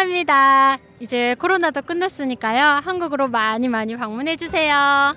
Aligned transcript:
환영합니다. 0.00 0.78
이제 1.00 1.34
코로나도 1.38 1.82
끝났으니까요. 1.82 2.80
한국으로 2.82 3.28
많이 3.28 3.68
많이 3.68 3.94
방문해 3.94 4.36
주세요. 4.36 5.12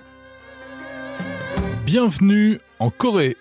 Bienvenue 1.86 2.58
en 2.80 2.92
Corée. 2.92 3.36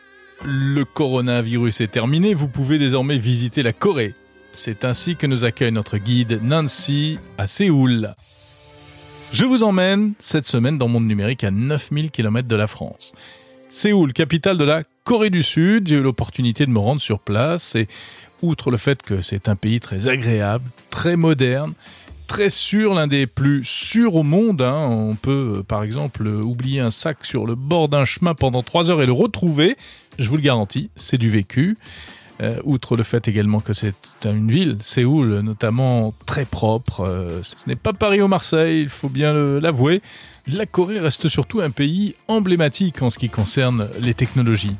Le 0.44 0.84
coronavirus 0.84 1.80
est 1.80 1.90
terminé, 1.90 2.34
vous 2.34 2.46
pouvez 2.46 2.78
désormais 2.78 3.18
visiter 3.18 3.64
la 3.64 3.72
Corée. 3.72 4.14
C'est 4.52 4.84
ainsi 4.84 5.16
que 5.16 5.26
nous 5.26 5.44
accueille 5.44 5.72
notre 5.72 5.98
guide 5.98 6.38
Nancy 6.40 7.18
à 7.36 7.48
Séoul. 7.48 8.14
Je 9.32 9.44
vous 9.44 9.64
emmène 9.64 10.14
cette 10.20 10.46
semaine 10.46 10.78
dans 10.78 10.86
Monde 10.86 11.08
Numérique 11.08 11.42
à 11.42 11.50
9000 11.50 12.12
km 12.12 12.46
de 12.46 12.56
la 12.56 12.68
France. 12.68 13.12
Séoul, 13.68 14.12
capitale 14.12 14.56
de 14.56 14.64
la 14.64 14.84
Corée 15.03 15.29
du 15.29 15.43
Sud, 15.43 15.87
j'ai 15.87 15.97
eu 15.97 16.01
l'opportunité 16.01 16.65
de 16.65 16.71
me 16.71 16.79
rendre 16.79 17.01
sur 17.01 17.19
place 17.19 17.75
et 17.75 17.87
outre 18.41 18.71
le 18.71 18.77
fait 18.77 19.01
que 19.01 19.21
c'est 19.21 19.49
un 19.49 19.55
pays 19.57 19.81
très 19.81 20.07
agréable, 20.07 20.63
très 20.91 21.17
moderne, 21.17 21.73
très 22.27 22.49
sûr, 22.49 22.93
l'un 22.93 23.07
des 23.07 23.27
plus 23.27 23.65
sûrs 23.65 24.15
au 24.15 24.23
monde. 24.23 24.61
hein. 24.61 24.87
On 24.89 25.15
peut, 25.15 25.57
euh, 25.57 25.63
par 25.63 25.83
exemple, 25.83 26.25
euh, 26.25 26.41
oublier 26.41 26.79
un 26.79 26.89
sac 26.89 27.25
sur 27.25 27.45
le 27.45 27.55
bord 27.55 27.89
d'un 27.89 28.05
chemin 28.05 28.33
pendant 28.33 28.63
trois 28.63 28.89
heures 28.89 29.01
et 29.01 29.05
le 29.05 29.11
retrouver. 29.11 29.75
Je 30.19 30.29
vous 30.29 30.37
le 30.37 30.41
garantis, 30.41 30.89
c'est 30.95 31.17
du 31.17 31.29
vécu. 31.29 31.77
Euh, 32.41 32.57
outre 32.63 32.95
le 32.95 33.03
fait 33.03 33.27
également 33.27 33.59
que 33.59 33.73
c'est 33.73 33.95
une 34.25 34.49
ville, 34.49 34.77
Séoul, 34.81 35.39
notamment 35.41 36.13
très 36.25 36.45
propre. 36.45 37.01
euh, 37.01 37.41
ce 37.43 37.55
n'est 37.67 37.75
pas 37.75 37.93
Paris 37.93 38.21
ou 38.21 38.27
Marseille, 38.27 38.81
il 38.81 38.89
faut 38.89 39.09
bien 39.09 39.33
l'avouer. 39.33 40.01
La 40.47 40.65
Corée 40.65 40.99
reste 40.99 41.29
surtout 41.29 41.61
un 41.61 41.69
pays 41.69 42.15
emblématique 42.27 43.01
en 43.01 43.09
ce 43.09 43.19
qui 43.19 43.29
concerne 43.29 43.87
les 44.01 44.13
technologies. 44.13 44.75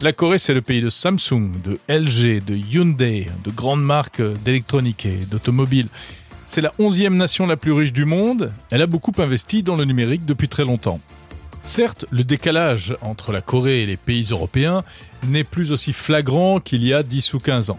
La 0.00 0.12
Corée, 0.12 0.38
c'est 0.38 0.54
le 0.54 0.62
pays 0.62 0.80
de 0.80 0.88
Samsung, 0.90 1.50
de 1.64 1.80
LG, 1.88 2.44
de 2.44 2.54
Hyundai, 2.54 3.26
de 3.44 3.50
grandes 3.50 3.82
marques 3.82 4.22
d'électronique 4.44 5.04
et 5.06 5.16
d'automobile. 5.28 5.88
C'est 6.46 6.60
la 6.60 6.72
onzième 6.78 7.16
nation 7.16 7.46
la 7.46 7.56
plus 7.56 7.72
riche 7.72 7.92
du 7.92 8.04
monde. 8.04 8.52
Elle 8.70 8.80
a 8.80 8.86
beaucoup 8.86 9.12
investi 9.18 9.64
dans 9.64 9.74
le 9.76 9.84
numérique 9.84 10.24
depuis 10.24 10.48
très 10.48 10.64
longtemps. 10.64 11.00
Certes, 11.68 12.06
le 12.10 12.24
décalage 12.24 12.96
entre 13.02 13.30
la 13.30 13.42
Corée 13.42 13.82
et 13.82 13.86
les 13.86 13.98
pays 13.98 14.28
européens 14.30 14.84
n'est 15.26 15.44
plus 15.44 15.70
aussi 15.70 15.92
flagrant 15.92 16.60
qu'il 16.60 16.82
y 16.82 16.94
a 16.94 17.02
10 17.02 17.34
ou 17.34 17.40
15 17.40 17.68
ans. 17.68 17.78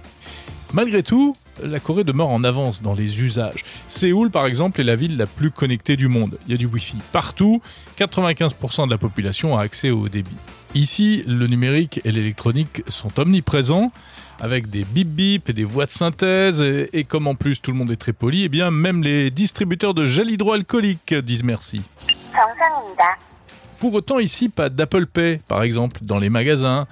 Malgré 0.73 1.01
tout, 1.01 1.35
la 1.63 1.79
Corée 1.79 2.03
demeure 2.03 2.29
en 2.29 2.43
avance 2.43 2.83
dans 2.83 2.93
les 2.93 3.19
usages. 3.19 3.65
Séoul, 3.87 4.29
par 4.29 4.45
exemple, 4.45 4.79
est 4.79 4.83
la 4.83 4.95
ville 4.95 5.17
la 5.17 5.25
plus 5.25 5.49
connectée 5.49 5.97
du 5.97 6.07
monde. 6.07 6.37
Il 6.45 6.51
y 6.51 6.53
a 6.53 6.57
du 6.57 6.67
Wi-Fi 6.67 6.97
partout. 7.11 7.63
95% 7.97 8.85
de 8.85 8.91
la 8.91 8.99
population 8.99 9.57
a 9.57 9.63
accès 9.63 9.89
au 9.89 10.07
débit. 10.07 10.37
Ici, 10.75 11.23
le 11.25 11.47
numérique 11.47 11.99
et 12.05 12.11
l'électronique 12.11 12.83
sont 12.89 13.19
omniprésents, 13.19 13.91
avec 14.39 14.69
des 14.69 14.83
bip 14.83 15.07
bip 15.07 15.49
et 15.49 15.53
des 15.53 15.63
voix 15.63 15.87
de 15.87 15.91
synthèse, 15.91 16.61
et, 16.61 16.89
et 16.93 17.05
comme 17.05 17.25
en 17.25 17.33
plus 17.33 17.59
tout 17.59 17.71
le 17.71 17.77
monde 17.77 17.89
est 17.89 17.97
très 17.97 18.13
poli, 18.13 18.43
eh 18.43 18.49
bien 18.49 18.69
même 18.69 19.01
les 19.01 19.31
distributeurs 19.31 19.95
de 19.95 20.05
gel 20.05 20.29
hydroalcoolique 20.29 21.15
disent 21.15 21.43
merci. 21.43 21.81
Pour 23.79 23.93
autant, 23.93 24.19
ici, 24.19 24.49
pas 24.49 24.69
d'Apple 24.69 25.05
Pay, 25.05 25.39
par 25.47 25.63
exemple, 25.63 26.01
dans 26.03 26.19
les 26.19 26.29
magasins. 26.29 26.85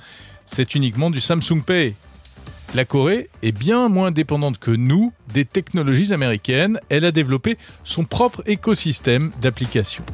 C'est 0.45 0.73
uniquement 0.73 1.09
du 1.09 1.19
Samsung 1.19 1.61
Pay. 1.65 1.93
La 2.75 2.85
Corée 2.85 3.29
est 3.43 3.51
bien 3.51 3.89
moins 3.89 4.11
dépendante 4.11 4.57
que 4.57 4.71
nous 4.71 5.11
des 5.33 5.43
technologies 5.43 6.13
américaines. 6.13 6.79
Elle 6.89 7.03
a 7.03 7.11
développé 7.11 7.57
son 7.83 8.05
propre 8.05 8.41
écosystème 8.45 9.31
d'applications. 9.41 10.05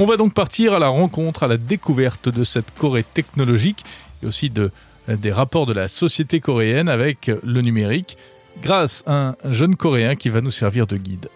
On 0.00 0.06
va 0.06 0.16
donc 0.16 0.34
partir 0.34 0.74
à 0.74 0.78
la 0.78 0.88
rencontre, 0.88 1.44
à 1.44 1.48
la 1.48 1.56
découverte 1.56 2.28
de 2.28 2.44
cette 2.44 2.70
Corée 2.76 3.04
technologique 3.04 3.84
et 4.22 4.26
aussi 4.26 4.50
de, 4.50 4.70
des 5.08 5.32
rapports 5.32 5.66
de 5.66 5.72
la 5.72 5.88
société 5.88 6.40
coréenne 6.40 6.88
avec 6.88 7.30
le 7.42 7.60
numérique 7.62 8.18
grâce 8.62 9.02
à 9.06 9.36
un 9.42 9.52
jeune 9.52 9.76
Coréen 9.76 10.14
qui 10.14 10.28
va 10.28 10.40
nous 10.40 10.50
servir 10.50 10.86
de 10.86 10.96
guide. 10.96 11.28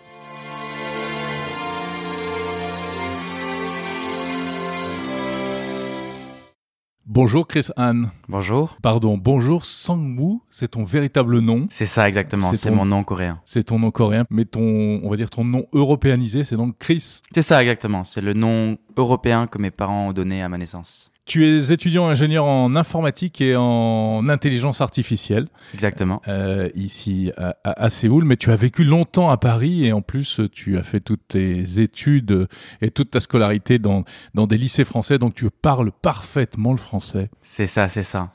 Bonjour 7.10 7.48
Chris 7.48 7.68
Anne. 7.78 8.10
Bonjour. 8.28 8.76
Pardon, 8.82 9.16
bonjour 9.16 9.64
Sangwoo, 9.64 10.42
c'est 10.50 10.72
ton 10.72 10.84
véritable 10.84 11.38
nom. 11.38 11.66
C'est 11.70 11.86
ça 11.86 12.06
exactement, 12.06 12.52
C'est 12.52 12.70
mon 12.70 12.84
nom 12.84 13.02
coréen. 13.02 13.40
C'est 13.46 13.64
ton 13.64 13.78
nom 13.78 13.90
coréen, 13.90 14.26
mais 14.28 14.44
ton, 14.44 15.00
on 15.02 15.08
va 15.08 15.16
dire 15.16 15.30
ton 15.30 15.42
nom 15.42 15.64
européanisé, 15.72 16.44
c'est 16.44 16.56
donc 16.56 16.76
Chris. 16.78 17.22
C'est 17.32 17.40
ça 17.40 17.62
exactement, 17.62 18.04
c'est 18.04 18.20
le 18.20 18.34
nom 18.34 18.76
européen 18.98 19.46
que 19.46 19.56
mes 19.56 19.70
parents 19.70 20.08
ont 20.08 20.12
donné 20.12 20.42
à 20.42 20.50
ma 20.50 20.58
naissance. 20.58 21.10
Tu 21.28 21.44
es 21.46 21.70
étudiant 21.72 22.08
ingénieur 22.08 22.46
en 22.46 22.74
informatique 22.74 23.40
et 23.42 23.54
en 23.54 24.28
intelligence 24.30 24.80
artificielle 24.80 25.46
Exactement. 25.74 26.22
euh, 26.26 26.70
ici 26.74 27.30
à, 27.36 27.54
à- 27.64 27.88
Séoul, 27.90 28.24
mais 28.24 28.36
tu 28.38 28.50
as 28.50 28.56
vécu 28.56 28.82
longtemps 28.82 29.28
à 29.28 29.36
Paris 29.36 29.86
et 29.86 29.92
en 29.92 30.00
plus 30.00 30.40
tu 30.52 30.78
as 30.78 30.82
fait 30.82 31.00
toutes 31.00 31.28
tes 31.28 31.80
études 31.80 32.48
et 32.80 32.90
toute 32.90 33.10
ta 33.10 33.20
scolarité 33.20 33.78
dans, 33.78 34.04
dans 34.34 34.46
des 34.46 34.56
lycées 34.56 34.84
français, 34.86 35.18
donc 35.18 35.34
tu 35.34 35.48
parles 35.50 35.92
parfaitement 36.02 36.72
le 36.72 36.78
français. 36.78 37.28
C'est 37.42 37.66
ça, 37.66 37.88
c'est 37.88 38.02
ça. 38.02 38.30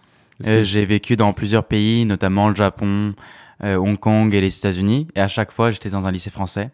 Euh, 0.48 0.58
que- 0.60 0.64
J'ai 0.64 0.86
vécu 0.86 1.16
dans 1.16 1.34
plusieurs 1.34 1.66
pays, 1.66 2.06
notamment 2.06 2.48
le 2.50 2.56
Japon, 2.56 3.16
euh, 3.64 3.75
Hong 3.78 3.98
Kong 4.00 4.34
et 4.36 4.42
les 4.42 4.56
États-Unis, 4.56 5.08
et 5.16 5.20
à 5.20 5.28
chaque 5.28 5.52
fois 5.52 5.72
j'étais 5.72 5.90
dans 5.90 6.06
un 6.06 6.12
lycée 6.12 6.30
français. 6.30 6.70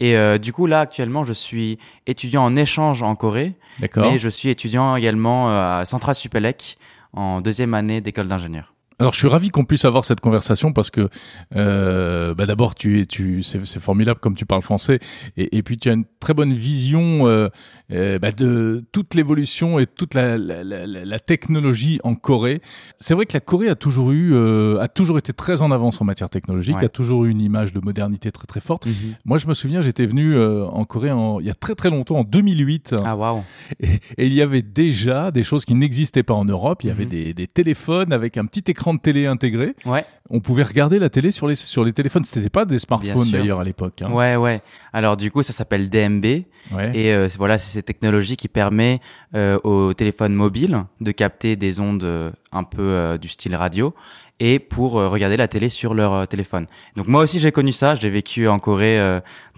Et 0.00 0.16
euh, 0.16 0.38
du 0.38 0.52
coup 0.52 0.66
là 0.66 0.80
actuellement 0.80 1.24
je 1.24 1.32
suis 1.32 1.78
étudiant 2.06 2.42
en 2.44 2.56
échange 2.56 3.02
en 3.02 3.14
Corée, 3.14 3.54
D'accord. 3.78 4.10
mais 4.10 4.18
je 4.18 4.28
suis 4.28 4.48
étudiant 4.48 4.96
également 4.96 5.50
euh, 5.50 5.80
à 5.80 5.84
Central 5.84 6.14
Supélec 6.14 6.78
en 7.12 7.40
deuxième 7.40 7.74
année 7.74 8.00
d'école 8.00 8.26
d'ingénieur. 8.26 8.74
Alors 9.00 9.12
je 9.14 9.18
suis 9.18 9.28
ravi 9.28 9.48
qu'on 9.48 9.64
puisse 9.64 9.84
avoir 9.86 10.04
cette 10.04 10.20
conversation 10.20 10.72
parce 10.72 10.90
que 10.90 11.08
euh, 11.56 12.34
bah, 12.34 12.46
d'abord 12.46 12.74
tu 12.74 13.00
es 13.00 13.06
tu 13.06 13.42
c'est 13.42 13.80
formidable 13.80 14.20
comme 14.20 14.34
tu 14.34 14.44
parles 14.46 14.62
français 14.62 15.00
et, 15.36 15.56
et 15.56 15.62
puis 15.62 15.78
tu 15.78 15.88
as 15.88 15.94
une 15.94 16.04
très 16.20 16.34
bonne 16.34 16.52
vision 16.52 17.26
euh, 17.26 17.48
euh, 17.92 18.18
bah, 18.18 18.30
de 18.30 18.84
toute 18.92 19.14
l'évolution 19.14 19.78
et 19.78 19.86
toute 19.86 20.12
la, 20.14 20.36
la, 20.36 20.62
la, 20.62 21.18
technologie 21.18 21.98
en 22.04 22.14
Corée. 22.14 22.60
C'est 22.98 23.14
vrai 23.14 23.24
que 23.26 23.32
la 23.32 23.40
Corée 23.40 23.68
a 23.68 23.74
toujours 23.74 24.12
eu 24.12 24.32
euh, 24.34 24.78
a 24.80 24.88
toujours 24.88 25.16
été 25.18 25.32
très 25.32 25.62
en 25.62 25.70
avance 25.70 26.00
en 26.00 26.04
matière 26.04 26.28
technologique, 26.28 26.76
Ouais. 26.76 26.84
a 26.84 26.88
toujours 26.90 27.24
eu 27.24 27.30
une 27.30 27.40
image 27.40 27.72
de 27.72 27.80
modernité 27.80 28.30
très 28.30 28.46
très 28.46 28.60
forte. 28.60 28.86
Moi 29.24 29.38
je 29.38 29.46
me 29.46 29.54
souviens 29.54 29.80
j'étais 29.80 30.06
venu 30.06 30.34
euh, 30.34 30.66
en 30.66 30.84
Corée 30.84 31.10
en, 31.10 31.40
il 31.40 31.46
y 31.46 31.50
a 31.50 31.54
très 31.54 31.74
très 31.74 31.88
longtemps 31.90 32.18
en 32.18 32.24
2008 32.24 32.94
Ah 33.04 33.16
waouh. 33.16 33.42
et, 33.80 33.86
et 34.18 34.26
il 34.26 34.34
y 34.34 34.42
avait 34.42 34.62
déjà 34.62 35.30
des 35.30 35.42
choses 35.42 35.64
qui 35.64 35.74
n'existaient 35.74 36.22
pas 36.22 36.34
en 36.34 36.44
Europe. 36.44 36.84
Il 36.84 36.88
y 36.88 36.90
avait 36.90 37.04
Mhm. 37.04 37.10
des, 37.10 37.32
des 37.34 37.46
téléphones 37.46 38.12
avec 38.12 38.36
un 38.36 38.44
petit 38.44 38.70
écran 38.70 38.89
de 38.94 39.00
télé 39.00 39.26
intégré. 39.26 39.74
Ouais. 39.84 40.04
On 40.30 40.40
pouvait 40.40 40.62
regarder 40.62 40.98
la 40.98 41.08
télé 41.10 41.30
sur 41.30 41.48
les, 41.48 41.54
sur 41.56 41.82
les 41.84 41.92
téléphones. 41.92 42.24
C'était 42.24 42.48
pas 42.50 42.64
des 42.64 42.78
smartphones 42.78 43.24
d'ailleurs 43.38 43.60
à 43.60 43.64
l'époque. 43.64 44.02
hein. 44.02 44.12
Ouais, 44.12 44.36
ouais. 44.36 44.60
Alors 44.92 45.16
du 45.16 45.30
coup, 45.30 45.42
ça 45.42 45.52
s'appelle 45.52 45.90
DMB. 45.90 46.24
Ouais. 46.72 46.92
Et 46.94 47.12
euh, 47.12 47.28
voilà, 47.38 47.58
c'est 47.58 47.72
cette 47.72 47.86
technologie 47.86 48.36
qui 48.36 48.48
permet 48.48 49.00
euh, 49.34 49.58
aux 49.64 49.92
téléphones 49.94 50.34
mobiles 50.34 50.84
de 51.00 51.10
capter 51.12 51.56
des 51.56 51.80
ondes 51.80 52.04
euh, 52.04 52.30
un 52.52 52.62
peu 52.64 52.82
euh, 52.82 53.18
du 53.18 53.28
style 53.28 53.56
radio 53.56 53.94
et 54.42 54.58
pour 54.58 54.92
regarder 54.92 55.36
la 55.36 55.48
télé 55.48 55.68
sur 55.68 55.92
leur 55.92 56.26
téléphone. 56.26 56.66
Donc 56.96 57.08
moi 57.08 57.22
aussi 57.22 57.40
j'ai 57.40 57.52
connu 57.52 57.72
ça, 57.72 57.94
j'ai 57.94 58.08
vécu 58.08 58.48
en 58.48 58.58
Corée 58.58 58.98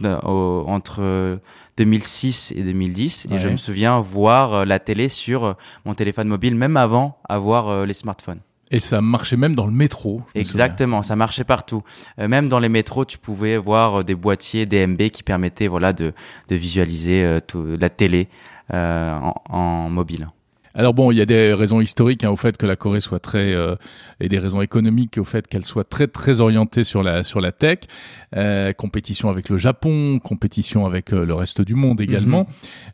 au- 0.03 0.65
entre 0.67 0.97
euh, 1.01 1.37
2006 1.77 2.53
et 2.57 2.63
2010 2.63 3.27
et 3.31 3.39
je 3.39 3.49
me 3.49 3.57
souviens 3.57 4.01
voir 4.01 4.67
la 4.67 4.79
télé 4.79 5.09
sur 5.09 5.57
mon 5.85 5.95
téléphone 5.95 6.29
mobile 6.29 6.55
même 6.57 6.77
avant 6.77 7.17
avoir 7.29 7.87
les 7.87 7.95
smartphones. 7.95 8.41
Et 8.73 8.81
ça 8.81 9.01
marchait 9.01 9.37
même 9.37 9.55
dans 9.55 9.67
le 9.67 9.73
métro. 9.73 10.23
Exactement, 10.35 11.03
ça 11.03 11.15
marchait 11.15 11.45
partout. 11.45 11.83
Euh, 12.19 12.27
même 12.27 12.49
dans 12.49 12.59
les 12.59 12.69
métros, 12.71 13.05
tu 13.05 13.19
pouvais 13.19 13.57
voir 13.59 14.01
euh, 14.01 14.03
des 14.03 14.15
boîtiers 14.15 14.67
DMB 14.67 15.11
qui 15.11 15.23
permettaient 15.23 15.69
voilà 15.69 15.93
de, 15.93 16.13
de 16.49 16.57
visualiser 16.57 17.23
euh, 17.23 17.39
tout- 17.41 17.77
la 17.79 17.91
télé 17.91 18.29
en 18.73 19.89
mobile. 19.91 20.29
Alors 20.75 20.95
bon, 20.95 21.11
il 21.11 21.19
y 21.19 21.21
a 21.21 21.27
des 21.27 21.53
raisons 21.53 21.81
historiques 21.81 22.25
hein, 22.25 22.31
au 22.31 22.37
fait 22.37 22.57
que 22.57 22.67
la 22.67 22.77
Corée 22.77 23.01
soit 23.01 23.19
très 23.21 23.53
euh, 23.53 23.75
et 24.21 24.29
des 24.29 24.39
raisons 24.39 24.61
économiques 24.63 25.19
au 25.19 25.25
fait 25.25 25.47
qu'elle 25.47 25.65
soit 25.65 25.85
très 25.89 26.07
très 26.07 26.41
orientée 26.41 26.85
sur 26.85 27.03
la 27.03 27.23
sur 27.23 27.41
la 27.41 27.53
tech, 27.53 27.81
euh, 28.37 28.73
compétition 28.73 29.29
avec 29.29 29.49
le 29.49 29.59
Japon, 29.59 30.19
compétition 30.19 30.87
avec 30.87 31.13
euh, 31.13 31.25
le 31.27 31.35
reste 31.35 31.61
du 31.61 31.75
monde 31.75 32.01
également. 32.01 32.47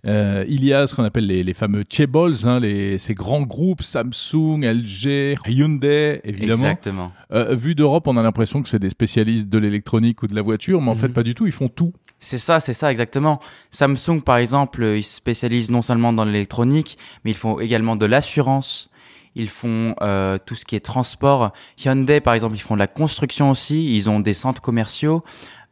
Euh, 0.06 0.44
il 0.48 0.64
y 0.64 0.72
a 0.72 0.86
ce 0.86 0.94
qu'on 0.94 1.04
appelle 1.04 1.26
les, 1.26 1.44
les 1.44 1.54
fameux 1.54 1.84
chaebols, 1.88 2.34
hein, 2.44 2.60
les 2.60 2.98
ces 2.98 3.14
grands 3.14 3.42
groupes 3.42 3.82
Samsung, 3.82 4.62
LG, 4.64 5.36
Hyundai 5.46 6.20
évidemment. 6.24 6.64
Exactement. 6.64 7.12
Vu 7.30 7.74
d'Europe, 7.74 8.06
on 8.06 8.16
a 8.16 8.22
l'impression 8.22 8.62
que 8.62 8.68
c'est 8.68 8.78
des 8.78 8.90
spécialistes 8.90 9.48
de 9.48 9.58
l'électronique 9.58 10.22
ou 10.22 10.26
de 10.26 10.34
la 10.34 10.42
voiture, 10.42 10.80
mais 10.80 10.90
en 10.90 10.94
fait 10.94 11.08
Mhm. 11.08 11.14
pas 11.14 11.22
du 11.22 11.34
tout. 11.34 11.46
Ils 11.46 11.52
font 11.52 11.68
tout. 11.68 11.92
C'est 12.20 12.38
ça, 12.38 12.58
c'est 12.58 12.74
ça 12.74 12.90
exactement. 12.90 13.38
Samsung 13.70 14.22
par 14.24 14.38
exemple, 14.38 14.82
ils 14.96 15.04
se 15.04 15.16
spécialisent 15.16 15.70
non 15.70 15.82
seulement 15.82 16.12
dans 16.12 16.24
l'électronique, 16.24 16.98
mais 17.24 17.30
ils 17.30 17.36
font 17.36 17.60
également 17.68 17.96
de 17.96 18.06
l'assurance. 18.06 18.90
Ils 19.34 19.48
font 19.48 19.94
euh, 20.00 20.36
tout 20.44 20.54
ce 20.54 20.64
qui 20.64 20.74
est 20.74 20.84
transport. 20.84 21.52
Hyundai, 21.84 22.20
par 22.20 22.34
exemple, 22.34 22.56
ils 22.56 22.60
font 22.60 22.74
de 22.74 22.80
la 22.80 22.88
construction 22.88 23.50
aussi. 23.50 23.94
Ils 23.94 24.10
ont 24.10 24.20
des 24.20 24.34
centres 24.34 24.60
commerciaux. 24.60 25.22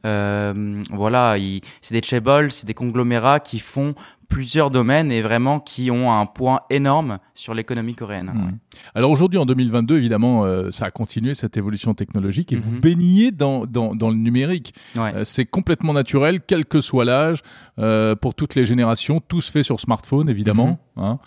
Euh, 0.04 0.82
voilà, 0.92 1.36
c'est 1.80 1.94
des 1.94 2.06
chaebols, 2.06 2.52
c'est 2.52 2.66
des 2.66 2.74
conglomérats 2.74 3.40
qui 3.40 3.58
font 3.58 3.94
plusieurs 4.28 4.70
domaines 4.70 5.10
et 5.12 5.22
vraiment 5.22 5.60
qui 5.60 5.90
ont 5.90 6.12
un 6.12 6.26
point 6.26 6.60
énorme 6.70 7.18
sur 7.34 7.54
l'économie 7.54 7.94
coréenne. 7.94 8.32
Mmh. 8.34 8.58
Alors 8.94 9.10
aujourd'hui, 9.10 9.38
en 9.38 9.46
2022, 9.46 9.96
évidemment, 9.96 10.44
euh, 10.44 10.70
ça 10.70 10.86
a 10.86 10.90
continué 10.90 11.34
cette 11.34 11.56
évolution 11.56 11.94
technologique 11.94 12.52
et 12.52 12.56
vous 12.56 12.70
Mhm. 12.70 12.80
baignez 12.80 13.30
dans, 13.32 13.66
dans, 13.66 13.94
dans 13.94 14.10
le 14.10 14.16
numérique. 14.16 14.74
Ouais. 14.96 15.12
Euh, 15.14 15.24
c'est 15.24 15.44
complètement 15.46 15.92
naturel, 15.92 16.40
quel 16.46 16.66
que 16.66 16.80
soit 16.80 17.04
l'âge, 17.04 17.42
euh, 17.78 18.14
pour 18.16 18.34
toutes 18.34 18.54
les 18.54 18.64
générations, 18.64 19.20
tout 19.20 19.40
se 19.40 19.50
fait 19.50 19.62
sur 19.62 19.78
smartphone, 19.80 20.28
évidemment. 20.28 20.78
Mhm. 20.96 21.04
hein. 21.04 21.18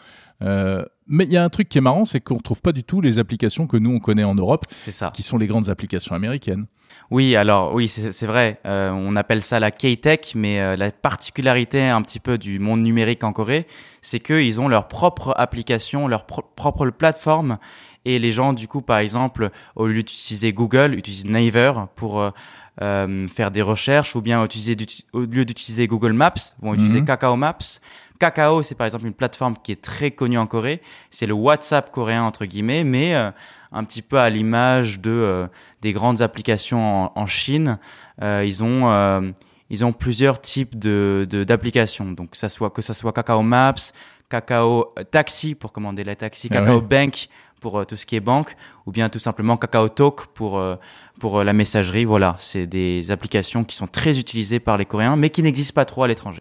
Euh, 0.41 0.85
mais 1.07 1.25
il 1.25 1.31
y 1.31 1.37
a 1.37 1.43
un 1.43 1.49
truc 1.49 1.67
qui 1.67 1.77
est 1.77 1.81
marrant, 1.81 2.05
c'est 2.05 2.21
qu'on 2.21 2.37
retrouve 2.37 2.61
pas 2.61 2.71
du 2.71 2.83
tout 2.83 3.01
les 3.01 3.19
applications 3.19 3.67
que 3.67 3.75
nous 3.77 3.91
on 3.91 3.99
connaît 3.99 4.23
en 4.23 4.35
Europe, 4.35 4.65
C'est 4.79 4.91
ça. 4.91 5.11
qui 5.13 5.21
sont 5.21 5.37
les 5.37 5.47
grandes 5.47 5.69
applications 5.69 6.15
américaines. 6.15 6.65
Oui, 7.11 7.35
alors 7.35 7.73
oui, 7.73 7.87
c'est 7.87 8.25
vrai. 8.25 8.59
Euh, 8.65 8.91
on 8.91 9.15
appelle 9.15 9.41
ça 9.41 9.59
la 9.59 9.71
K-Tech, 9.71 10.33
mais 10.35 10.59
euh, 10.59 10.75
la 10.75 10.91
particularité 10.91 11.83
un 11.87 12.01
petit 12.01 12.19
peu 12.19 12.37
du 12.37 12.59
monde 12.59 12.81
numérique 12.81 13.23
en 13.23 13.33
Corée, 13.33 13.65
c'est 14.01 14.19
qu'ils 14.19 14.59
ont 14.61 14.67
leur 14.67 14.87
propre 14.87 15.33
application, 15.37 16.07
leur 16.07 16.25
pro- 16.25 16.43
propre 16.55 16.87
plateforme. 16.89 17.57
Et 18.05 18.17
les 18.19 18.31
gens, 18.31 18.53
du 18.53 18.67
coup, 18.67 18.81
par 18.81 18.99
exemple, 18.99 19.49
au 19.75 19.87
lieu 19.87 19.95
d'utiliser 20.03 20.53
Google, 20.53 20.93
utilisent 20.95 21.25
Naver 21.25 21.73
pour 21.95 22.21
euh, 22.81 23.27
faire 23.27 23.51
des 23.51 23.61
recherches, 23.61 24.15
ou 24.15 24.21
bien 24.21 24.43
utiliser, 24.43 24.77
au 25.13 25.21
lieu 25.21 25.43
d'utiliser 25.45 25.87
Google 25.87 26.13
Maps, 26.13 26.33
vont 26.61 26.73
utiliser 26.73 27.01
Mhm. 27.01 27.05
Kakao 27.05 27.35
Maps. 27.35 27.57
Kakao, 28.19 28.61
c'est 28.63 28.75
par 28.75 28.85
exemple 28.85 29.05
une 29.07 29.13
plateforme 29.13 29.55
qui 29.63 29.71
est 29.71 29.81
très 29.81 30.11
connue 30.11 30.37
en 30.37 30.45
Corée. 30.45 30.81
C'est 31.09 31.25
le 31.25 31.33
WhatsApp 31.33 31.91
coréen 31.91 32.23
entre 32.23 32.45
guillemets, 32.45 32.83
mais 32.83 33.15
euh, 33.15 33.31
un 33.71 33.83
petit 33.83 34.01
peu 34.01 34.19
à 34.19 34.29
l'image 34.29 34.99
de 34.99 35.09
euh, 35.11 35.47
des 35.81 35.93
grandes 35.93 36.21
applications 36.21 37.05
en, 37.05 37.11
en 37.15 37.25
Chine. 37.25 37.79
Euh, 38.21 38.43
ils 38.45 38.63
ont 38.63 38.91
euh, 38.91 39.31
ils 39.69 39.85
ont 39.85 39.93
plusieurs 39.93 40.41
types 40.41 40.77
de 40.77 41.25
de- 41.29 41.43
d'applications. 41.43 42.11
Donc 42.11 42.35
ça 42.35 42.49
soit 42.49 42.69
que 42.71 42.81
ça 42.81 42.93
soit 42.93 43.13
Kakao 43.13 43.41
Maps, 43.41 43.93
Kakao 44.29 44.93
euh, 44.99 45.03
Taxi 45.03 45.55
pour 45.55 45.71
commander 45.71 46.03
la 46.03 46.15
taxi, 46.15 46.49
Ah 46.51 46.55
Kakao 46.55 46.75
ouais. 46.79 46.81
Bank 46.81 47.29
pour 47.59 47.79
euh, 47.79 47.83
tout 47.85 47.95
ce 47.95 48.05
qui 48.05 48.15
est 48.15 48.19
banque, 48.21 48.55
ou 48.85 48.91
bien 48.91 49.09
tout 49.09 49.19
simplement 49.19 49.57
Kakao 49.57 49.89
Talk 49.89 50.27
pour 50.33 50.57
euh, 50.59 50.75
pour 51.19 51.39
euh, 51.39 51.43
la 51.43 51.51
messagerie. 51.53 52.05
Voilà, 52.05 52.35
c'est 52.39 52.65
des 52.65 53.11
applications 53.11 53.63
qui 53.65 53.75
sont 53.75 53.87
très 53.87 54.17
utilisées 54.19 54.59
par 54.61 54.77
les 54.77 54.85
Coréens, 54.85 55.17
mais 55.17 55.29
qui 55.29 55.43
n'existent 55.43 55.73
pas 55.75 55.83
trop 55.85 56.03
à 56.03 56.07
l'étranger. 56.07 56.39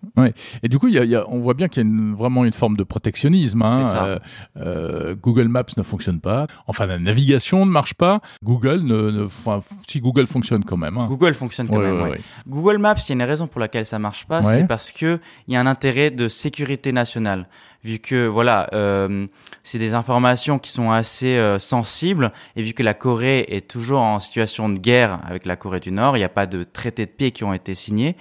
Et 0.62 0.69
du 0.69 0.79
coup, 0.79 0.87
y 0.88 0.99
a, 0.99 1.05
y 1.05 1.17
a- 1.17 1.25
on 1.29 1.41
voit 1.41 1.55
bien 1.55 1.67
qu'il 1.69 1.82
y 1.82 1.87
a 1.87 1.88
une- 1.88 2.15
vraiment 2.15 2.44
une 2.44 2.53
forme 2.53 2.76
de 2.76 2.85
protectionnisme. 2.85 3.62
hein. 3.62 3.82
Euh, 3.97 4.19
euh, 4.56 5.15
Google 5.17 5.49
Maps 5.49 5.65
ne 5.76 5.82
fonctionne 5.82 6.20
pas. 6.20 6.47
Enfin, 6.67 6.87
la 6.87 6.99
navigation 6.99 7.67
ne 7.67 7.70
marche 7.70 7.94
pas. 7.94 8.20
Google 8.44 8.82
ne, 8.82 9.11
ne- 9.11 9.25
enfin, 9.25 9.62
si 9.88 10.00
Google 10.00 10.26
fonctionne 10.26 10.65
quand 10.65 10.76
même. 10.76 10.97
hein. 10.97 11.06
Google 11.09 11.35
fonctionne 11.35 11.67
quand 11.69 11.76
Ouais, 11.79 11.85
même. 11.87 11.97
ouais, 11.97 12.03
ouais. 12.05 12.11
ouais. 12.11 12.20
Google 12.47 12.79
Maps, 12.79 12.94
il 12.97 13.09
y 13.09 13.12
a 13.12 13.15
une 13.15 13.23
raison 13.29 13.47
pour 13.49 13.61
laquelle 13.61 13.87
ça 13.87 13.99
marche 13.99 14.26
pas, 14.26 14.43
Ouais. 14.43 14.55
c'est 14.55 14.67
parce 14.69 14.93
que 14.93 15.19
il 15.49 15.55
y 15.55 15.56
a 15.56 15.61
un 15.61 15.67
intérêt 15.67 16.11
de 16.11 16.29
sécurité 16.29 16.93
nationale. 16.93 17.49
Vu 17.85 18.01
que 18.01 18.27
voilà, 18.27 18.69
euh, 18.73 19.27
c'est 19.63 19.79
des 19.79 19.95
informations 19.95 20.59
qui 20.59 20.71
sont 20.71 20.91
assez 20.91 21.37
euh, 21.37 21.59
sensibles 21.61 22.33
et 22.57 22.63
vu 22.63 22.73
que 22.73 22.83
la 22.83 22.93
Corée 22.93 23.47
est 23.49 23.69
toujours 23.69 24.01
en 24.01 24.19
situation 24.19 24.69
de 24.69 24.79
guerre 24.79 25.21
avec 25.25 25.47
la 25.47 25.55
Corée 25.57 25.79
du 25.79 25.93
Nord, 25.93 26.17
il 26.17 26.21
n'y 26.21 26.25
a 26.25 26.29
pas 26.29 26.47
de 26.47 26.65
traités 26.65 27.07
de 27.07 27.11
paix 27.11 27.31
qui 27.31 27.45
ont 27.45 27.55
été 27.55 27.75
signés. 27.75 28.17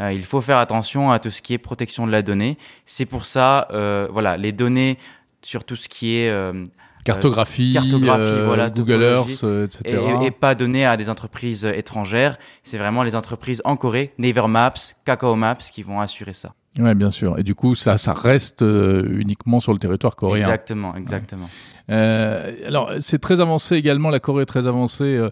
Euh, 0.00 0.12
il 0.12 0.24
faut 0.24 0.40
faire 0.40 0.58
attention 0.58 1.12
à 1.12 1.20
tout 1.20 1.30
ce 1.30 1.40
qui 1.40 1.54
est 1.54 1.58
protection 1.58 2.06
de 2.06 2.12
la 2.12 2.22
donnée. 2.22 2.58
C'est 2.84 3.06
pour 3.06 3.26
ça, 3.26 3.68
euh, 3.70 4.08
voilà, 4.10 4.36
les 4.36 4.52
données 4.52 4.98
sur 5.40 5.64
tout 5.64 5.76
ce 5.76 5.88
qui 5.88 6.16
est 6.16 6.28
euh, 6.28 6.64
Cartographie, 7.06 7.72
cartographie, 7.72 8.22
euh, 8.22 8.46
voilà, 8.46 8.68
Google. 8.68 9.02
Earth, 9.02 9.44
euh, 9.44 9.66
etc. 9.66 10.02
et, 10.22 10.26
et 10.26 10.30
pas 10.32 10.56
donné 10.56 10.84
à 10.84 10.96
des 10.96 11.08
entreprises 11.08 11.64
euh, 11.64 11.72
étrangères. 11.72 12.36
C'est 12.64 12.78
vraiment 12.78 13.04
les 13.04 13.14
entreprises 13.14 13.62
en 13.64 13.76
Corée, 13.76 14.12
Naver 14.18 14.48
Maps, 14.48 14.72
Kakao 15.04 15.36
Maps, 15.36 15.54
qui 15.54 15.84
vont 15.84 16.00
assurer 16.00 16.32
ça. 16.32 16.54
Ouais, 16.78 16.94
bien 16.94 17.10
sûr. 17.10 17.38
Et 17.38 17.42
du 17.42 17.54
coup, 17.54 17.74
ça, 17.74 17.96
ça 17.96 18.12
reste 18.12 18.62
euh, 18.62 19.06
uniquement 19.18 19.60
sur 19.60 19.72
le 19.72 19.78
territoire 19.78 20.14
coréen. 20.16 20.36
Exactement, 20.42 20.94
exactement. 20.96 21.48
Euh, 21.90 22.52
alors, 22.66 22.90
c'est 23.00 23.18
très 23.20 23.40
avancé 23.40 23.76
également. 23.76 24.10
La 24.10 24.18
Corée 24.20 24.42
est 24.42 24.46
très 24.46 24.66
avancée. 24.66 25.04
euh, 25.16 25.30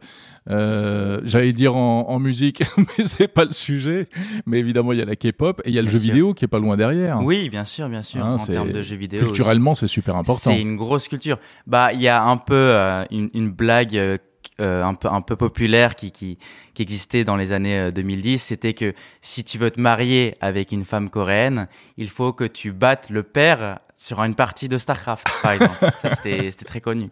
euh, 0.50 1.20
J'allais 1.24 1.52
dire 1.52 1.74
en, 1.76 2.08
en 2.08 2.18
musique, 2.18 2.62
mais 2.78 3.04
c'est 3.04 3.28
pas 3.28 3.44
le 3.44 3.52
sujet. 3.52 4.08
Mais 4.46 4.58
évidemment, 4.60 4.92
il 4.92 4.98
y 4.98 5.02
a 5.02 5.04
la 5.04 5.16
K-pop 5.16 5.60
et 5.64 5.68
il 5.70 5.74
y 5.74 5.78
a 5.78 5.82
le 5.82 5.86
Bien 5.88 5.92
jeu 5.92 5.98
sûr. 5.98 6.12
vidéo 6.12 6.34
qui 6.34 6.44
est 6.44 6.48
pas 6.48 6.58
loin 6.60 6.76
derrière. 6.76 7.20
Oui, 7.22 7.48
bien 7.50 7.64
sûr, 7.64 7.88
bien 7.88 8.02
sûr. 8.02 8.24
Hein, 8.24 8.36
en 8.38 8.44
termes 8.46 8.72
de 8.72 8.82
jeux 8.82 8.96
vidéo. 8.96 9.20
Culturellement, 9.20 9.74
c'est 9.74 9.86
super 9.88 10.16
important. 10.16 10.50
c'est 10.50 10.60
une 10.60 10.76
grosse 10.76 11.08
culture. 11.08 11.38
Bah, 11.66 11.92
il 11.92 12.00
y 12.00 12.08
a 12.08 12.22
un 12.22 12.36
peu 12.36 12.54
euh, 12.54 13.04
une, 13.10 13.30
une 13.34 13.50
blague 13.50 14.18
euh, 14.60 14.64
euh, 14.64 14.84
un 14.84 14.94
peu 14.94 15.08
un 15.08 15.20
peu 15.20 15.36
populaire 15.36 15.96
qui 15.96 16.12
qui 16.12 16.38
qui 16.74 16.82
existait 16.82 17.24
dans 17.24 17.36
les 17.36 17.52
années 17.52 17.78
euh, 17.78 17.90
2010. 17.90 18.38
C'était 18.38 18.74
que 18.74 18.94
si 19.20 19.44
tu 19.44 19.58
veux 19.58 19.70
te 19.70 19.80
marier 19.80 20.36
avec 20.40 20.72
une 20.72 20.84
femme 20.84 21.10
coréenne, 21.10 21.68
il 21.96 22.08
faut 22.08 22.32
que 22.32 22.44
tu 22.44 22.72
battes 22.72 23.10
le 23.10 23.22
père 23.22 23.80
sur 23.96 24.22
une 24.22 24.34
partie 24.34 24.68
de 24.68 24.78
Starcraft, 24.78 25.26
par 25.42 25.52
exemple. 25.52 25.90
C'était 26.14 26.50
très 26.64 26.80
connu. 26.80 27.10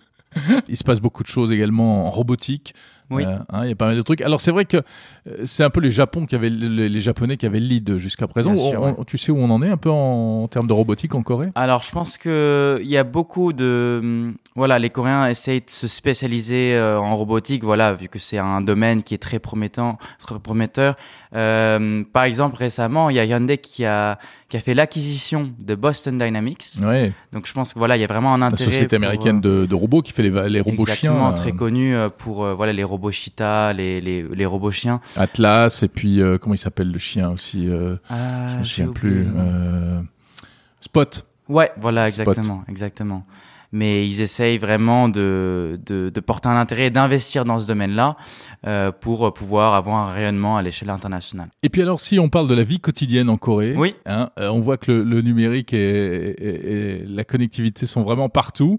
Il 0.68 0.76
se 0.76 0.84
passe 0.84 1.00
beaucoup 1.00 1.22
de 1.22 1.28
choses 1.28 1.52
également 1.52 2.06
en 2.06 2.10
robotique. 2.10 2.74
Oui. 3.12 3.24
Euh, 3.24 3.36
hein, 3.50 3.60
il 3.64 3.68
y 3.68 3.72
a 3.72 3.76
pas 3.76 3.86
mal 3.86 3.96
de 3.96 4.02
trucs. 4.02 4.20
Alors 4.22 4.40
c'est 4.40 4.50
vrai 4.50 4.64
que 4.64 4.78
euh, 4.78 5.42
c'est 5.44 5.64
un 5.64 5.70
peu 5.70 5.80
les 5.80 5.90
Japon 5.90 6.26
qui 6.26 6.34
avaient 6.34 6.50
les, 6.50 6.88
les 6.88 7.00
Japonais 7.00 7.36
qui 7.36 7.46
avaient 7.46 7.60
le 7.60 7.66
lead 7.66 7.96
jusqu'à 7.98 8.26
présent. 8.26 8.52
Bien 8.54 8.70
sûr, 8.70 8.80
On- 8.82 8.96
on- 8.98 9.04
tu 9.04 9.18
sais 9.18 9.30
où 9.32 9.38
on 9.38 9.50
en 9.50 9.62
est 9.62 9.68
un 9.68 9.76
peu 9.76 9.90
en, 9.90 10.42
en 10.44 10.48
termes 10.48 10.66
de 10.66 10.72
robotique 10.72 11.14
en 11.14 11.22
Corée? 11.22 11.50
Alors, 11.54 11.82
je 11.82 11.92
pense 11.92 12.16
que 12.18 12.78
il 12.82 12.88
y 12.88 12.96
a 12.96 13.04
beaucoup 13.04 13.52
de 13.52 14.00
hum, 14.02 14.34
voilà, 14.54 14.78
les 14.78 14.90
Coréens 14.90 15.26
essayent 15.28 15.60
de 15.60 15.70
se 15.70 15.88
spécialiser 15.88 16.74
euh, 16.74 16.98
en 16.98 17.16
robotique, 17.16 17.64
voilà, 17.64 17.92
vu 17.94 18.08
que 18.08 18.18
c'est 18.18 18.38
un 18.38 18.60
domaine 18.60 19.02
qui 19.02 19.14
est 19.14 19.18
très 19.18 19.38
promettant, 19.38 19.98
très 20.18 20.38
prometteur. 20.38 20.96
Euh, 21.34 22.04
par 22.12 22.24
exemple, 22.24 22.56
récemment, 22.56 23.10
il 23.10 23.16
y 23.16 23.18
a 23.18 23.24
Hyundai 23.24 23.58
qui 23.58 23.84
a 23.84 24.18
qui 24.48 24.58
a 24.58 24.60
fait 24.60 24.74
l'acquisition 24.74 25.50
de 25.58 25.74
Boston 25.74 26.18
Dynamics. 26.18 26.64
Ouais. 26.82 27.12
Donc, 27.32 27.46
je 27.46 27.54
pense 27.54 27.72
que 27.72 27.78
voilà, 27.78 27.96
il 27.96 28.00
y 28.00 28.04
a 28.04 28.06
vraiment 28.06 28.34
un 28.34 28.38
La 28.38 28.46
intérêt. 28.48 28.70
société 28.70 28.98
pour, 28.98 29.06
américaine 29.06 29.38
euh, 29.38 29.62
de, 29.62 29.66
de 29.66 29.74
robots 29.74 30.02
qui 30.02 30.12
fait 30.12 30.22
les, 30.22 30.60
robots 30.60 30.82
exactement, 30.82 31.28
chiens. 31.28 31.32
très 31.32 31.52
euh, 31.52 31.56
connue 31.56 31.96
euh, 31.96 32.10
pour 32.10 32.44
euh, 32.44 32.52
voilà 32.52 32.74
les 32.74 32.84
robots 32.84 33.01
cheetah, 33.10 33.72
les 33.72 34.00
les 34.00 34.22
les 34.22 34.46
robots 34.46 34.70
chiens. 34.70 35.00
Atlas 35.16 35.82
et 35.82 35.88
puis 35.88 36.20
euh, 36.20 36.38
comment 36.38 36.54
il 36.54 36.58
s'appelle 36.58 36.90
le 36.92 36.98
chien 36.98 37.30
aussi 37.30 37.68
euh, 37.68 37.96
Ah, 38.08 38.48
Je 38.50 38.56
me 38.58 38.64
souviens 38.64 38.88
oublié 38.88 39.22
plus. 39.24 39.28
euh, 39.36 40.00
Spot. 40.80 41.26
Ouais, 41.48 41.70
voilà, 41.76 42.08
Spot. 42.10 42.28
exactement, 42.28 42.64
exactement. 42.68 43.26
Mais 43.72 44.06
ils 44.06 44.20
essayent 44.20 44.58
vraiment 44.58 45.08
de, 45.08 45.80
de, 45.86 46.10
de 46.10 46.20
porter 46.20 46.48
un 46.48 46.56
intérêt 46.56 46.86
et 46.86 46.90
d'investir 46.90 47.44
dans 47.46 47.58
ce 47.58 47.66
domaine-là 47.66 48.16
euh, 48.66 48.92
pour 48.92 49.32
pouvoir 49.32 49.74
avoir 49.74 49.96
un 50.08 50.12
rayonnement 50.12 50.58
à 50.58 50.62
l'échelle 50.62 50.90
internationale. 50.90 51.48
Et 51.62 51.70
puis 51.70 51.80
alors 51.80 51.98
si 52.00 52.18
on 52.18 52.28
parle 52.28 52.48
de 52.48 52.54
la 52.54 52.64
vie 52.64 52.80
quotidienne 52.80 53.30
en 53.30 53.38
Corée, 53.38 53.74
Oui. 53.76 53.94
hein, 54.04 54.28
euh, 54.38 54.48
on 54.50 54.60
voit 54.60 54.76
que 54.76 54.92
le, 54.92 55.02
le 55.04 55.22
numérique 55.22 55.72
et, 55.72 55.78
et- 55.78 56.72
et 57.00 57.04
la 57.06 57.24
connectivité 57.24 57.86
sont 57.86 58.02
vraiment 58.02 58.28
partout. 58.28 58.78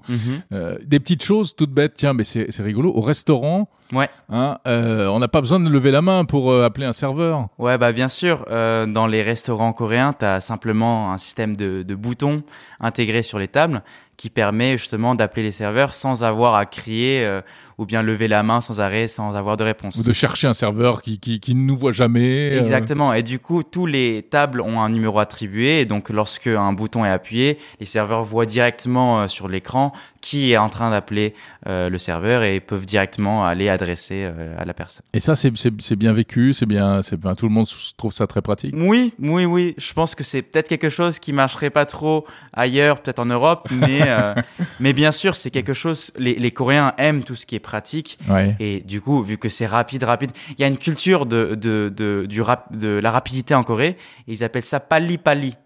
Euh, 0.51 0.77
des 0.85 0.99
petites 0.99 1.23
choses 1.23 1.55
toutes 1.55 1.71
bêtes, 1.71 1.93
tiens, 1.95 2.13
mais 2.13 2.23
c'est 2.23 2.47
rigolo. 2.59 2.91
Au 2.93 3.01
restaurant, 3.01 3.69
Ouais. 3.91 4.09
hein, 4.29 4.57
on 4.65 5.19
n'a 5.19 5.27
pas 5.27 5.41
besoin 5.41 5.59
de 5.59 5.69
lever 5.69 5.89
la 5.91 6.01
main 6.01 6.25
pour 6.25 6.53
appeler 6.53 6.85
un 6.85 6.93
serveur. 6.93 7.47
Ouais, 7.57 7.77
bah 7.77 7.91
bien 7.93 8.07
sûr, 8.09 8.45
dans 8.49 9.07
les 9.07 9.21
restaurants 9.23 9.73
coréens, 9.73 10.13
tu 10.17 10.25
as 10.25 10.39
simplement 10.41 11.11
un 11.11 11.17
système 11.17 11.55
de, 11.55 11.81
de 11.83 11.95
boutons 11.95 12.43
intégré 12.79 13.21
sur 13.23 13.39
les 13.39 13.47
tables 13.47 13.81
qui 14.23 14.29
permet 14.29 14.77
justement 14.77 15.15
d'appeler 15.15 15.43
les 15.43 15.51
serveurs 15.51 15.93
sans 15.93 16.23
avoir 16.23 16.55
à 16.55 16.65
crier 16.65 17.25
euh, 17.25 17.41
ou 17.77 17.85
bien 17.85 18.01
lever 18.01 18.29
la 18.29 18.41
main 18.41 18.61
sans 18.61 18.79
arrêt, 18.79 19.09
sans 19.09 19.35
avoir 19.35 19.57
de 19.57 19.65
réponse. 19.65 19.97
Ou 19.97 20.03
de 20.03 20.13
chercher 20.13 20.47
un 20.47 20.53
serveur 20.53 21.01
qui, 21.01 21.19
qui, 21.19 21.41
qui 21.41 21.53
ne 21.55 21.59
nous 21.59 21.75
voit 21.77 21.91
jamais. 21.91 22.51
euh. 22.53 22.61
Exactement. 22.61 23.11
Et 23.13 23.21
du 23.21 23.39
coup, 23.39 23.63
tous 23.63 23.85
les 23.85 24.23
tables 24.23 24.61
ont 24.61 24.79
un 24.79 24.87
numéro 24.87 25.19
attribué. 25.19 25.81
Et 25.81 25.85
donc, 25.85 26.09
lorsque 26.09 26.47
un 26.47 26.71
bouton 26.71 27.03
est 27.03 27.09
appuyé, 27.09 27.57
les 27.81 27.85
serveurs 27.85 28.23
voient 28.23 28.45
directement 28.45 29.19
euh, 29.23 29.27
sur 29.27 29.49
l'écran 29.49 29.91
qui 30.23 30.53
est 30.53 30.57
en 30.57 30.69
train 30.69 30.89
d'appeler 30.89 31.35
euh, 31.67 31.89
le 31.89 31.97
serveur 31.97 32.43
et 32.43 32.61
peuvent 32.61 32.85
directement 32.85 33.45
aller 33.45 33.67
adresser 33.67 34.23
euh, 34.23 34.55
à 34.57 34.63
la 34.63 34.73
personne. 34.73 35.03
Et 35.11 35.19
ça, 35.19 35.35
c'est 35.35 35.95
bien 35.97 36.13
vécu, 36.13 36.53
c'est 36.53 36.65
bien, 36.65 37.01
tout 37.37 37.45
le 37.45 37.51
monde 37.51 37.67
trouve 37.97 38.13
ça 38.13 38.25
très 38.25 38.41
pratique. 38.41 38.73
Oui, 38.77 39.13
oui, 39.19 39.43
oui. 39.43 39.75
Je 39.77 39.91
pense 39.91 40.15
que 40.15 40.23
c'est 40.23 40.41
peut-être 40.41 40.69
quelque 40.69 40.87
chose 40.87 41.19
qui 41.19 41.33
marcherait 41.33 41.69
pas 41.71 41.85
trop 41.85 42.25
ailleurs, 42.53 43.01
peut-être 43.01 43.19
en 43.19 43.25
Europe, 43.25 43.67
mais 43.69 44.03
euh, 44.03 44.33
mais 44.79 44.93
bien 44.93 45.11
sûr, 45.11 45.35
c'est 45.35 45.51
quelque 45.51 45.73
chose. 45.73 46.13
Les, 46.17 46.35
les 46.35 46.51
Coréens 46.51 46.93
aiment 46.97 47.25
tout 47.25 47.35
ce 47.35 47.45
qui 47.45 47.55
est 47.55 47.59
pratique. 47.59 48.17
Ouais. 48.29 48.55
Et 48.61 48.79
du 48.79 49.01
coup, 49.01 49.21
vu 49.23 49.37
que 49.37 49.49
c'est 49.49 49.65
rapide, 49.65 50.05
rapide, 50.05 50.31
il 50.51 50.61
y 50.61 50.63
a 50.63 50.67
une 50.67 50.77
culture 50.77 51.25
de, 51.25 51.53
de, 51.55 51.91
de, 51.93 52.25
du 52.29 52.41
rap, 52.41 52.73
de 52.77 52.87
la 52.87 53.11
rapidité 53.11 53.55
en 53.55 53.63
Corée. 53.63 53.97
Et 54.29 54.33
ils 54.33 54.43
appellent 54.45 54.63
ça 54.63 54.79
pali 54.79 55.17
pali. 55.17 55.57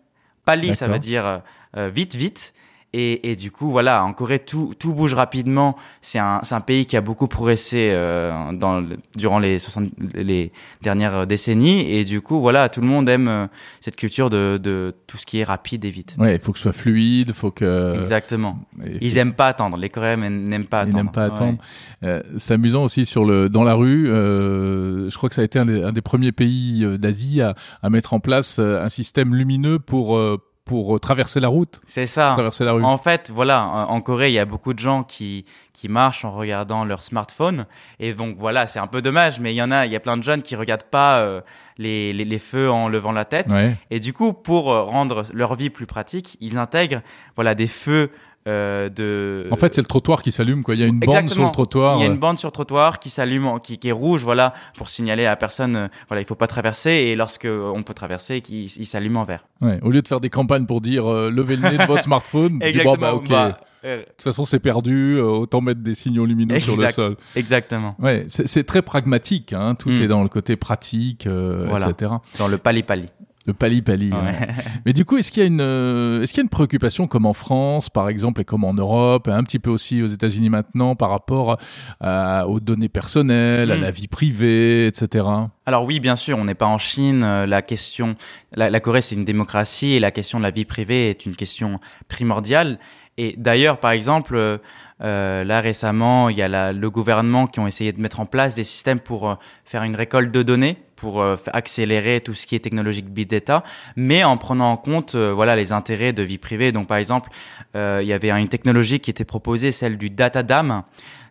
Pali, 0.46 0.74
ça 0.74 0.88
veut 0.88 0.98
dire 0.98 1.26
euh, 1.26 1.38
euh, 1.76 1.90
vite, 1.94 2.16
vite. 2.16 2.54
Et, 2.94 3.32
et 3.32 3.36
du 3.36 3.52
coup, 3.52 3.70
voilà, 3.70 4.04
en 4.06 4.14
Corée, 4.14 4.40
tout, 4.40 4.72
tout 4.80 4.94
bouge 4.94 5.14
rapidement. 5.14 5.76
C'est 6.02 6.20
un, 6.20 6.42
un 6.50 6.62
pays 6.62 6.86
qui 6.86 6.96
a 6.96 7.02
beaucoup 7.02 7.28
progressé 7.28 7.90
euh, 7.92 8.52
dans 8.54 8.82
durant 9.16 9.40
les, 9.40 9.60
60, 9.60 9.90
les 10.16 10.52
dernières 10.82 11.28
décennies. 11.28 11.92
Et 11.92 12.06
du 12.06 12.22
coup, 12.22 12.40
voilà, 12.40 12.70
tout 12.70 12.80
le 12.82 12.88
monde 12.88 13.10
aime 13.10 13.28
euh, 13.28 13.46
cette 13.82 13.98
culture 13.98 14.30
de, 14.30 14.58
de 14.62 14.96
tout 15.06 15.18
ce 15.18 15.26
qui 15.26 15.40
est 15.40 15.44
rapide 15.44 15.84
et 15.86 15.90
vite. 15.90 16.16
Ouais, 16.18 16.36
il 16.36 16.42
faut 16.42 16.54
que 16.54 16.60
ce 16.60 16.64
soit 16.64 16.72
fluide, 16.74 17.34
faut 17.34 17.52
que. 17.52 18.00
Exactement. 18.00 18.58
Ils 19.02 19.18
aiment 19.18 19.34
pas 19.34 19.48
attendre. 19.48 19.76
Les 19.78 19.90
Coréens 19.90 20.18
n'aiment 20.30 20.66
pas 20.66 20.86
Ils 20.86 20.90
attendre. 20.90 20.96
n'aiment 21.04 21.12
pas 21.12 21.28
Ouais. 21.28 21.34
attendre. 21.34 21.58
Euh, 22.04 22.24
c'est 22.38 22.54
amusant 22.54 22.84
aussi 22.84 23.06
sur 23.06 23.26
le 23.26 23.50
dans 23.50 23.64
la 23.66 23.74
rue. 23.74 24.10
euh, 24.10 25.10
je 25.10 25.18
crois 25.18 25.30
que 25.30 25.36
ça 25.36 25.42
a 25.42 25.46
été 25.46 25.60
un 25.60 25.66
des, 25.66 25.84
un 25.84 25.92
des 25.92 26.02
premiers 26.02 26.32
pays 26.32 26.84
euh, 26.84 26.98
d'Asie 26.98 27.42
à, 27.42 27.54
à 27.82 27.90
mettre 27.90 28.14
en 28.14 28.20
place 28.20 28.60
euh, 28.60 28.82
un 28.82 28.90
système 28.90 29.36
lumineux 29.36 29.80
pour 29.80 30.18
euh, 30.18 30.38
pour 30.68 30.96
euh, 30.96 31.00
traverser 31.00 31.40
la 31.40 31.48
route, 31.48 31.80
C'est 31.88 32.06
ça. 32.06 32.32
traverser 32.34 32.64
la 32.66 32.74
rue. 32.74 32.84
En 32.84 32.98
fait, 32.98 33.32
voilà, 33.34 33.64
en 33.66 34.00
Corée, 34.02 34.30
il 34.30 34.34
y 34.34 34.40
a 34.40 34.46
beaucoup 34.46 34.74
de 34.74 34.80
gens 34.80 35.04
qui, 35.04 35.46
qui 35.74 35.88
marchent 35.90 36.26
en 36.26 36.32
regardant 36.32 36.86
leur 36.86 37.02
smartphone. 37.02 37.66
Et 38.00 38.14
donc, 38.14 38.36
voilà, 38.38 38.68
c'est 38.68 38.80
un 38.80 38.88
peu 38.88 39.02
dommage, 39.02 39.40
mais 39.40 39.54
il 39.54 39.58
y 39.58 39.62
en 39.64 39.72
a, 39.72 39.86
il 39.86 39.92
y 39.92 39.96
a 39.96 40.00
plein 40.00 40.18
de 40.18 40.24
jeunes 40.24 40.44
qui 40.44 40.56
regardent 40.56 40.84
pas 40.84 41.20
euh, 41.22 41.42
les, 41.78 42.14
les, 42.14 42.26
les 42.26 42.40
feux 42.40 42.70
en 42.70 42.90
levant 42.90 43.12
la 43.14 43.26
tête. 43.26 43.48
Ouais. 43.50 43.76
Et 43.90 44.00
du 44.00 44.14
coup, 44.14 44.34
pour 44.34 44.72
euh, 44.72 44.84
rendre 44.84 45.24
leur 45.34 45.56
vie 45.56 45.70
plus 45.70 45.86
pratique, 45.88 46.38
ils 46.42 46.58
intègrent, 46.58 47.02
voilà, 47.36 47.56
des 47.56 47.68
feux 47.68 48.12
euh, 48.48 48.90
de. 48.90 49.48
En 49.52 49.56
fait, 49.58 49.76
c'est 49.76 49.82
le 49.82 49.88
trottoir 49.88 50.22
qui 50.24 50.32
s'allume, 50.32 50.64
quoi. 50.64 50.74
Il 50.74 50.80
y 50.80 50.84
a 50.84 50.88
une 50.88 51.00
bande 51.00 51.30
sur 51.30 51.46
le 51.46 51.52
trottoir. 51.52 51.98
Il 51.98 52.02
y 52.02 52.04
a 52.04 52.08
une 52.08 52.18
bande 52.18 52.38
sur 52.38 52.48
le 52.48 52.52
trottoir 52.54 53.00
qui 53.00 53.10
s'allume, 53.10 53.60
qui, 53.62 53.78
qui 53.78 53.90
est 53.90 53.92
rouge, 53.92 54.24
voilà, 54.24 54.54
pour 54.78 54.90
signaler 54.90 55.26
à 55.26 55.30
la 55.32 55.36
personne, 55.36 55.76
euh, 55.76 55.88
voilà, 56.08 56.22
il 56.22 56.26
faut 56.26 56.36
pas 56.36 56.48
traverser. 56.48 56.92
Et 56.92 57.16
lorsque 57.16 57.46
euh, 57.46 57.72
on 57.76 57.84
peut 57.84 57.94
traverser, 57.94 58.42
il 58.50 58.86
s'allume 58.86 59.18
en 59.18 59.24
vert. 59.26 59.46
ouais. 59.62 59.80
Au 59.84 59.90
lieu 59.92 60.02
de 60.02 60.08
faire 60.08 60.20
des 60.22 60.30
campagnes 60.30 60.66
pour 60.66 60.82
dire 60.82 61.06
euh, 61.12 61.30
levez 61.30 61.56
le 61.58 61.70
nez 61.70 61.78
de 61.78 61.84
votre 61.86 62.04
smartphone, 62.10 62.60
dis, 62.60 62.82
bon, 62.84 62.96
bah, 62.98 63.14
ok. 63.14 63.28
Bah, 63.30 63.60
De 63.84 64.04
toute 64.06 64.22
façon, 64.22 64.46
c'est 64.46 64.60
perdu. 64.60 65.20
autant 65.20 65.62
mettre 65.62 65.82
des 65.82 65.94
signaux 65.96 66.26
lumineux 66.26 66.60
sur 66.60 66.78
le 66.78 66.88
sol. 66.90 67.18
exactement. 67.36 67.96
Ouais, 68.00 68.26
c'est 68.28 68.66
très 68.66 68.82
pragmatique. 68.82 69.54
Hein. 69.54 69.76
Tout 69.76 69.90
Mm. 69.90 70.02
est 70.02 70.08
dans 70.08 70.24
le 70.24 70.30
côté 70.30 70.56
pratique, 70.56 71.28
Voilà. 71.28 71.90
etc. 71.90 72.12
Dans 72.40 72.48
le 72.48 72.58
pali-pali. 72.58 73.08
Le 73.48 73.54
ouais. 73.54 74.12
Ouais. 74.12 74.48
Mais 74.86 74.92
du 74.94 75.06
coup, 75.06 75.18
est-ce 75.18 75.32
qu'il 75.32 75.42
y 75.42 75.46
a 75.46 75.48
une, 75.48 75.62
euh, 75.62 76.22
est-ce 76.22 76.34
qu'il 76.34 76.42
y 76.42 76.44
a 76.44 76.44
une 76.44 76.50
préoccupation 76.50 77.08
comme 77.08 77.26
en 77.26 77.34
France, 77.34 77.90
par 77.90 78.10
exemple, 78.10 78.42
et 78.42 78.46
comme 78.46 78.64
en 78.66 78.74
Europe, 78.74 79.28
un 79.30 79.44
petit 79.44 79.58
peu 79.60 79.70
aussi 79.70 80.02
aux 80.04 80.08
États-Unis 80.08 80.50
maintenant, 80.50 80.96
par 80.96 81.10
rapport 81.10 81.58
à- 82.02 82.46
aux 82.48 82.60
données 82.60 82.90
personnelles, 82.90 83.72
à 83.72 83.78
Mm. 83.78 83.82
la 83.82 83.92
vie 83.92 84.08
privée, 84.08 84.88
etc. 84.88 85.26
Alors 85.66 85.86
oui, 85.86 86.00
bien 86.02 86.16
sûr, 86.18 86.38
on 86.38 86.44
n'est 86.46 86.56
pas 86.56 86.66
en 86.68 86.78
Chine. 86.78 87.24
euh, 87.24 87.46
La 87.46 87.62
question, 87.62 88.16
la, 88.56 88.70
la 88.70 88.80
Corée, 88.82 89.02
c'est 89.02 89.16
une 89.16 89.26
démocratie 89.26 89.94
et 89.94 90.00
la 90.00 90.12
question 90.12 90.38
de 90.40 90.44
la 90.44 90.52
vie 90.52 90.66
privée 90.66 91.10
est 91.10 91.26
une 91.26 91.36
question 91.36 91.80
primordiale. 92.10 92.80
Et 93.18 93.34
d'ailleurs, 93.38 93.80
par 93.80 93.92
exemple, 93.92 94.36
euh, 94.36 94.58
euh, 95.04 95.44
là 95.44 95.60
récemment, 95.62 96.30
il 96.30 96.38
y 96.38 96.42
a 96.42 96.48
la- 96.48 96.74
le 96.74 96.90
gouvernement 96.90 97.48
qui 97.48 97.60
ont 97.60 97.68
essayé 97.68 97.92
de 97.94 98.00
mettre 98.02 98.20
en 98.20 98.26
place 98.26 98.56
des 98.56 98.64
systèmes 98.64 99.00
pour 99.00 99.30
euh, 99.30 99.36
faire 99.66 99.84
une 99.84 99.96
récolte 99.96 100.32
de 100.32 100.44
données, 100.44 100.78
pour 100.98 101.22
euh, 101.22 101.38
accélérer 101.54 102.20
tout 102.20 102.34
ce 102.34 102.46
qui 102.46 102.56
est 102.56 102.60
technologique 102.60 103.08
big 103.10 103.30
data, 103.30 103.64
mais 103.96 104.26
en 104.26 104.36
prenant 104.36 104.72
en 104.72 104.78
compte 104.78 105.16
euh, 105.16 105.32
voilà 105.32 105.56
les 105.56 105.72
intérêts 105.72 106.12
de 106.12 106.24
vie 106.24 106.40
privée. 106.40 106.74
Donc 106.74 106.88
par 106.88 106.98
exemple, 106.98 107.30
euh, 107.76 108.00
il 108.02 108.08
y 108.08 108.14
avait 108.14 108.32
une 108.32 108.50
technologie 108.50 109.00
qui 109.00 109.10
était 109.10 109.24
proposée, 109.24 109.72
celle 109.72 109.98
du 109.98 110.10
data 110.10 110.44
dam. 110.44 110.84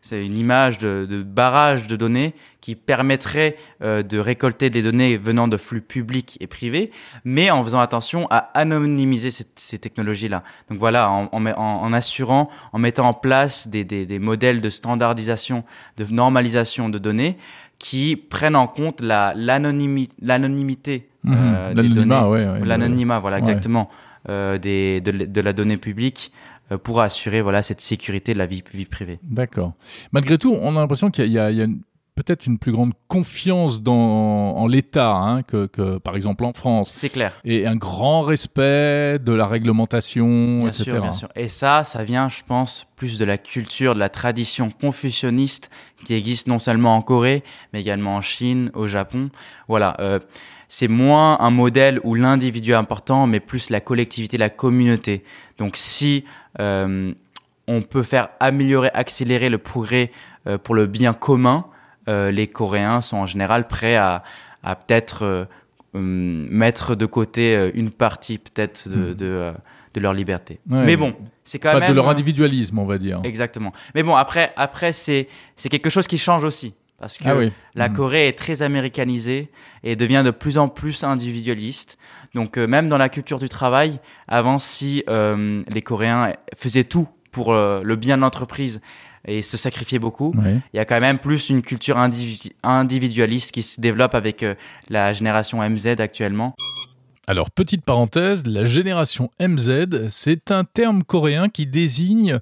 C'est 0.09 0.25
une 0.25 0.37
image 0.37 0.79
de, 0.79 1.05
de 1.09 1.23
barrage 1.25 1.89
de 1.89 1.97
données 1.97 2.33
qui 2.61 2.77
permettrait 2.77 3.57
euh, 3.83 4.05
de 4.05 4.19
récolter 4.21 4.71
des 4.71 4.81
données 4.81 5.17
venant 5.17 5.49
de 5.49 5.57
flux 5.57 5.81
publics 5.81 6.37
et 6.41 6.47
privés, 6.47 6.93
mais 7.25 7.51
en 7.51 7.63
faisant 7.65 7.81
attention 7.81 8.29
à 8.31 8.39
anonymiser 8.55 9.31
ces, 9.33 9.45
ces 9.57 9.79
technologies-là. 9.81 10.45
Donc 10.71 10.79
voilà, 10.79 11.11
en, 11.11 11.29
en, 11.33 11.45
en- 11.47 11.93
assurant, 11.93 12.49
en 12.73 12.79
mettant 12.79 13.09
en 13.09 13.15
place 13.15 13.67
des, 13.67 13.83
des, 13.85 14.07
des 14.07 14.21
modèles 14.21 14.61
de 14.61 14.69
standardisation, 14.69 15.65
de 15.97 16.05
normalisation 16.13 16.89
de 16.89 16.99
données 16.99 17.37
qui 17.81 18.15
prennent 18.17 18.57
en 18.57 18.69
compte 18.69 19.01
la 19.01 19.35
l'anonymi- 19.35 20.11
l'anonymité 20.23 21.09
Mhm. 21.25 21.35
euh, 21.37 21.69
des 21.75 21.83
L'anonymat, 21.83 22.21
données. 22.23 22.31
ouais, 22.47 22.61
ouais, 22.61 22.65
L'anonymat, 22.67 23.19
voilà, 23.19 23.39
exactement, 23.41 23.91
euh, 24.29 24.59
des, 24.59 25.01
de, 25.01 25.11
de 25.25 25.41
la 25.41 25.53
donnée 25.53 25.77
publique 25.77 26.31
pour 26.83 27.01
assurer 27.01 27.43
voilà 27.43 27.63
cette 27.63 27.81
sécurité 27.81 28.33
de 28.35 28.39
la 28.39 28.47
vie, 28.47 28.63
vie 28.75 28.85
privée. 28.87 29.19
D'accord. 29.23 29.73
Malgré 30.13 30.39
tout, 30.39 30.57
on 30.61 30.77
a 30.77 30.81
l'impression 30.81 31.11
qu'il 31.11 31.27
y 31.27 31.27
a, 31.27 31.29
il 31.29 31.33
y 31.33 31.39
a- 31.39 31.51
il 31.53 31.57
y 31.59 31.61
a 31.61 31.65
une- 31.65 31.81
peut-être 32.17 32.47
une 32.47 32.59
plus 32.59 32.73
grande 32.73 32.93
confiance 33.09 33.83
dans 33.83 33.93
en 34.57 34.67
l'État 34.67 35.13
hein, 35.15 35.43
que, 35.43 35.67
que, 35.67 35.99
par 35.99 36.17
exemple, 36.17 36.47
en 36.47 36.55
France, 36.55 36.91
C'est 36.91 37.11
clair. 37.11 37.39
et 37.45 37.67
un 37.67 37.77
grand 37.77 38.23
respect 38.23 39.19
de 39.19 39.33
la 39.33 39.47
réglementation, 39.47 40.61
Bien 40.61 40.69
etc. 40.69 40.85
sûr, 40.85 41.03
bien 41.03 41.13
sûr. 41.13 41.29
Et 41.37 41.49
ça, 41.49 41.85
ça 41.85 42.05
vient, 42.05 42.31
je 42.31 42.41
pense, 42.47 42.87
plus 42.97 43.19
de 43.19 43.25
la 43.27 43.37
culture, 43.37 43.93
de 43.95 43.99
la 44.01 44.09
tradition 44.09 44.71
confucianiste 44.71 45.71
qui 46.07 46.15
existe 46.15 46.47
non 46.47 46.59
seulement 46.59 46.97
en 46.97 47.03
Corée, 47.03 47.45
mais 47.75 47.81
également 47.81 48.17
en 48.17 48.21
Chine, 48.23 48.71
au 48.75 48.89
Japon. 48.89 49.29
Voilà. 49.69 49.95
euh, 50.01 50.19
c'est 50.69 50.89
moins 50.89 51.39
un 51.41 51.51
modèle 51.51 52.01
où 52.05 52.15
l'individu 52.15 52.73
est 52.73 52.75
important, 52.75 53.27
mais 53.27 53.41
plus 53.41 53.71
la 53.71 53.81
collectivité, 53.81 54.37
la 54.39 54.51
communauté. 54.51 55.23
Donc, 55.59 55.77
si 55.77 56.25
euh, 56.61 57.13
on 57.69 57.83
peut 57.83 58.03
faire 58.03 58.29
améliorer, 58.41 58.91
accélérer 58.95 59.49
le 59.49 59.59
progrès 59.59 60.11
euh, 60.47 60.59
pour 60.59 60.75
le 60.75 60.87
bien 60.87 61.13
commun, 61.13 61.67
euh, 62.09 62.31
les 62.31 62.47
Coréens 62.47 63.01
sont 63.01 63.17
en 63.19 63.27
général 63.27 63.67
prêts 63.67 63.97
à, 63.97 64.23
à 64.63 64.75
peut-être 64.77 65.23
euh, 65.25 65.45
hum, 65.95 66.47
mettre 66.51 66.95
de 66.95 67.07
côté 67.07 67.55
euh, 67.57 67.71
une 67.75 67.91
partie 67.91 68.39
peut-être 68.39 68.89
de, 68.89 68.97
Mhm. 68.97 69.15
de, 69.15 69.27
euh, 69.27 69.53
de 69.95 70.01
leur 70.01 70.13
liberté. 70.15 70.61
Ouais. 70.71 70.85
Mais 70.85 70.97
bon, 70.97 71.15
c'est 71.43 71.59
quand 71.59 71.79
même 71.79 71.89
de 71.91 71.95
leur 71.95 72.09
individualisme, 72.09 72.79
on 72.79 72.85
va 72.87 72.99
dire. 72.99 73.21
Exactement. 73.25 73.73
Mais 73.95 74.03
bon, 74.03 74.15
après, 74.15 74.53
après 74.57 74.93
c'est 74.93 75.27
c'est 75.57 75.69
quelque 75.69 75.91
chose 75.91 76.07
qui 76.07 76.19
change 76.19 76.45
aussi 76.45 76.75
parce 76.99 77.19
que 77.19 77.25
Ah 77.29 77.37
oui. 77.37 77.53
la 77.75 77.89
Mhm. 77.89 77.97
Corée 77.97 78.29
est 78.29 78.39
très 78.39 78.63
américanisée 78.63 79.51
et 79.85 79.97
devient 79.97 80.23
de 80.25 80.31
plus 80.31 80.59
en 80.59 80.69
plus 80.69 81.05
individualiste. 81.05 81.99
Donc 82.35 82.57
euh, 82.59 82.67
même 82.67 82.87
dans 82.87 82.99
la 82.99 83.09
culture 83.09 83.39
du 83.39 83.49
travail, 83.49 83.99
avant 84.29 84.59
si 84.59 85.05
euh, 85.09 85.63
les 85.69 85.83
Coréens 85.83 86.33
faisaient 86.57 86.85
tout 86.85 87.09
pour 87.33 87.53
euh, 87.53 87.83
le 87.85 87.97
bien 87.97 88.17
de 88.17 88.23
l'entreprise 88.23 88.81
et 89.27 89.43
se 89.43 89.57
sacrifiaient 89.57 89.99
beaucoup, 89.99 90.33
il 90.73 90.77
y 90.77 90.79
a 90.79 90.85
quand 90.85 91.01
même 91.01 91.19
plus 91.19 91.51
une 91.51 91.61
culture 91.63 91.99
individu- 91.99 92.53
individualiste 92.63 93.51
qui 93.53 93.63
se 93.63 93.81
développe 93.81 94.15
avec 94.15 94.45
la 94.89 95.13
génération 95.13 95.61
MZ 95.69 95.99
actuellement. 95.99 96.55
Alors, 97.29 97.51
petite 97.51 97.85
parenthèse, 97.85 98.47
la 98.47 98.65
génération 98.65 99.31
MZ, 99.41 100.09
c'est 100.11 100.53
un 100.53 100.63
terme 100.63 101.03
coréen 101.03 101.49
qui 101.49 101.67
désigne 101.67 102.39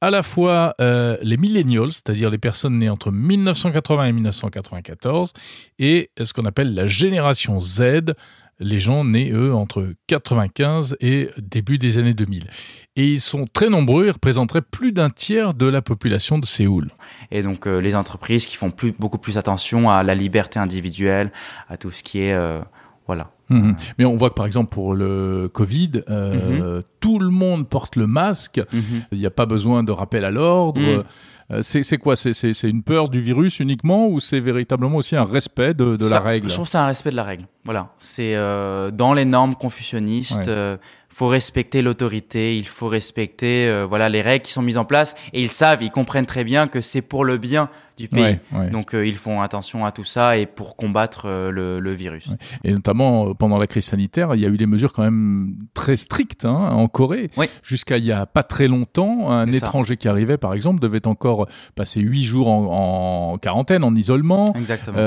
à 0.00 0.10
la 0.10 0.22
fois 0.22 0.76
euh, 0.80 1.16
les 1.22 1.36
millennials, 1.36 1.90
c'est-à-dire 1.90 2.30
les 2.30 2.38
personnes 2.38 2.78
nées 2.78 2.88
entre 2.88 3.10
1980 3.10 4.04
et 4.04 4.12
1994, 4.12 5.32
et 5.80 6.12
ce 6.22 6.32
qu'on 6.32 6.44
appelle 6.44 6.72
la 6.72 6.86
génération 6.86 7.58
Z, 7.58 8.14
les 8.60 8.78
gens 8.78 9.04
nés, 9.04 9.32
eux, 9.32 9.52
entre 9.52 9.92
95 10.06 10.96
et 11.00 11.30
début 11.38 11.78
des 11.78 11.98
années 11.98 12.14
2000. 12.14 12.48
Et 12.94 13.14
ils 13.14 13.20
sont 13.20 13.44
très 13.52 13.68
nombreux, 13.68 14.06
ils 14.06 14.12
représenteraient 14.12 14.62
plus 14.62 14.92
d'un 14.92 15.10
tiers 15.10 15.52
de 15.52 15.66
la 15.66 15.82
population 15.82 16.38
de 16.38 16.46
Séoul. 16.46 16.92
Et 17.32 17.42
donc 17.42 17.66
euh, 17.66 17.80
les 17.80 17.96
entreprises 17.96 18.46
qui 18.46 18.56
font 18.56 18.70
beaucoup 19.00 19.18
plus 19.18 19.36
attention 19.36 19.90
à 19.90 20.04
la 20.04 20.14
liberté 20.14 20.60
individuelle, 20.60 21.32
à 21.68 21.76
tout 21.76 21.90
ce 21.90 22.04
qui 22.04 22.20
est... 22.20 22.34
euh, 22.34 22.60
voilà. 23.08 23.32
Mhm. 23.48 23.74
Mais 23.98 24.04
on 24.04 24.16
voit 24.16 24.28
que 24.28 24.34
par 24.34 24.46
exemple 24.46 24.68
pour 24.68 24.94
le 24.94 25.48
Covid, 25.52 26.02
euh, 26.10 26.82
tout 27.00 27.18
le 27.18 27.30
monde 27.30 27.68
porte 27.68 27.96
le 27.96 28.06
masque. 28.06 28.60
Mhm. 28.72 28.82
Il 29.12 29.18
n'y 29.18 29.26
a 29.26 29.30
pas 29.30 29.46
besoin 29.46 29.82
de 29.82 29.90
rappel 29.90 30.24
à 30.24 30.30
l'ordre. 30.30 31.04
Euh, 31.50 31.62
c'est 31.62 31.96
quoi? 31.96 32.14
C'est 32.14 32.62
une 32.64 32.82
peur 32.82 33.08
du 33.08 33.20
virus 33.20 33.58
uniquement 33.58 34.06
ou 34.08 34.20
c'est 34.20 34.40
véritablement 34.40 34.98
aussi 34.98 35.16
un 35.16 35.24
respect 35.24 35.72
de, 35.72 35.96
de 35.96 36.06
la 36.06 36.20
règle? 36.20 36.48
Je 36.48 36.54
trouve 36.54 36.66
que 36.66 36.70
c'est 36.70 36.78
un 36.78 36.86
respect 36.86 37.10
de 37.10 37.16
la 37.16 37.24
règle. 37.24 37.46
Voilà. 37.64 37.88
C'est 37.98 38.34
euh, 38.36 38.90
dans 38.90 39.14
les 39.14 39.24
normes 39.24 39.54
confucianistes. 39.54 40.46
Ouais. 40.46 40.76
Faut 41.18 41.26
respecter 41.26 41.82
l'autorité, 41.82 42.56
il 42.56 42.68
faut 42.68 42.86
respecter 42.86 43.66
euh, 43.68 43.84
voilà 43.86 44.08
les 44.08 44.22
règles 44.22 44.44
qui 44.44 44.52
sont 44.52 44.62
mises 44.62 44.78
en 44.78 44.84
place 44.84 45.16
et 45.32 45.40
ils 45.42 45.50
savent, 45.50 45.82
ils 45.82 45.90
comprennent 45.90 46.26
très 46.26 46.44
bien 46.44 46.68
que 46.68 46.80
c'est 46.80 47.02
pour 47.02 47.24
le 47.24 47.38
bien 47.38 47.70
du 47.96 48.06
pays. 48.06 48.22
Ouais, 48.22 48.40
ouais. 48.52 48.70
Donc 48.70 48.94
euh, 48.94 49.04
ils 49.04 49.16
font 49.16 49.40
attention 49.42 49.84
à 49.84 49.90
tout 49.90 50.04
ça 50.04 50.36
et 50.38 50.46
pour 50.46 50.76
combattre 50.76 51.22
euh, 51.26 51.50
le, 51.50 51.80
le 51.80 51.90
virus. 51.92 52.28
Ouais. 52.28 52.36
Et 52.62 52.72
notamment 52.72 53.30
euh, 53.30 53.34
pendant 53.34 53.58
la 53.58 53.66
crise 53.66 53.86
sanitaire, 53.86 54.36
il 54.36 54.40
y 54.40 54.46
a 54.46 54.48
eu 54.48 54.56
des 54.56 54.66
mesures 54.66 54.92
quand 54.92 55.02
même 55.02 55.56
très 55.74 55.96
strictes 55.96 56.44
hein, 56.44 56.54
en 56.70 56.86
Corée. 56.86 57.32
Oui. 57.36 57.46
Jusqu'à 57.64 57.98
il 57.98 58.04
y 58.04 58.12
a 58.12 58.24
pas 58.24 58.44
très 58.44 58.68
longtemps, 58.68 59.32
un 59.32 59.50
ça. 59.50 59.56
étranger 59.56 59.96
qui 59.96 60.06
arrivait 60.06 60.38
par 60.38 60.54
exemple 60.54 60.78
devait 60.78 61.08
encore 61.08 61.48
passer 61.74 62.00
huit 62.00 62.22
jours 62.22 62.46
en, 62.46 63.32
en 63.32 63.38
quarantaine, 63.38 63.82
en 63.82 63.92
isolement. 63.96 64.52
Exactement. 64.54 64.98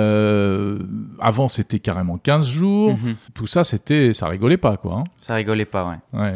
Avant 1.21 1.47
c'était 1.47 1.79
carrément 1.79 2.17
15 2.17 2.49
jours. 2.49 2.97
Mhm. 2.97 3.15
Tout 3.33 3.47
ça 3.47 3.63
c'était, 3.63 4.11
ça 4.11 4.27
rigolait 4.27 4.57
pas 4.57 4.75
quoi. 4.75 4.97
hein. 4.97 5.03
Ça 5.21 5.35
rigolait 5.35 5.63
pas, 5.63 5.87
ouais. 5.87 5.95
Ouais. 6.13 6.33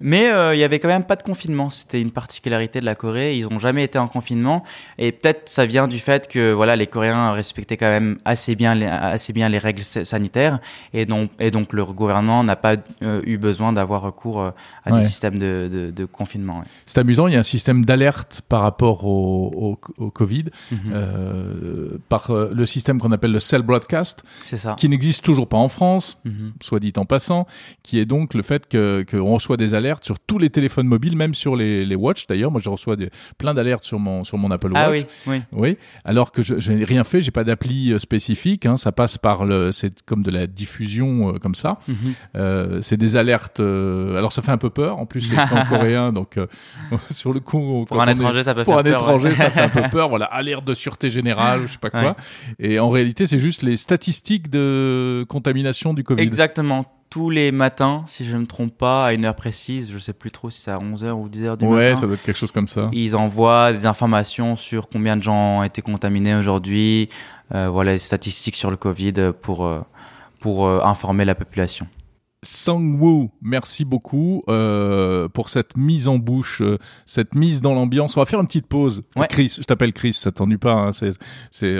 Mais 0.00 0.30
euh, 0.30 0.54
il 0.54 0.58
y 0.58 0.64
avait 0.64 0.80
quand 0.80 0.88
même 0.88 1.04
pas 1.04 1.16
de 1.16 1.22
confinement. 1.22 1.70
C'était 1.70 2.00
une 2.00 2.10
particularité 2.10 2.80
de 2.80 2.84
la 2.84 2.94
Corée. 2.94 3.36
Ils 3.36 3.46
ont 3.46 3.58
jamais 3.60 3.84
été 3.84 3.98
en 3.98 4.08
confinement. 4.08 4.64
Et 4.98 5.12
peut-être 5.12 5.48
ça 5.48 5.64
vient 5.64 5.86
du 5.86 5.98
fait 6.00 6.26
que 6.28 6.52
voilà, 6.52 6.74
les 6.76 6.86
Coréens 6.88 7.30
respectaient 7.32 7.76
quand 7.76 7.86
même 7.90 8.18
assez 8.24 8.56
bien 8.56 8.74
les, 8.74 8.86
assez 8.86 9.32
bien 9.32 9.48
les 9.48 9.58
règles 9.58 9.82
sa- 9.84 10.04
sanitaires. 10.04 10.58
Et 10.92 11.06
donc, 11.06 11.30
et 11.38 11.50
donc 11.52 11.72
le 11.72 11.84
gouvernement 11.84 12.42
n'a 12.42 12.56
pas 12.56 12.74
euh, 13.02 13.20
eu 13.24 13.38
besoin 13.38 13.72
d'avoir 13.72 14.02
recours 14.02 14.40
euh, 14.40 14.50
à 14.84 14.92
Ouais. 14.92 14.98
des 15.00 15.06
systèmes 15.06 15.38
de, 15.38 15.68
de, 15.72 15.90
de 15.92 16.04
confinement. 16.04 16.58
ouais. 16.58 16.64
C'est 16.86 16.98
amusant, 16.98 17.28
il 17.28 17.34
y 17.34 17.36
a 17.36 17.40
un 17.40 17.44
système 17.44 17.84
d'alerte 17.84 18.42
par 18.48 18.62
rapport 18.62 19.06
au, 19.06 19.78
au, 19.98 20.04
au 20.04 20.10
Covid, 20.10 20.46
Mhm. 20.72 20.78
euh, 20.92 21.98
par 22.08 22.30
euh, 22.30 22.50
le 22.52 22.66
système 22.66 22.98
qu'on 22.98 23.12
appelle 23.12 23.32
le 23.32 23.40
cell 23.40 23.62
broadcast, 23.62 24.24
C'est 24.44 24.56
ça. 24.56 24.74
qui 24.76 24.88
n'existe 24.88 25.24
toujours 25.24 25.48
pas 25.48 25.56
en 25.56 25.68
France, 25.68 26.18
Mhm. 26.24 26.52
soit 26.60 26.80
dit 26.80 26.92
en 26.96 27.04
passant, 27.04 27.46
qui 27.82 27.98
est 27.98 28.04
donc 28.04 28.34
le 28.34 28.42
fait 28.42 28.68
que 28.68 28.91
que 29.04 29.16
qu'on 29.16 29.34
reçoit 29.34 29.56
des 29.56 29.74
alertes 29.74 30.04
sur 30.04 30.18
tous 30.20 30.38
les 30.38 30.50
téléphones 30.50 30.86
mobiles, 30.86 31.16
même 31.16 31.34
sur 31.34 31.56
les, 31.56 31.84
les 31.84 31.94
watch 31.96 32.26
d'ailleurs. 32.26 32.50
Moi, 32.50 32.60
je 32.62 32.68
reçois 32.68 32.96
des, 32.96 33.10
plein 33.38 33.54
d'alertes 33.54 33.84
sur 33.84 33.98
mon 33.98 34.24
sur 34.24 34.38
mon 34.38 34.50
Apple 34.50 34.72
Watch. 34.72 34.82
Ah 34.84 34.90
oui, 34.90 35.06
oui. 35.26 35.42
Oui, 35.52 35.76
alors 36.04 36.32
que 36.32 36.42
je, 36.42 36.58
je 36.58 36.72
n'ai 36.72 36.84
rien 36.84 37.04
fait, 37.04 37.22
j'ai 37.22 37.30
pas 37.30 37.44
d'appli 37.44 37.92
euh, 37.92 37.98
spécifique. 37.98 38.66
Hein, 38.66 38.76
ça 38.76 38.92
passe 38.92 39.18
par 39.18 39.44
le, 39.44 39.72
c'est 39.72 40.02
comme 40.02 40.22
de 40.22 40.30
la 40.30 40.46
diffusion 40.46 41.34
euh, 41.34 41.38
comme 41.38 41.54
ça. 41.54 41.78
Mhm. 41.88 41.96
Euh, 42.36 42.80
c'est 42.80 42.96
des 42.96 43.16
alertes. 43.16 43.60
euh, 43.60 44.16
alors 44.18 44.32
ça 44.32 44.42
fait 44.42 44.52
un 44.52 44.58
peu 44.58 44.70
peur. 44.70 44.98
En 44.98 45.06
plus, 45.06 45.20
c'est 45.22 45.38
en 45.56 45.64
coréen, 45.66 46.12
donc 46.12 46.36
euh, 46.36 46.46
sur 47.10 47.32
le 47.32 47.40
coup, 47.40 47.84
Pour 47.88 48.00
un 48.02 48.06
est- 48.06 48.12
étranger, 48.12 48.42
ça 48.42 48.54
peut 48.54 48.64
pour 48.64 48.74
faire 48.74 48.80
un 48.80 48.82
peur, 48.90 49.00
étranger, 49.00 49.28
ouais. 49.28 49.34
ça 49.34 49.50
fait 49.50 49.60
un 49.60 49.68
peu 49.68 49.82
peur. 49.90 50.08
Voilà, 50.08 50.26
alerte 50.26 50.64
de 50.64 50.74
sûreté 50.74 51.10
générale, 51.10 51.62
je 51.66 51.72
sais 51.72 51.78
pas 51.78 51.90
quoi. 51.90 52.02
Ouais. 52.02 52.14
Et 52.58 52.78
en 52.78 52.90
réalité, 52.90 53.26
c'est 53.26 53.38
juste 53.38 53.62
les 53.62 53.76
statistiques 53.76 54.50
de 54.50 55.24
contamination 55.28 55.94
du 55.94 56.04
Covid. 56.04 56.22
Exactement. 56.22 56.84
Tous 57.12 57.28
les 57.28 57.52
matins, 57.52 58.04
si 58.06 58.24
je 58.24 58.34
ne 58.34 58.40
me 58.40 58.46
trompe 58.46 58.74
pas, 58.74 59.04
à 59.08 59.12
une 59.12 59.26
heure 59.26 59.34
précise, 59.34 59.90
je 59.92 59.98
sais 59.98 60.14
plus 60.14 60.30
trop 60.30 60.48
si 60.48 60.62
c'est 60.62 60.70
à 60.70 60.78
11h 60.78 61.10
ou 61.10 61.28
10h 61.28 61.58
du 61.58 61.66
Ouais, 61.66 61.90
matin. 61.90 61.96
ça 62.00 62.06
doit 62.06 62.14
être 62.14 62.22
quelque 62.22 62.38
chose 62.38 62.52
comme 62.52 62.68
ça. 62.68 62.88
Ils 62.92 63.14
envoient 63.14 63.74
des 63.74 63.84
informations 63.84 64.56
sur 64.56 64.88
combien 64.88 65.14
de 65.18 65.22
gens 65.22 65.58
ont 65.58 65.62
été 65.62 65.82
contaminés 65.82 66.34
aujourd'hui, 66.34 67.10
euh, 67.54 67.68
voilà, 67.68 67.92
les 67.92 67.98
statistiques 67.98 68.56
sur 68.56 68.70
le 68.70 68.78
Covid 68.78 69.32
pour, 69.42 69.66
euh, 69.66 69.82
pour 70.40 70.66
euh, 70.66 70.80
informer 70.84 71.26
la 71.26 71.34
population. 71.34 71.86
Sang-woo, 72.44 73.30
merci 73.40 73.84
beaucoup 73.84 74.42
euh, 74.48 75.28
pour 75.28 75.48
cette 75.48 75.76
mise 75.76 76.08
en 76.08 76.18
bouche, 76.18 76.60
euh, 76.60 76.76
cette 77.06 77.36
mise 77.36 77.60
dans 77.60 77.72
l'ambiance. 77.72 78.16
On 78.16 78.20
va 78.20 78.26
faire 78.26 78.40
une 78.40 78.48
petite 78.48 78.66
pause. 78.66 79.02
Ouais. 79.14 79.28
Chris, 79.28 79.58
je 79.60 79.62
t'appelle 79.62 79.92
Chris, 79.92 80.12
ça 80.14 80.32
t'ennuie 80.32 80.56
pas, 80.58 80.72
hein, 80.72 80.90
c'est 80.90 81.12
c'est 81.52 81.78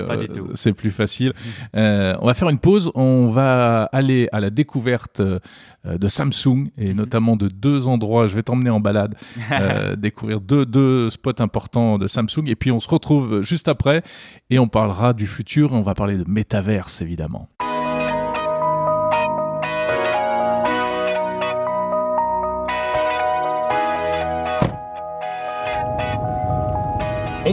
c'est 0.53 0.71
plus 0.71 0.91
facile. 0.91 1.33
Euh, 1.75 2.15
on 2.21 2.27
va 2.27 2.33
faire 2.33 2.47
une 2.47 2.59
pause. 2.59 2.91
On 2.95 3.27
va 3.29 3.83
aller 3.91 4.29
à 4.31 4.39
la 4.39 4.49
découverte 4.51 5.19
euh, 5.19 5.39
de 5.85 6.07
Samsung 6.07 6.69
et 6.77 6.89
Mhm. 6.91 6.95
notamment 6.95 7.35
de 7.35 7.49
deux 7.49 7.87
endroits. 7.87 8.27
Je 8.27 8.35
vais 8.35 8.43
t'emmener 8.43 8.69
en 8.69 8.79
balade, 8.79 9.15
euh, 9.51 9.97
découvrir 9.97 10.39
deux 10.39 10.65
deux 10.65 11.09
spots 11.09 11.41
importants 11.41 11.97
de 11.97 12.07
Samsung 12.07 12.45
et 12.47 12.55
puis 12.55 12.71
on 12.71 12.79
se 12.79 12.87
retrouve 12.87 13.41
juste 13.41 13.67
après 13.67 14.01
et 14.49 14.59
on 14.59 14.69
parlera 14.69 15.11
du 15.11 15.27
futur. 15.27 15.73
On 15.73 15.81
va 15.81 15.93
parler 15.93 16.15
de 16.17 16.23
métaverse 16.25 17.01
évidemment. 17.01 17.49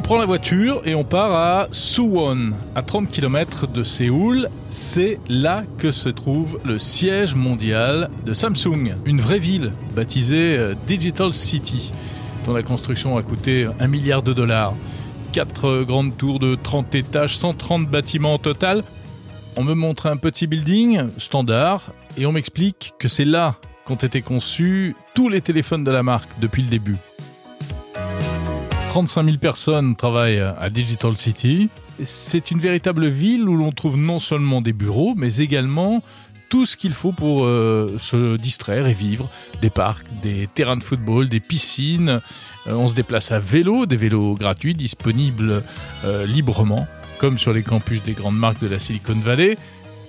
On 0.00 0.02
prend 0.02 0.16
la 0.16 0.24
voiture 0.24 0.80
et 0.86 0.94
on 0.94 1.04
part 1.04 1.34
à 1.34 1.68
Suwon, 1.72 2.52
à 2.74 2.80
30 2.80 3.10
km 3.10 3.66
de 3.66 3.84
Séoul. 3.84 4.48
C'est 4.70 5.20
là 5.28 5.64
que 5.76 5.92
se 5.92 6.08
trouve 6.08 6.58
le 6.64 6.78
siège 6.78 7.34
mondial 7.34 8.08
de 8.24 8.32
Samsung, 8.32 8.94
une 9.04 9.20
vraie 9.20 9.38
ville 9.38 9.72
baptisée 9.94 10.56
euh, 10.56 10.74
Digital 10.86 11.34
City, 11.34 11.92
dont 12.46 12.54
la 12.54 12.62
construction 12.62 13.18
a 13.18 13.22
coûté 13.22 13.68
un 13.78 13.88
milliard 13.88 14.22
de 14.22 14.32
dollars. 14.32 14.72
Quatre 15.32 15.82
grandes 15.82 16.16
tours 16.16 16.38
de 16.38 16.54
30 16.54 16.94
étages, 16.94 17.36
130 17.36 17.86
bâtiments 17.86 18.36
au 18.36 18.38
total. 18.38 18.82
On 19.58 19.64
me 19.64 19.74
montre 19.74 20.06
un 20.06 20.16
petit 20.16 20.46
building 20.46 21.08
standard 21.18 21.92
et 22.16 22.24
on 22.24 22.32
m'explique 22.32 22.94
que 22.98 23.08
c'est 23.08 23.26
là 23.26 23.56
qu'ont 23.84 23.96
été 23.96 24.22
conçus 24.22 24.96
tous 25.12 25.28
les 25.28 25.42
téléphones 25.42 25.84
de 25.84 25.90
la 25.90 26.02
marque 26.02 26.30
depuis 26.40 26.62
le 26.62 26.70
début. 26.70 26.96
35 28.90 29.24
000 29.24 29.36
personnes 29.36 29.94
travaillent 29.94 30.40
à 30.40 30.68
Digital 30.68 31.16
City. 31.16 31.68
C'est 32.02 32.50
une 32.50 32.58
véritable 32.58 33.06
ville 33.06 33.48
où 33.48 33.56
l'on 33.56 33.70
trouve 33.70 33.96
non 33.96 34.18
seulement 34.18 34.60
des 34.60 34.72
bureaux, 34.72 35.14
mais 35.16 35.36
également 35.36 36.02
tout 36.48 36.66
ce 36.66 36.76
qu'il 36.76 36.92
faut 36.92 37.12
pour 37.12 37.44
euh, 37.44 37.94
se 38.00 38.36
distraire 38.36 38.88
et 38.88 38.92
vivre. 38.92 39.30
Des 39.62 39.70
parcs, 39.70 40.06
des 40.24 40.48
terrains 40.48 40.76
de 40.76 40.82
football, 40.82 41.28
des 41.28 41.38
piscines. 41.38 42.20
Euh, 42.66 42.72
on 42.72 42.88
se 42.88 42.96
déplace 42.96 43.30
à 43.30 43.38
vélo, 43.38 43.86
des 43.86 43.96
vélos 43.96 44.34
gratuits 44.34 44.74
disponibles 44.74 45.62
euh, 46.02 46.26
librement, 46.26 46.88
comme 47.18 47.38
sur 47.38 47.52
les 47.52 47.62
campus 47.62 48.02
des 48.02 48.14
grandes 48.14 48.38
marques 48.38 48.60
de 48.60 48.66
la 48.66 48.80
Silicon 48.80 49.14
Valley. 49.14 49.56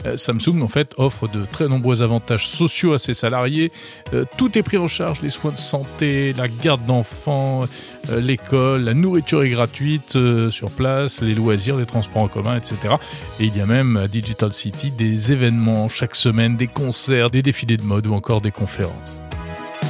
Euh, 0.05 0.17
Samsung 0.17 0.61
en 0.61 0.67
fait 0.67 0.93
offre 0.97 1.27
de 1.27 1.45
très 1.45 1.67
nombreux 1.67 2.01
avantages 2.01 2.47
sociaux 2.47 2.93
à 2.93 2.99
ses 2.99 3.13
salariés. 3.13 3.71
Euh, 4.13 4.25
tout 4.37 4.57
est 4.57 4.63
pris 4.63 4.77
en 4.77 4.87
charge, 4.87 5.21
les 5.21 5.29
soins 5.29 5.51
de 5.51 5.57
santé, 5.57 6.33
la 6.33 6.47
garde 6.47 6.85
d'enfants, 6.85 7.61
euh, 8.09 8.19
l'école, 8.19 8.83
la 8.83 8.93
nourriture 8.93 9.43
est 9.43 9.49
gratuite 9.49 10.17
sur 10.49 10.71
place, 10.71 11.21
les 11.21 11.33
loisirs, 11.33 11.77
les 11.77 11.85
transports 11.85 12.23
en 12.23 12.27
commun, 12.27 12.57
etc. 12.57 12.95
Et 13.39 13.45
il 13.45 13.57
y 13.57 13.61
a 13.61 13.65
même 13.65 13.97
à 13.97 14.07
Digital 14.07 14.53
City 14.53 14.91
des 14.91 15.31
événements 15.31 15.89
chaque 15.89 16.15
semaine, 16.15 16.57
des 16.57 16.67
concerts, 16.67 17.29
des 17.29 17.41
défilés 17.41 17.77
de 17.77 17.83
mode 17.83 18.07
ou 18.07 18.13
encore 18.13 18.41
des 18.41 18.51
conférences. 18.51 19.21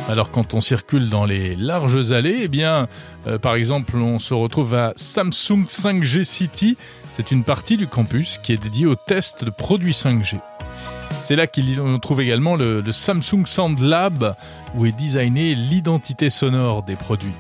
Alors 0.10 0.32
quand 0.32 0.54
on 0.54 0.60
circule 0.60 1.10
dans 1.10 1.26
les 1.26 1.56
larges 1.56 2.12
allées, 2.12 2.42
eh 2.44 2.48
bien, 2.48 2.88
euh, 3.28 3.38
par 3.38 3.56
exemple, 3.56 3.96
on 3.98 4.20
se 4.20 4.34
retrouve 4.34 4.74
à 4.74 4.94
Samsung 4.96 5.66
5G 5.68 6.24
City. 6.24 6.78
C'est 7.14 7.32
une 7.32 7.44
partie 7.44 7.78
du 7.78 7.88
campus 7.88 8.38
qui 8.38 8.54
est 8.54 8.62
dédiée 8.62 8.88
au 8.88 8.96
test 8.96 9.46
de 9.46 9.50
produits 9.50 9.94
5G. 9.94 10.40
C'est 11.24 11.36
là 11.36 11.48
qu'on 11.48 12.00
trouve 12.00 12.22
également 12.22 12.56
le, 12.56 12.82
le 12.82 12.92
Samsung 12.92 13.46
Sound 13.46 13.80
Lab, 13.80 14.36
où 14.76 14.86
est 14.86 14.92
designée 14.92 15.56
l'identité 15.56 16.30
sonore 16.30 16.84
des 16.84 16.96
produits. 16.96 17.32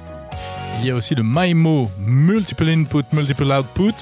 Il 0.79 0.87
y 0.87 0.91
a 0.91 0.95
aussi 0.95 1.13
le 1.13 1.23
MIMO 1.23 1.89
Multiple 1.99 2.69
Input, 2.69 3.03
Multiple 3.11 3.51
Output, 3.51 3.93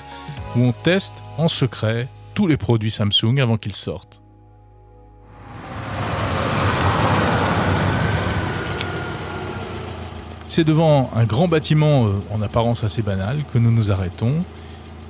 où 0.55 0.61
on 0.61 0.71
teste 0.71 1.15
en 1.37 1.47
secret 1.47 2.07
tous 2.33 2.47
les 2.47 2.57
produits 2.57 2.91
Samsung 2.91 3.39
avant 3.39 3.57
qu'ils 3.57 3.75
sortent. 3.75 4.21
C'est 10.49 10.63
devant 10.63 11.11
un 11.13 11.25
grand 11.25 11.47
bâtiment 11.47 12.07
euh, 12.07 12.13
en 12.31 12.41
apparence 12.41 12.83
assez 12.83 13.03
banal 13.03 13.37
que 13.53 13.59
nous 13.59 13.71
nous 13.71 13.91
arrêtons. 13.91 14.43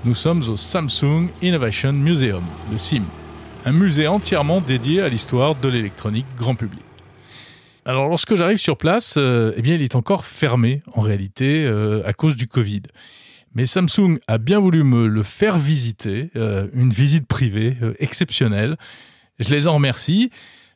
Nous 0.04 0.14
sommes 0.14 0.44
au 0.50 0.58
Samsung 0.58 1.30
Innovation 1.42 1.94
Museum, 1.94 2.44
le 2.74 2.78
SIM, 2.78 3.04
un 3.64 3.72
musée 3.72 4.06
entièrement 4.06 4.60
dédié 4.60 5.02
à 5.02 5.08
l'histoire 5.08 5.56
de 5.56 5.70
l'électronique 5.70 6.26
grand 6.36 6.56
public. 6.56 6.84
Alors 7.86 8.10
lorsque 8.10 8.36
j'arrive 8.36 8.58
sur 8.58 8.76
place, 8.76 9.16
euh, 9.18 9.54
eh 9.56 9.62
bien 9.62 9.76
il 9.76 9.82
est 9.82 9.96
encore 9.96 10.26
fermé 10.26 10.84
en 10.94 11.00
réalité 11.00 11.64
euh, 11.66 12.06
à 12.06 12.12
cause 12.12 12.36
du 12.36 12.50
Covid. 12.50 12.84
Mais 13.56 13.66
Samsung 13.66 14.20
a 14.28 14.40
bien 14.40 14.60
voulu 14.60 14.84
me 14.84 15.08
le 15.08 15.24
faire 15.24 15.58
visiter, 15.58 16.32
une 16.36 16.92
visite 16.92 17.28
privée 17.28 17.78
exceptionnelle. 17.98 18.76
Je 19.40 19.50
les 19.50 19.68
en 19.68 19.76
remercie. 19.76 20.30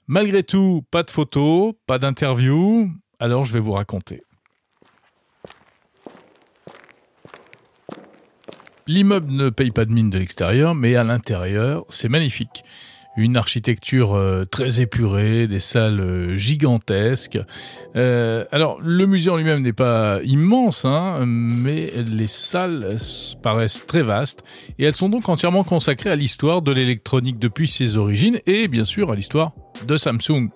Malgré 0.07 0.41
tout, 0.41 0.83
pas 0.89 1.03
de 1.03 1.11
photos, 1.11 1.73
pas 1.85 1.99
d'interview, 1.99 2.89
alors 3.19 3.43
je 3.45 3.53
vais 3.53 3.59
vous 3.59 3.73
raconter. 3.73 4.23
L'immeuble 8.85 9.31
ne 9.31 9.49
paye 9.49 9.71
pas 9.71 9.85
de 9.85 9.93
mine 9.93 10.09
de 10.09 10.17
l'extérieur, 10.17 10.75
mais 10.75 10.95
à 10.95 11.05
l'intérieur, 11.05 11.85
c'est 11.87 12.09
magnifique. 12.09 12.63
Une 13.15 13.37
architecture 13.37 14.15
euh, 14.15 14.43
très 14.43 14.81
épurée, 14.81 15.47
des 15.47 15.59
salles 15.61 16.01
euh, 16.01 16.37
gigantesques. 16.37 17.39
Euh, 17.95 18.43
alors, 18.51 18.81
le 18.81 19.05
musée 19.05 19.29
en 19.29 19.37
lui-même 19.37 19.61
n'est 19.61 19.71
pas 19.71 20.19
immense, 20.23 20.83
hein, 20.83 21.23
mais 21.25 21.93
les 22.05 22.27
salles 22.27 22.97
paraissent 23.41 23.85
très 23.85 24.01
vastes 24.01 24.43
et 24.79 24.83
elles 24.83 24.95
sont 24.95 25.09
donc 25.09 25.29
entièrement 25.29 25.63
consacrées 25.63 26.09
à 26.09 26.15
l'histoire 26.15 26.61
de 26.61 26.71
l'électronique 26.71 27.39
depuis 27.39 27.67
ses 27.67 27.95
origines 27.95 28.39
et 28.47 28.67
bien 28.67 28.83
sûr 28.83 29.11
à 29.11 29.15
l'histoire 29.15 29.53
de 29.87 29.95
Samsung. 29.95 30.49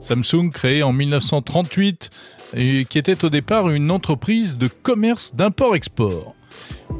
Samsung 0.00 0.50
créé 0.52 0.82
en 0.82 0.92
1938 0.92 2.10
et 2.54 2.84
qui 2.84 2.98
était 2.98 3.24
au 3.24 3.30
départ 3.30 3.70
une 3.70 3.92
entreprise 3.92 4.58
de 4.58 4.66
commerce 4.66 5.34
d'import-export. 5.36 6.34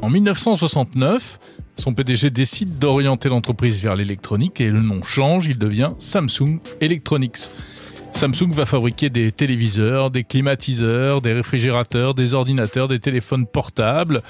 En 0.01 0.09
1969, 0.09 1.39
son 1.77 1.93
PDG 1.93 2.29
décide 2.29 2.77
d'orienter 2.77 3.29
l'entreprise 3.29 3.81
vers 3.81 3.95
l'électronique 3.95 4.61
et 4.61 4.69
le 4.69 4.81
nom 4.81 5.01
change, 5.03 5.47
il 5.47 5.57
devient 5.57 5.91
Samsung 5.97 6.59
Electronics. 6.81 7.49
Samsung 8.13 8.51
va 8.53 8.65
fabriquer 8.65 9.09
des 9.09 9.31
téléviseurs, 9.31 10.11
des 10.11 10.23
climatiseurs, 10.23 11.21
des 11.21 11.33
réfrigérateurs, 11.33 12.13
des 12.13 12.33
ordinateurs, 12.33 12.87
des 12.87 12.99
téléphones 12.99 13.47
portables. 13.47 14.21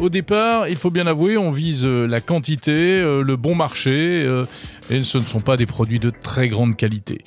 Au 0.00 0.10
départ, 0.10 0.68
il 0.68 0.76
faut 0.76 0.90
bien 0.90 1.08
avouer, 1.08 1.36
on 1.36 1.50
vise 1.50 1.84
euh, 1.84 2.06
la 2.06 2.20
quantité, 2.20 3.00
euh, 3.00 3.24
le 3.24 3.34
bon 3.34 3.56
marché, 3.56 4.22
euh, 4.24 4.44
et 4.90 5.02
ce 5.02 5.18
ne 5.18 5.24
sont 5.24 5.40
pas 5.40 5.56
des 5.56 5.66
produits 5.66 5.98
de 5.98 6.10
très 6.10 6.48
grande 6.48 6.76
qualité. 6.76 7.18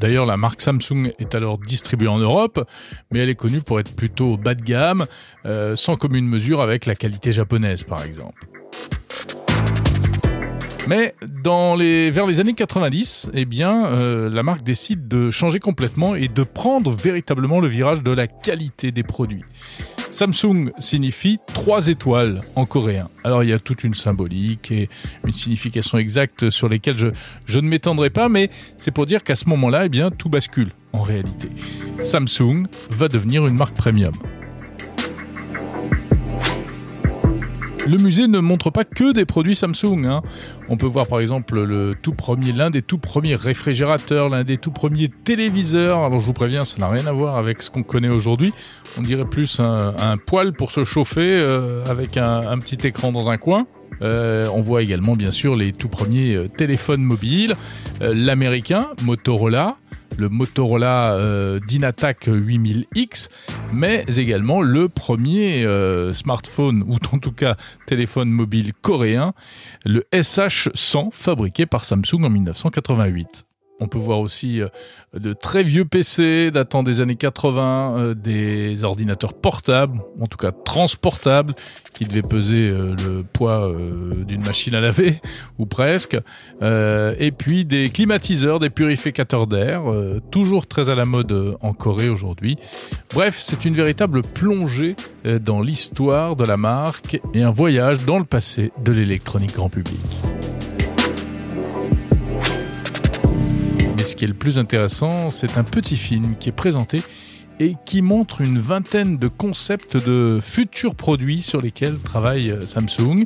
D'ailleurs, 0.00 0.26
la 0.26 0.36
marque 0.36 0.60
Samsung 0.60 1.12
est 1.20 1.36
alors 1.36 1.56
distribuée 1.56 2.08
en 2.08 2.18
Europe, 2.18 2.68
mais 3.12 3.20
elle 3.20 3.28
est 3.28 3.36
connue 3.36 3.60
pour 3.60 3.78
être 3.78 3.94
plutôt 3.94 4.36
bas 4.36 4.56
de 4.56 4.62
gamme, 4.62 5.06
sans 5.76 5.96
commune 5.96 6.26
mesure 6.26 6.60
avec 6.60 6.84
la 6.84 6.96
qualité 6.96 7.32
japonaise, 7.32 7.84
par 7.84 8.04
exemple. 8.04 8.46
Mais 10.88 11.14
vers 12.10 12.26
les 12.26 12.40
années 12.40 12.54
90, 12.54 13.30
eh 13.34 13.46
la 13.46 14.42
marque 14.42 14.62
décide 14.62 15.08
de 15.08 15.30
changer 15.30 15.60
complètement 15.60 16.14
et 16.14 16.28
de 16.28 16.42
prendre 16.42 16.90
véritablement 16.90 17.60
le 17.60 17.68
virage 17.68 18.02
de 18.02 18.10
la 18.10 18.26
qualité 18.26 18.92
des 18.92 19.02
produits. 19.02 19.44
Samsung 20.16 20.70
signifie 20.78 21.38
trois 21.46 21.88
étoiles 21.88 22.40
en 22.54 22.64
coréen. 22.64 23.10
Alors 23.22 23.42
il 23.42 23.50
y 23.50 23.52
a 23.52 23.58
toute 23.58 23.84
une 23.84 23.92
symbolique 23.92 24.72
et 24.72 24.88
une 25.26 25.34
signification 25.34 25.98
exacte 25.98 26.48
sur 26.48 26.70
lesquelles 26.70 27.12
je, 27.44 27.58
ne 27.58 27.68
m'étendrai 27.68 28.08
pas, 28.08 28.30
mais 28.30 28.48
c'est 28.78 28.92
pour 28.92 29.04
dire 29.04 29.22
qu'à 29.22 29.36
ce 29.36 29.46
moment-là, 29.50 29.84
eh 29.84 30.10
tout 30.16 30.30
bascule 30.30 30.70
en 30.94 31.02
réalité. 31.02 31.50
Samsung 32.00 32.66
va 32.92 33.08
devenir 33.08 33.46
une 33.46 33.56
marque 33.56 33.76
premium. 33.76 34.14
Le 37.86 37.98
musée 37.98 38.26
ne 38.26 38.40
montre 38.40 38.70
pas 38.70 38.84
que 38.84 39.12
des 39.12 39.24
produits 39.24 39.54
Samsung. 39.54 40.06
Hein. 40.06 40.22
On 40.68 40.76
peut 40.76 40.86
voir 40.86 41.06
par 41.06 41.20
exemple 41.20 41.62
le 41.62 41.94
tout 42.00 42.14
premier, 42.14 42.50
l'un 42.50 42.70
des 42.70 42.82
tout 42.82 42.98
premiers 42.98 43.36
réfrigérateurs, 43.36 44.28
l'un 44.28 44.42
des 44.42 44.58
tout 44.58 44.72
premiers 44.72 45.08
téléviseurs. 45.08 45.98
Alors 45.98 46.18
je 46.18 46.24
vous 46.24 46.32
préviens, 46.32 46.64
ça 46.64 46.78
n'a 46.78 46.88
rien 46.88 47.06
à 47.06 47.12
voir 47.12 47.36
avec 47.36 47.62
ce 47.62 47.70
qu'on 47.70 47.84
connaît 47.84 48.08
aujourd'hui. 48.08 48.52
On 48.98 49.02
dirait 49.02 49.24
plus 49.24 49.60
un, 49.60 49.94
un 50.00 50.16
poêle 50.16 50.52
pour 50.52 50.72
se 50.72 50.82
chauffer 50.82 51.38
euh, 51.38 51.84
avec 51.86 52.16
un, 52.16 52.58
petit 52.58 52.84
écran 52.86 53.12
dans 53.12 53.30
un 53.30 53.36
coin. 53.36 53.66
Euh, 54.02 54.48
on 54.52 54.62
voit 54.62 54.82
également 54.82 55.12
bien 55.12 55.30
sûr 55.30 55.54
les 55.54 55.72
tout 55.72 55.88
premiers 55.88 56.34
euh, 56.34 56.48
téléphones 56.48 57.02
mobiles, 57.02 57.54
l'américain 58.00 58.88
Motorola, 59.04 59.76
le 60.16 60.28
Motorola 60.28 61.14
euh, 61.14 61.60
Dynatac 61.66 62.28
8000X, 62.28 63.28
mais 63.72 64.04
également 64.16 64.62
le 64.62 64.88
premier 64.88 65.64
euh, 65.64 66.12
smartphone, 66.12 66.84
ou 66.86 66.96
en 67.14 67.18
tout 67.18 67.32
cas 67.32 67.56
téléphone 67.86 68.30
mobile 68.30 68.72
coréen, 68.80 69.32
le 69.84 70.04
SH100, 70.12 71.10
fabriqué 71.12 71.66
par 71.66 71.84
Samsung 71.84 72.24
en 72.24 72.30
1988. 72.30 73.45
On 73.78 73.88
peut 73.88 73.98
voir 73.98 74.20
aussi 74.20 74.62
euh, 74.62 74.68
de 75.14 75.34
très 75.34 75.62
vieux 75.62 75.84
PC 75.84 76.50
datant 76.50 76.82
des 76.82 77.00
années 77.00 77.16
80, 77.16 77.98
euh, 77.98 78.14
des 78.14 78.84
ordinateurs 78.84 79.34
portables, 79.34 80.00
en 80.18 80.26
tout 80.26 80.38
cas 80.38 80.50
transportables, 80.50 81.52
qui 81.94 82.06
devaient 82.06 82.26
peser 82.26 82.68
euh, 82.68 82.94
le 83.06 83.22
poids 83.22 83.70
d'une 84.26 84.42
machine 84.42 84.74
à 84.74 84.80
laver, 84.80 85.20
ou 85.58 85.66
presque, 85.66 86.16
et 86.62 87.32
puis 87.36 87.64
des 87.64 87.90
climatiseurs, 87.90 88.58
des 88.58 88.70
purificateurs 88.70 89.46
d'air, 89.46 89.82
toujours 90.30 90.66
très 90.66 90.88
à 90.88 90.94
la 90.94 91.04
mode 91.04 91.56
en 91.60 91.72
Corée 91.72 92.08
aujourd'hui. 92.08 92.56
Bref, 93.12 93.36
c'est 93.38 93.64
une 93.64 93.74
véritable 93.74 94.22
plongée 94.22 94.96
dans 95.40 95.60
l'histoire 95.60 96.36
de 96.36 96.44
la 96.44 96.56
marque 96.56 97.20
et 97.34 97.42
un 97.42 97.50
voyage 97.50 98.04
dans 98.04 98.18
le 98.18 98.24
passé 98.24 98.72
de 98.82 98.92
l'électronique 98.92 99.54
grand 99.54 99.68
public. 99.68 100.00
Ce 104.06 104.14
qui 104.14 104.24
est 104.24 104.28
le 104.28 104.34
plus 104.34 104.58
intéressant, 104.58 105.30
c'est 105.30 105.58
un 105.58 105.64
petit 105.64 105.96
film 105.96 106.38
qui 106.38 106.48
est 106.48 106.52
présenté 106.52 107.02
et 107.58 107.74
qui 107.84 108.02
montre 108.02 108.40
une 108.40 108.58
vingtaine 108.58 109.18
de 109.18 109.26
concepts 109.26 109.96
de 109.96 110.38
futurs 110.40 110.94
produits 110.94 111.42
sur 111.42 111.60
lesquels 111.60 111.98
travaille 111.98 112.50
euh, 112.50 112.66
Samsung. 112.66 113.24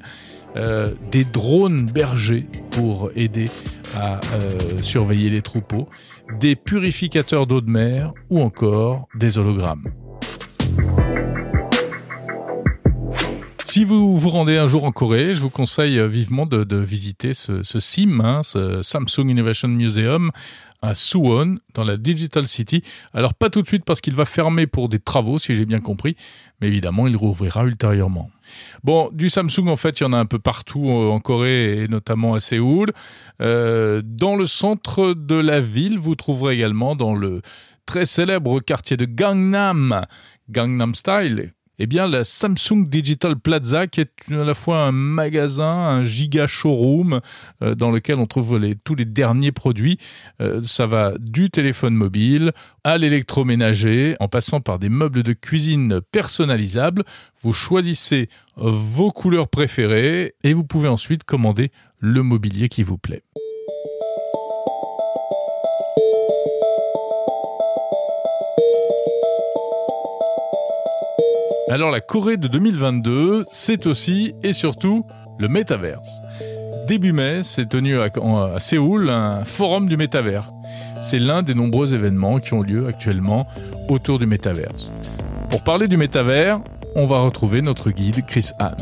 Euh, 0.57 0.95
des 1.13 1.23
drones 1.23 1.87
bergers 1.87 2.45
pour 2.73 3.13
aider 3.15 3.49
à 3.95 4.19
euh, 4.35 4.81
surveiller 4.81 5.31
les 5.31 5.43
troupeaux, 5.43 5.89
des 6.41 6.57
purificateurs 6.57 7.47
d'eau 7.47 7.61
de 7.61 7.71
mer 7.71 8.13
ou 8.31 8.41
encore 8.41 9.07
des 9.15 9.39
hologrammes. 9.39 9.85
Si 13.65 13.85
vous 13.85 14.17
vous 14.17 14.29
rendez 14.29 14.57
un 14.57 14.67
jour 14.67 14.83
en 14.83 14.91
Corée, 14.91 15.37
je 15.37 15.41
vous 15.41 15.51
conseille 15.51 16.05
vivement 16.09 16.47
de, 16.47 16.77
visiter 16.77 17.33
ce, 17.33 17.63
ce 17.63 17.79
SIM, 17.79 18.21
hein, 18.21 18.43
ce 18.43 18.83
Samsung 18.83 19.29
Innovation 19.29 19.69
Museum, 19.69 20.33
à 20.83 20.95
Suwon, 20.95 21.59
dans 21.75 21.85
la 21.85 21.97
Digital 21.97 22.47
City. 22.47 22.83
Alors 23.13 23.35
pas 23.35 23.51
tout 23.51 23.63
de 23.63 23.67
suite 23.67 23.85
parce 23.85 24.01
qu'il 24.01 24.15
va 24.15 24.25
fermer 24.25 24.67
pour 24.67 24.89
des 24.89 24.99
travaux, 24.99 25.39
si 25.39 25.55
j'ai 25.55 25.67
bien 25.67 25.81
compris, 25.81 26.17
mais 26.61 26.69
évidemment 26.69 27.07
il 27.07 27.17
rouvrira 27.17 27.65
ultérieurement. 27.65 28.31
Bon, 28.83 29.11
du 29.13 29.29
Samsung 29.29 29.69
en 29.69 29.77
fait, 29.77 30.01
il 30.01 30.05
y 30.05 30.07
en 30.07 30.13
a 30.13 30.19
un 30.19 30.27
peu 30.27 30.39
partout 30.39 30.89
euh, 30.89 31.11
en 31.11 31.21
Corée 31.21 31.83
et 31.83 31.89
notamment 31.89 32.35
à 32.35 32.41
Séoul. 32.41 32.93
Euh, 33.41 34.03
dans 34.05 34.37
le 34.37 34.47
centre 34.47 35.15
de 35.15 35.37
la 35.37 35.61
ville, 35.61 35.99
vous 35.99 36.15
trouverez 36.15 36.55
également 36.55 36.97
dans 36.97 37.15
le 37.15 37.43
très 37.87 38.07
célèbre 38.07 38.61
quartier 38.61 38.97
de 38.97 39.05
Gangnam, 39.05 40.07
Gangnam 40.49 40.95
Style, 40.95 41.53
eh 41.83 41.87
bien 41.87 42.07
la 42.07 42.25
Samsung 42.25 42.87
Digital 42.87 43.37
Plaza 43.37 43.87
qui 43.87 44.03
est 44.03 44.11
à 44.31 44.45
la 44.45 44.53
fois 44.53 44.85
un 44.85 44.93
magasin, 44.93 45.65
un 45.65 46.05
giga 46.05 46.47
showroom 46.47 47.21
euh, 47.63 47.75
dans 47.75 47.91
lequel 47.91 48.19
on 48.19 48.27
trouve 48.27 48.61
tous 48.85 48.95
les 48.95 49.07
derniers 49.07 49.51
produits. 49.51 49.99
Euh, 50.43 50.61
ça 50.63 50.87
va 50.87 51.15
du 51.19 51.49
téléphone 51.49 51.95
mobile 51.95 52.53
à 52.85 52.99
l'électroménager 52.99 54.15
en 54.21 54.29
passant 54.29 54.61
par 54.61 54.79
des 54.79 54.91
meubles 54.91 55.23
de 55.23 55.33
cuisine 55.33 56.03
personnalisables. 56.13 57.03
Vous 57.43 57.55
choisissez 57.55 58.29
vos 58.57 59.11
couleurs 59.11 59.49
préférées 59.49 60.35
et 60.45 60.53
vous 60.53 60.65
pouvez 60.65 60.89
ensuite 60.89 61.25
commander 61.25 61.71
le 61.99 62.23
mobilier 62.23 62.69
qui 62.69 62.83
vous 62.83 62.99
plaît. 62.99 63.23
Alors 71.71 71.93
la 71.93 72.01
Corée 72.01 72.37
de 72.37 72.49
2022, 72.49 73.45
c'est 73.47 73.87
aussi 73.87 74.35
et 74.43 74.53
surtout 74.53 75.07
le 75.39 75.47
métaverse. 75.47 76.11
Début 76.89 77.13
mai, 77.13 77.45
s'est 77.45 77.67
tenu 77.67 77.97
à, 78.01 78.11
Séoul 78.59 79.09
un 79.09 79.45
forum 79.45 79.89
du 79.89 79.97
métavers. 79.97 80.51
C'est 81.05 81.21
l'un 81.21 81.45
des 81.45 81.55
nombreux 81.55 81.95
événements 81.95 82.41
qui 82.41 82.55
ont 82.55 82.63
lieu 82.63 82.89
actuellement 82.89 83.47
autour 83.89 84.19
du 84.19 84.27
métaverse. 84.27 84.91
Pour 85.49 85.63
parler 85.63 85.87
du 85.87 85.97
métavers, 85.97 86.59
on 86.97 87.07
va 87.07 87.21
retrouver 87.21 87.63
notre 87.63 87.93
guide 87.93 88.27
Chris 88.27 88.51
Hahn. 88.59 88.75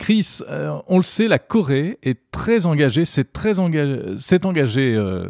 Chris, 0.00 0.38
euh, 0.48 0.80
on 0.86 0.96
le 0.96 1.02
sait, 1.02 1.28
la 1.28 1.38
Corée 1.38 1.98
est 2.02 2.30
très 2.30 2.64
engagée, 2.64 3.04
c'est 3.04 3.34
très 3.34 3.58
engagé, 3.58 4.16
s'est 4.16 4.46
engagée 4.46 4.94
euh, 4.96 5.28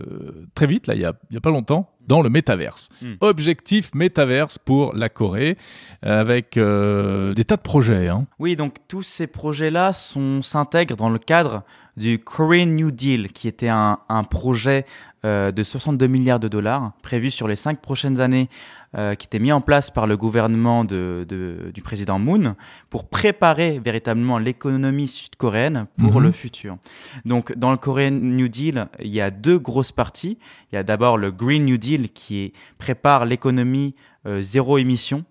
très 0.55 0.69
vite, 0.69 0.87
là, 0.87 0.95
il 0.95 1.01
y 1.01 1.05
a, 1.05 1.13
pas 1.41 1.51
longtemps, 1.51 1.91
dans 2.07 2.23
le 2.23 2.31
métaverse. 2.31 2.89
Mm. 3.03 3.15
Objectif 3.21 3.93
métaverse 3.95 4.59
pour 4.59 4.95
la 4.95 5.09
Corée, 5.09 5.59
avec 6.03 6.57
euh, 6.57 7.35
des 7.35 7.45
tas 7.45 7.57
de 7.57 7.63
projets. 7.63 8.07
Hein. 8.07 8.27
Oui, 8.39 8.55
donc 8.55 8.77
tous 8.87 9.03
ces 9.03 9.27
projets-là 9.27 9.93
s'intègrent 9.93 10.97
dans 10.97 11.11
le 11.11 11.19
cadre 11.19 11.65
du 11.97 12.21
Korean 12.21 12.67
New 12.67 12.93
Deal, 12.93 13.33
qui 13.33 13.49
était 13.49 13.69
un, 13.69 13.99
un 14.09 14.23
projet 14.23 14.87
euh, 15.25 15.53
de 15.53 15.63
62 15.63 16.07
milliards 16.07 16.41
de 16.41 16.49
dollars 16.49 16.93
prévu 17.03 17.31
sur 17.31 17.47
les 17.47 17.57
cinq 17.57 17.81
prochaines 17.81 18.21
années 18.21 18.49
euh, 18.97 19.15
qui 19.15 19.27
était 19.27 19.39
mis 19.39 19.53
en 19.53 19.61
place 19.61 19.91
par 19.91 20.07
le 20.07 20.17
gouvernement 20.17 20.85
de, 20.85 21.27
de, 21.29 21.71
du 21.75 21.83
président 21.83 22.19
Moon 22.19 22.57
pour 22.89 23.09
préparer 23.09 23.79
véritablement 23.79 24.39
l'économie 24.39 25.09
sud-coréenne 25.09 25.87
pour 25.99 26.21
mmh. 26.21 26.25
le 26.25 26.33
futur. 26.33 26.77
Donc, 27.25 27.57
dans 27.57 27.71
le 27.71 27.77
Korean 27.77 28.11
New 28.11 28.49
Deal, 28.49 28.89
il 28.99 29.11
y 29.11 29.21
a 29.21 29.31
deux 29.31 29.59
grosses 29.59 29.93
parties. 29.93 30.39
Il 30.73 30.77
y 30.77 30.79
a 30.79 30.83
d'abord 30.83 31.19
le 31.19 31.31
Green 31.31 31.67
New 31.67 31.77
Deal 31.77 32.09
qui 32.09 32.53
prépare 32.79 33.27
l'économie 33.27 33.95
euh, 34.27 34.43
zéro 34.43 34.79
émission 34.79 35.25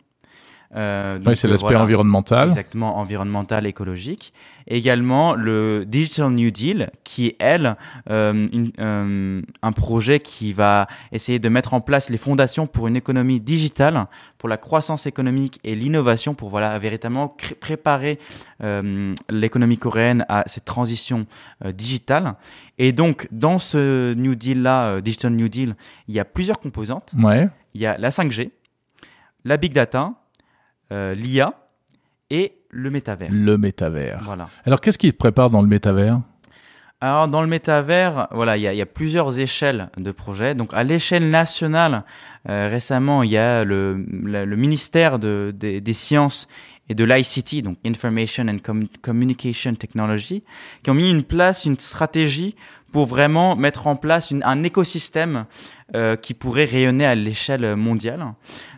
euh, 0.76 1.18
oui, 1.26 1.36
c'est 1.36 1.48
l'aspect 1.48 1.70
voilà, 1.70 1.84
environnemental. 1.84 2.50
Exactement, 2.50 2.98
environnemental, 2.98 3.66
écologique. 3.66 4.34
Également 4.68 5.34
le 5.34 5.84
Digital 5.88 6.30
New 6.30 6.52
Deal, 6.52 6.92
qui 7.04 7.28
est, 7.28 7.36
elle, 7.40 7.76
euh, 8.12 8.48
une, 8.54 8.72
euh, 8.80 9.42
un 9.64 9.72
projet 9.72 10.20
qui 10.20 10.54
va 10.54 10.88
essayer 11.12 11.40
de 11.40 11.50
mettre 11.50 11.74
en 11.74 11.82
place 11.82 12.12
les 12.12 12.20
fondations 12.20 12.68
pour 12.68 12.88
une 12.88 12.96
économie 12.96 13.40
digitale, 13.40 14.06
pour 14.38 14.48
la 14.48 14.58
croissance 14.58 15.08
économique 15.08 15.60
et 15.64 15.74
l'innovation, 15.74 16.36
pour 16.36 16.50
voilà, 16.50 16.78
véritablement 16.78 17.36
préparer 17.60 18.20
euh, 18.62 19.16
l'économie 19.28 19.80
coréenne 19.80 20.24
à 20.30 20.44
cette 20.46 20.66
transition 20.66 21.26
digitale. 21.66 22.36
Et 22.78 22.92
donc, 22.92 23.28
dans 23.32 23.58
ce 23.58 24.14
New 24.14 24.36
Deal-là, 24.36 25.02
Digital 25.02 25.32
New 25.32 25.50
Deal, 25.50 25.76
il 26.08 26.14
y 26.14 26.20
a 26.20 26.26
plusieurs 26.26 26.60
composantes. 26.60 27.14
Ouais. 27.18 27.50
Il 27.74 27.82
y 27.82 27.88
a 27.88 27.98
la 27.98 28.12
5G, 28.12 28.52
la 29.46 29.58
Big 29.58 29.74
Data, 29.74 30.14
euh, 30.92 31.14
l'IA 31.16 31.54
et 32.30 32.54
le 32.70 32.90
métavers. 32.90 33.30
Le 33.32 33.58
métavers. 33.58 34.20
Voilà. 34.24 34.50
Alors, 34.66 34.82
qu'est-ce 34.82 34.98
qui 34.98 35.12
te 35.12 35.18
prépare 35.18 35.50
dans 35.50 35.62
le 35.62 35.68
métavers? 35.68 36.22
Alors 37.02 37.30
dans 37.30 37.42
le 37.42 37.48
métavers, 37.48 38.28
voilà, 38.32 38.58
il 38.58 38.64
y 38.64 38.68
a, 38.68 38.74
y 38.74 38.82
a, 38.82 38.86
plusieurs 38.86 39.40
échelles 39.40 39.90
de 39.96 40.12
projets. 40.12 40.54
Donc 40.54 40.74
à 40.74 40.84
l'échelle 40.84 41.30
nationale, 41.30 42.04
euh, 42.50 42.68
récemment, 42.70 43.24
il 43.24 43.32
y 43.32 43.38
a 43.38 43.64
le, 43.64 43.96
ministère 44.58 45.18
de, 45.18 45.56
de, 45.58 45.80
des 45.80 45.94
sciences 45.94 46.50
et 46.90 46.96
de 46.96 47.06
l'ICT, 47.06 47.64
donc 47.64 47.78
Information 47.86 48.48
and 48.50 48.58
Com 48.64 48.88
Communication 49.02 49.76
Technology, 49.76 50.44
qui 50.84 50.90
ont 50.90 50.96
mis 50.96 51.10
une 51.10 51.24
place, 51.24 51.64
une 51.64 51.80
stratégie 51.80 52.56
pour 52.92 53.06
vraiment 53.06 53.56
mettre 53.56 53.88
en 53.88 53.96
place 53.96 54.32
une, 54.32 54.44
un 54.44 54.64
écosystème 54.64 55.46
euh, 55.96 56.16
qui 56.16 56.34
pourrait 56.34 56.66
rayonner 56.66 57.06
à 57.06 57.16
l'échelle 57.16 57.76
mondiale. 57.76 58.34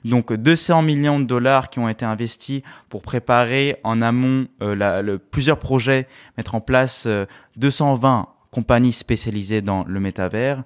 Donc 0.05 0.33
200 0.33 0.81
millions 0.81 1.19
de 1.19 1.25
dollars 1.25 1.69
qui 1.69 1.79
ont 1.79 1.89
été 1.89 2.05
investis 2.05 2.61
pour 2.89 3.01
préparer 3.01 3.77
en 3.83 4.01
amont 4.01 4.47
euh, 4.61 4.75
la, 4.75 5.01
le, 5.01 5.17
plusieurs 5.17 5.59
projets, 5.59 6.07
mettre 6.37 6.55
en 6.55 6.61
place 6.61 7.05
euh, 7.07 7.25
220 7.57 8.27
compagnies 8.51 8.91
spécialisées 8.91 9.61
dans 9.61 9.85
le 9.85 9.99
métavers, 10.01 10.61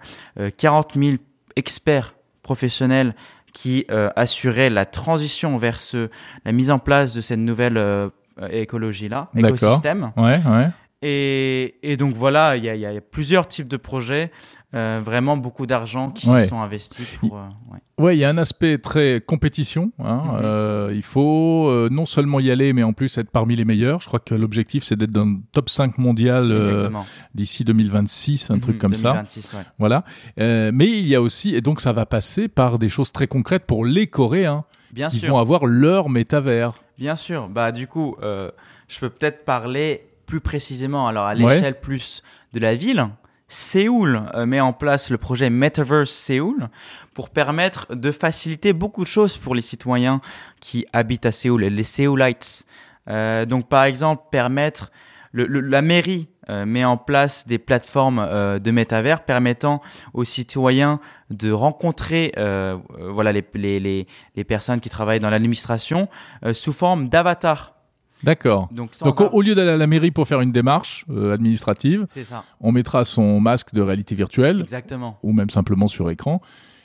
40 0.57 0.93
000 0.95 1.17
experts 1.55 2.15
professionnels 2.41 3.13
qui 3.55 3.85
euh, 3.89 4.09
assuraient 4.17 4.69
la 4.69 4.85
transition 4.85 5.57
vers 5.57 5.79
ce, 5.79 6.09
la 6.43 6.51
mise 6.51 6.69
en 6.69 6.77
place 6.77 7.15
de 7.15 7.21
cette 7.21 7.39
nouvelle 7.39 7.77
euh, 7.77 8.09
écologie-là, 8.51 9.29
écosystème. 9.35 10.11
Ouais, 10.17 10.41
ouais. 10.45 10.67
Et, 11.07 11.75
et 11.83 11.97
donc 11.97 12.15
voilà, 12.15 12.57
il 12.57 12.63
y 12.63 12.69
a, 12.69 12.73
il 12.73 12.81
y 12.81 12.85
a 12.87 12.99
plusieurs 12.99 13.47
types 13.47 13.67
de 13.67 13.77
projets, 13.77 14.31
euh, 14.73 14.99
vraiment 15.05 15.37
beaucoup 15.37 15.67
d'argent 15.67 16.09
qui 16.09 16.27
Ouais. 16.27 16.47
sont 16.47 16.59
investis 16.61 17.05
pour. 17.19 17.37
euh, 17.37 17.41
ouais. 17.71 17.79
Ouais, 18.03 18.17
il 18.17 18.19
y 18.19 18.25
a 18.25 18.29
un 18.29 18.39
aspect 18.39 18.79
très 18.79 19.21
compétition. 19.23 19.91
hein. 19.99 20.23
Mhm. 20.25 20.39
Euh, 20.43 20.91
il 20.95 21.03
faut 21.03 21.67
euh, 21.69 21.89
non 21.91 22.07
seulement 22.07 22.39
y 22.39 22.49
aller, 22.49 22.73
mais 22.73 22.81
en 22.81 22.91
plus 22.93 23.15
être 23.19 23.29
parmi 23.29 23.55
les 23.55 23.65
meilleurs. 23.65 24.01
Je 24.01 24.07
crois 24.07 24.17
que 24.19 24.33
l'objectif, 24.33 24.83
c'est 24.83 24.95
d'être 24.95 25.11
dans 25.11 25.25
le 25.25 25.35
top 25.53 25.69
5 25.69 25.99
mondial 25.99 26.49
euh, 26.51 26.89
d'ici 27.35 27.63
2026, 27.63 28.49
un 28.49 28.57
truc 28.57 28.75
Mhm, 28.77 28.81
comme 28.81 28.95
ça. 28.95 29.09
2026, 29.11 29.53
ouais. 29.53 29.59
Voilà. 29.77 30.03
Mais 30.37 30.87
il 30.87 31.07
y 31.07 31.13
a 31.13 31.21
aussi, 31.21 31.53
et 31.53 31.61
donc 31.61 31.81
ça 31.81 31.93
va 31.93 32.07
passer 32.07 32.47
par 32.47 32.79
des 32.79 32.89
choses 32.89 33.11
très 33.11 33.27
concrètes 33.27 33.65
pour 33.67 33.85
les 33.85 34.07
Coréens 34.07 34.65
Bien 34.91 35.09
qui 35.09 35.17
sûr. 35.19 35.29
vont 35.29 35.37
avoir 35.37 35.67
leur 35.67 36.09
métavers. 36.09 36.73
Bien 36.97 37.15
sûr. 37.15 37.47
Bah, 37.47 37.71
du 37.71 37.85
coup, 37.87 38.15
je 38.21 38.99
peux 38.99 39.09
peut-être 39.09 39.45
parler 39.45 40.01
plus 40.25 40.41
précisément, 40.41 41.07
alors 41.07 41.25
à 41.25 41.35
Ouais. 41.35 41.53
l'échelle 41.55 41.79
plus 41.79 42.23
de 42.53 42.59
la 42.59 42.75
ville. 42.75 43.07
Séoul 43.47 44.23
euh, 44.33 44.45
met 44.47 44.59
en 44.59 44.73
place 44.73 45.11
le 45.11 45.17
projet 45.19 45.51
Metaverse 45.51 46.09
Séoul 46.11 46.67
pour 47.13 47.29
permettre 47.29 47.95
de 47.95 48.11
faciliter 48.11 48.73
beaucoup 48.73 49.03
de 49.03 49.07
choses 49.07 49.37
pour 49.37 49.53
les 49.53 49.61
citoyens 49.61 50.19
qui 50.61 50.85
habitent 50.93 51.27
à 51.27 51.31
Séoul, 51.31 51.63
les 51.63 51.83
Séoulites. 51.83 52.65
Euh, 53.07 53.45
donc, 53.45 53.69
par 53.69 53.83
exemple, 53.83 54.23
permettre 54.31 54.91
le- 55.31 55.45
le- 55.45 55.59
la 55.61 55.83
mairie 55.83 56.27
euh, 56.49 56.65
met 56.65 56.83
en 56.85 56.97
place 56.97 57.45
des 57.47 57.59
plateformes 57.59 58.19
euh, 58.19 58.57
de 58.57 58.71
métavers 58.71 59.23
permettant 59.25 59.81
aux 60.13 60.23
citoyens 60.23 60.99
de 61.29 61.51
rencontrer 61.51 62.31
euh, 62.37 62.77
voilà 62.97 63.31
les, 63.31 63.43
les, 63.53 63.79
les, 63.79 64.07
les 64.35 64.43
personnes 64.43 64.79
qui 64.79 64.89
travaillent 64.89 65.19
dans 65.19 65.29
l'administration 65.29 66.07
sous 66.53 66.73
forme 66.73 67.09
d'avatar. 67.09 67.74
D'accord. 68.23 68.69
Donc, 68.71 68.91
au, 69.33 69.41
lieu 69.41 69.55
d'aller 69.55 69.71
à 69.71 69.77
la 69.77 69.87
mairie 69.87 70.11
pour 70.11 70.27
faire 70.27 70.41
une 70.41 70.51
démarche 70.51 71.05
euh, 71.09 71.33
administrative, 71.33 72.07
ça, 72.09 72.43
on 72.59 72.71
mettra 72.71 73.05
son 73.05 73.39
masque 73.39 73.73
de 73.73 73.81
réalité 73.81 74.15
virtuelle 74.15 74.61
exactement. 74.61 75.19
ou 75.21 75.33
même 75.33 75.49
simplement 75.49 75.87
sur 75.87 76.09
écran, 76.09 76.41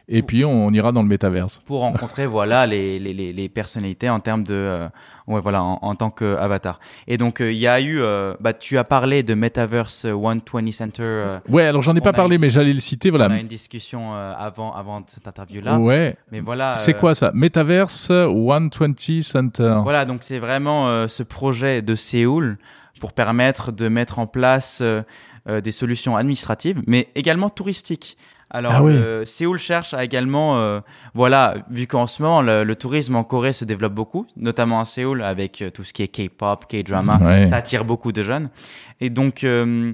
et 0.08 0.22
puis 0.22 0.44
on, 0.44 0.70
ira 0.70 0.92
dans 0.92 1.02
le 1.02 1.08
métaverse. 1.08 1.62
Pour 1.66 1.80
rencontrer 1.80 2.26
voilà 2.26 2.66
les, 2.66 2.98
les, 2.98 3.12
les, 3.32 3.48
personnalités 3.48 4.08
en 4.10 4.20
termes 4.20 4.44
de 4.44 4.54
euh, 4.54 4.88
ouais 5.26 5.40
voilà 5.40 5.62
en, 5.62 5.78
en 5.82 5.94
tant 5.94 6.10
qu'avatar. 6.10 6.80
Et 7.06 7.16
donc 7.18 7.40
euh, 7.40 7.52
il 7.52 7.58
y 7.58 7.66
a 7.66 7.80
eu 7.80 8.00
euh, 8.00 8.34
bah 8.40 8.52
tu 8.52 8.78
as 8.78 8.84
parlé 8.84 9.22
de 9.22 9.34
Metaverse 9.34 10.06
120 10.10 10.72
Center. 10.72 11.02
euh, 11.02 11.38
Ouais, 11.48 11.64
alors 11.64 11.82
j'en 11.82 11.94
ai 11.94 12.00
On 12.00 12.02
pas 12.02 12.12
parlé, 12.12 12.36
une- 12.36 12.42
mais 12.42 12.50
j'allais 12.50 12.72
le 12.72 12.80
citer. 12.80 13.10
on 13.10 13.16
Voilà. 13.16 13.34
a 13.34 13.38
une 13.38 13.46
discussion 13.46 14.14
euh, 14.14 14.32
avant 14.36 14.72
avant 14.74 15.02
cette 15.06 15.26
interview 15.28 15.60
là. 15.62 15.78
Ouais. 15.78 16.16
Mais 16.32 16.40
voilà. 16.40 16.74
C'est 16.76 16.94
euh, 16.96 16.98
quoi 16.98 17.14
ça? 17.14 17.30
Metaverse 17.34 17.94
120 17.94 19.22
Center. 19.22 19.78
Voilà, 19.82 20.04
donc 20.04 20.18
c'est 20.22 20.38
vraiment 20.38 20.88
euh, 20.88 21.08
ce 21.08 21.22
projet 21.22 21.82
de 21.82 21.94
Séoul 21.94 22.58
pour 23.00 23.12
permettre 23.12 23.72
de 23.72 23.88
mettre 23.88 24.18
en 24.18 24.26
place 24.26 24.80
euh, 24.82 25.02
euh, 25.48 25.60
des 25.60 25.72
solutions 25.72 26.16
administratives, 26.16 26.82
mais 26.86 27.08
également 27.14 27.48
touristiques. 27.50 28.16
Alors, 28.50 28.72
Ah 28.74 28.82
euh, 28.82 29.24
Séoul 29.24 29.58
cherche 29.58 29.94
à 29.94 30.02
également, 30.02 30.58
euh, 30.58 30.80
voilà, 31.14 31.54
vu 31.70 31.86
qu'en 31.86 32.06
ce 32.08 32.20
moment 32.20 32.42
le, 32.42 32.64
le 32.64 32.74
tourisme 32.76 33.14
en 33.14 33.22
Corée 33.22 33.52
se 33.52 33.64
développe 33.64 33.94
beaucoup, 33.94 34.26
notamment 34.36 34.80
à 34.80 34.84
Séoul 34.84 35.22
avec 35.22 35.62
euh, 35.62 35.70
tout 35.70 35.84
ce 35.84 35.92
qui 35.92 36.02
est 36.02 36.08
K-pop, 36.08 36.64
K-drama, 36.68 37.18
Ouais. 37.22 37.46
ça 37.46 37.56
attire 37.56 37.84
beaucoup 37.84 38.10
de 38.10 38.22
jeunes. 38.24 38.50
Et 39.00 39.08
donc, 39.08 39.44
euh, 39.44 39.92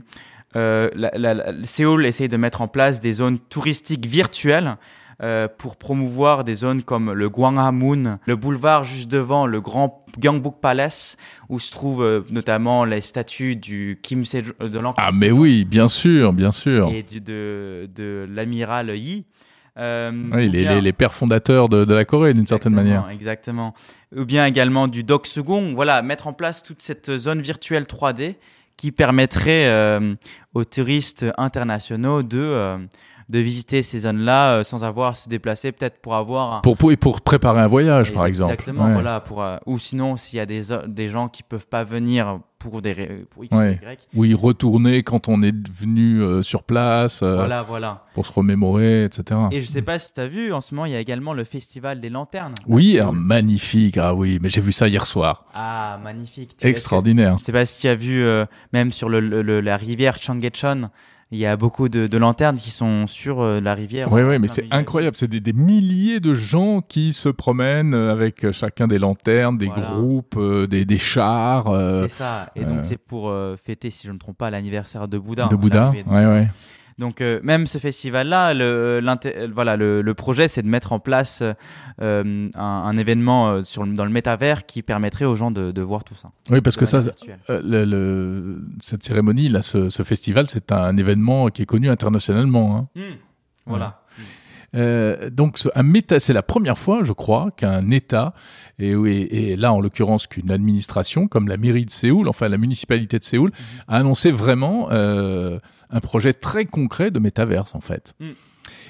euh, 0.56 0.88
la- 0.94 1.10
la- 1.14 1.34
la- 1.34 1.52
Séoul 1.64 2.06
essaye 2.06 2.28
de 2.30 2.36
mettre 2.38 2.62
en 2.62 2.68
place 2.68 2.98
des 3.00 3.12
zones 3.12 3.38
touristiques 3.38 4.06
virtuelles 4.06 4.76
euh, 5.22 5.48
pour 5.48 5.76
promouvoir 5.76 6.44
des 6.44 6.54
zones 6.56 6.82
comme 6.82 7.12
le 7.12 7.28
Gwanghwamun, 7.30 8.18
le 8.26 8.36
boulevard 8.36 8.84
juste 8.84 9.10
devant 9.10 9.46
le 9.46 9.60
grand 9.60 10.04
Gyeongbok 10.20 10.60
Palace, 10.60 11.16
où 11.48 11.58
se 11.58 11.70
trouvent 11.70 12.02
euh, 12.02 12.20
notamment 12.30 12.84
les 12.84 13.00
statues 13.00 13.56
du 13.56 13.98
Kim 14.02 14.24
Sejong, 14.24 14.52
euh, 14.60 14.68
de 14.68 14.78
l'empereur 14.78 15.08
Ah 15.12 15.16
mais 15.18 15.30
oui, 15.30 15.64
bien 15.64 15.88
sûr, 15.88 16.32
bien 16.32 16.52
sûr. 16.52 16.88
et 16.90 17.02
du- 17.02 17.20
de, 17.20 17.88
de 17.94 18.26
l'amiral 18.30 18.96
Yi. 18.96 19.24
Euh, 19.78 20.10
Oui, 20.32 20.48
ou 20.48 20.50
les, 20.52 20.62
bien- 20.62 20.74
les, 20.76 20.80
les 20.80 20.92
pères 20.94 21.12
fondateurs 21.12 21.68
de, 21.68 21.84
de 21.84 21.94
la 21.94 22.06
Corée, 22.06 22.32
d'une 22.32 22.46
certaine 22.46 22.72
manière. 22.74 23.08
Exactement. 23.10 23.74
Ou 24.16 24.24
bien 24.24 24.46
également 24.46 24.88
du 24.88 25.04
Second. 25.24 25.74
Voilà, 25.74 26.00
mettre 26.00 26.26
en 26.28 26.32
place 26.32 26.62
toute 26.62 26.80
cette 26.82 27.18
zone 27.18 27.42
virtuelle 27.42 27.82
3D 27.84 28.36
qui 28.78 28.90
permettrait 28.92 29.66
euh, 29.68 30.14
aux 30.54 30.64
touristes 30.64 31.26
internationaux 31.36 32.22
de, 32.22 32.38
euh, 32.38 32.78
de 33.28 33.38
visiter 33.40 33.82
ces 33.82 34.00
zones-là 34.00 34.58
euh, 34.58 34.64
sans 34.64 34.84
avoir 34.84 35.10
à 35.10 35.14
se 35.14 35.28
déplacer, 35.28 35.72
peut-être 35.72 36.00
pour 36.00 36.14
avoir 36.14 36.54
un. 36.54 36.60
Pour, 36.60 36.76
pour, 36.76 36.92
et 36.92 36.96
pour 36.96 37.20
préparer 37.20 37.60
un 37.60 37.66
voyage, 37.66 38.12
par 38.12 38.26
exemple. 38.26 38.52
Exactement, 38.52 38.84
Ouais. 38.86 38.92
voilà. 38.92 39.20
Pour, 39.20 39.42
euh, 39.42 39.56
ou 39.66 39.78
sinon, 39.78 40.16
s'il 40.16 40.36
y 40.36 40.40
a 40.40 40.46
des, 40.46 40.62
des 40.86 41.08
gens 41.08 41.28
qui 41.28 41.42
peuvent 41.42 41.66
pas 41.66 41.82
venir 41.84 42.38
pour 42.58 42.80
des 42.82 42.94
pour 43.30 43.44
X 43.44 43.54
Ouais. 43.56 43.78
ou 43.82 43.84
Y. 43.90 43.98
Ou 44.14 44.24
y 44.26 44.34
retourner 44.34 45.02
quand 45.02 45.28
on 45.28 45.42
est 45.42 45.54
venu 45.68 46.20
euh, 46.22 46.42
sur 46.42 46.62
place 46.62 47.22
euh, 47.22 47.34
Voilà, 47.36 47.62
voilà. 47.62 48.04
pour 48.14 48.26
se 48.26 48.32
remémorer, 48.32 49.04
etc. 49.04 49.40
Et 49.50 49.60
je 49.60 49.66
sais 49.66 49.82
pas 49.82 49.98
si 49.98 50.12
tu 50.12 50.20
as 50.20 50.26
vu, 50.28 50.52
en 50.52 50.60
ce 50.60 50.74
moment, 50.74 50.86
il 50.86 50.92
y 50.92 50.96
a 50.96 51.00
également 51.00 51.32
le 51.34 51.44
festival 51.44 51.98
des 52.00 52.08
lanternes. 52.10 52.54
Oui, 52.68 52.98
ah, 53.00 53.10
magnifique. 53.12 53.98
Ah 53.98 54.14
oui, 54.14 54.38
mais 54.40 54.48
j'ai 54.48 54.60
vu 54.60 54.72
ça 54.72 54.88
hier 54.88 55.04
soir. 55.06 55.44
Ah, 55.52 55.98
magnifique. 56.02 56.56
Tu- 56.56 56.66
Extraordinaire. 56.66 57.38
Je 57.40 57.44
sais 57.44 57.52
pas 57.52 57.66
si 57.66 57.80
tu 57.82 57.88
as 57.88 57.94
vu, 57.96 58.22
euh, 58.24 58.46
même 58.72 58.90
sur 58.92 59.08
le, 59.08 59.20
le- 59.20 59.42
le- 59.42 59.60
la 59.60 59.76
rivière 59.76 60.16
Changechon, 60.16 60.90
il 61.32 61.38
y 61.38 61.46
a 61.46 61.56
beaucoup 61.56 61.88
de, 61.88 62.06
de 62.06 62.18
lanternes 62.18 62.56
qui 62.56 62.70
sont 62.70 63.06
sur 63.08 63.40
euh, 63.40 63.60
la 63.60 63.74
rivière. 63.74 64.12
Oui, 64.12 64.22
oui, 64.22 64.38
mais 64.38 64.46
plein 64.46 64.54
c'est 64.54 64.66
incroyable. 64.70 65.16
C'est 65.16 65.26
des, 65.28 65.40
des 65.40 65.52
milliers 65.52 66.20
de 66.20 66.34
gens 66.34 66.80
qui 66.82 67.12
se 67.12 67.28
promènent 67.28 67.94
euh, 67.94 68.12
avec 68.12 68.44
euh, 68.44 68.52
chacun 68.52 68.86
des 68.86 68.98
lanternes, 68.98 69.58
des 69.58 69.66
Voilà. 69.66 69.82
groupes, 69.94 70.36
euh, 70.36 70.66
des, 70.68 70.84
des 70.84 70.98
chars 70.98 71.66
euh, 71.68 72.02
C'est 72.02 72.14
ça. 72.14 72.50
Et 72.54 72.62
euh, 72.64 72.68
donc, 72.68 72.78
c'est 72.84 72.96
pour 72.98 73.28
euh, 73.28 73.56
fêter, 73.56 73.90
si 73.90 74.02
je 74.06 74.08
ne 74.12 74.14
me 74.14 74.18
trompe 74.20 74.38
pas, 74.38 74.50
l'anniversaire 74.50 75.08
de 75.08 75.18
Bouddha. 75.18 75.48
de 75.48 75.54
hein, 75.54 75.58
Bouddha. 75.58 75.90
de- 75.92 76.10
Ouais, 76.10 76.26
ouais. 76.26 76.48
Donc, 76.98 77.20
euh, 77.20 77.40
même 77.42 77.66
ce 77.66 77.76
festival-là, 77.76 78.54
le, 78.54 78.64
euh, 78.64 79.48
voilà, 79.54 79.76
le, 79.76 80.00
le 80.00 80.14
projet, 80.14 80.48
c'est 80.48 80.62
de 80.62 80.68
mettre 80.68 80.92
en 80.92 80.98
place 80.98 81.42
euh, 82.00 82.48
un, 82.54 82.60
un 82.60 82.96
événement 82.96 83.62
sur 83.64 83.84
le- 83.84 83.92
dans 83.92 84.06
le 84.06 84.10
métavers 84.10 84.64
qui 84.64 84.82
permettrait 84.82 85.26
aux 85.26 85.34
gens 85.34 85.50
de, 85.50 85.72
de 85.72 85.82
voir 85.82 86.04
tout 86.04 86.14
ça. 86.14 86.30
Oui, 86.50 86.62
parce 86.62 86.76
que 86.78 86.86
ça, 86.86 87.00
le, 87.48 88.62
cette 88.80 89.02
cérémonie, 89.02 89.48
là, 89.50 89.62
ce, 89.62 89.90
ce 89.90 90.02
festival, 90.04 90.46
c'est 90.48 90.72
un 90.72 90.96
événement 90.96 91.48
qui 91.48 91.62
est 91.62 91.66
connu 91.66 91.90
internationalement. 91.90 92.76
hein. 92.76 92.88
Hmm. 92.94 93.14
Voilà. 93.66 94.00
Euh, 94.74 95.30
donc, 95.30 95.58
ce- 95.58 95.68
un 95.74 95.82
méta, 95.82 96.18
c'est 96.20 96.32
la 96.32 96.42
première 96.42 96.78
fois, 96.78 97.02
je 97.02 97.12
crois, 97.12 97.50
qu'un 97.56 97.90
État, 97.90 98.34
et, 98.78 98.90
et, 98.92 99.52
et 99.52 99.56
là, 99.56 99.72
en 99.72 99.80
l'occurrence, 99.80 100.26
qu'une 100.26 100.50
administration, 100.50 101.28
comme 101.28 101.48
la 101.48 101.56
mairie 101.56 101.84
de 101.86 101.90
Séoul, 101.90 102.28
enfin 102.28 102.48
la 102.48 102.58
municipalité 102.58 103.18
de 103.18 103.24
Séoul, 103.24 103.50
a 103.88 103.96
annoncé 103.96 104.30
vraiment 104.32 104.88
euh, 104.90 105.58
un 105.90 106.00
projet 106.00 106.32
très 106.32 106.64
concret 106.64 107.10
de 107.10 107.18
métaverse, 107.18 107.74
en 107.74 107.80
fait. 107.80 108.14
Mm. 108.20 108.30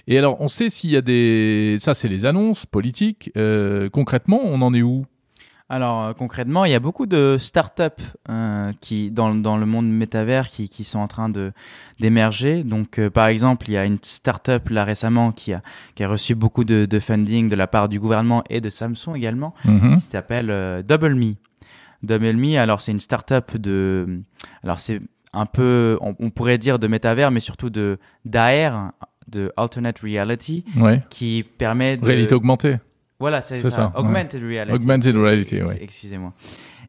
Et 0.09 0.19
alors, 0.19 0.41
on 0.41 0.49
sait 0.49 0.71
s'il 0.71 0.91
y 0.91 0.97
a 0.97 1.03
des... 1.03 1.77
Ça, 1.81 1.95
c'est 1.95 2.09
les 2.09 2.25
annonces 2.25 2.65
politiques. 2.65 3.31
Euh, 3.37 3.89
concrètement, 3.91 4.41
on 4.45 4.63
en 4.63 4.73
est 4.73 4.83
où? 4.83 5.05
Alors 5.69 6.05
euh, 6.05 6.13
concrètement, 6.13 6.65
il 6.65 6.71
y 6.71 6.77
a 6.77 6.79
beaucoup 6.79 7.07
de 7.07 7.39
startups 7.41 7.83
euh, 8.31 8.71
qui 8.81 9.11
dans, 9.11 9.35
dans 9.35 9.57
le 9.57 9.67
monde 9.67 9.89
métavers 9.89 10.49
qui, 10.49 10.69
qui 10.69 10.85
sont 10.85 11.01
en 11.01 11.09
train 11.09 11.29
de 11.29 11.51
d'émerger. 11.99 12.63
Donc 12.63 13.01
euh, 13.01 13.11
par 13.11 13.27
exemple, 13.27 13.69
il 13.69 13.73
y 13.73 13.77
a 13.77 13.85
une 13.85 13.99
startup 14.01 14.69
là 14.69 14.85
récemment 14.85 15.33
qui 15.33 15.53
a 15.53 15.63
qui 15.97 16.05
a 16.05 16.09
reçu 16.09 16.37
beaucoup 16.37 16.63
de, 16.63 16.87
de 16.87 17.01
funding 17.01 17.49
de 17.49 17.57
la 17.57 17.67
part 17.67 17.89
du 17.89 17.99
gouvernement 17.99 18.45
et 18.49 18.61
de 18.61 18.71
Samsung 18.71 19.17
également, 19.17 19.55
Mhm. 19.65 19.97
qui 19.97 20.03
s'appelle 20.13 20.51
euh, 20.51 20.83
Double 20.85 21.17
Me. 21.17 21.35
Double 22.05 22.37
Me, 22.37 22.59
alors 22.59 22.81
c'est 22.81 22.93
une 22.93 23.01
startup 23.01 23.57
de 23.57 24.21
alors 24.63 24.79
c'est 24.79 25.01
un 25.37 25.47
peu 25.47 25.99
on, 26.01 26.15
on 26.19 26.31
pourrait 26.31 26.59
dire 26.59 26.79
de 26.79 26.87
métavers 26.87 27.31
mais 27.31 27.41
surtout 27.41 27.71
de 27.71 27.99
d'AR 28.25 28.93
de 29.29 29.53
alternate 29.57 29.99
reality 30.01 30.65
Ouais. 30.77 31.03
qui 31.11 31.45
permet 31.59 31.97
de 31.97 32.05
Réalité 32.07 32.35
augmentée. 32.35 32.77
voilà, 33.19 33.41
c'est 33.41 33.59
ça. 33.59 33.71
ça, 33.71 33.93
Augmented 33.97 34.43
reality. 34.43 34.73
Augmented 34.75 35.17
reality, 35.17 35.63
ouais. 35.63 35.79
Excusez-moi. 35.81 36.33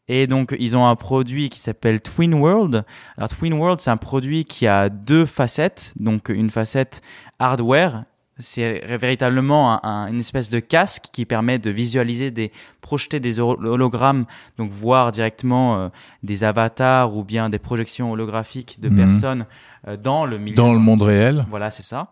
Et 0.09 0.25
donc, 0.27 0.55
ils 0.57 0.77
ont 0.77 0.85
un 0.87 0.95
produit 0.95 1.49
qui 1.49 1.59
s'appelle 1.59 1.99
Twin 1.99 2.33
World. 2.35 2.85
Alors, 3.17 3.27
Twin 3.29 3.53
World, 3.53 3.81
c'est 3.81 3.89
un 3.89 3.97
produit 3.97 4.45
qui 4.45 4.65
a 4.65 4.87
deux 4.87 5.25
facettes. 5.25 5.93
Donc, 5.99 6.29
une 6.29 6.49
facette 6.49 7.01
hardware. 7.39 8.05
C'est 8.39 8.85
véritablement 8.97 9.73
un- 9.73 9.79
un- 9.89 10.07
une 10.07 10.19
espèce 10.19 10.49
de 10.49 10.59
casque 10.59 11.05
qui 11.11 11.25
permet 11.25 11.57
de 11.59 11.69
visualiser 11.71 12.29
des, 12.31 12.51
projeter 12.81 13.19
des 13.19 13.39
holo- 13.39 13.57
hologrammes, 13.73 14.25
donc 14.57 14.71
voir 14.71 15.11
directement 15.11 15.79
euh, 15.79 15.89
des 16.23 16.43
avatars 16.43 17.15
ou 17.15 17.23
bien 17.23 17.49
des 17.49 17.59
projections 17.59 18.11
holographiques 18.11 18.79
de 18.79 18.89
Mhm. 18.89 18.95
personnes 18.97 19.45
euh, 19.87 19.97
dans 19.97 20.25
le 20.25 20.37
milieu. 20.37 20.55
Dans 20.55 20.73
le 20.73 20.79
monde 20.79 21.01
réel. 21.01 21.45
Voilà, 21.49 21.71
c'est 21.71 21.83
ça. 21.83 22.11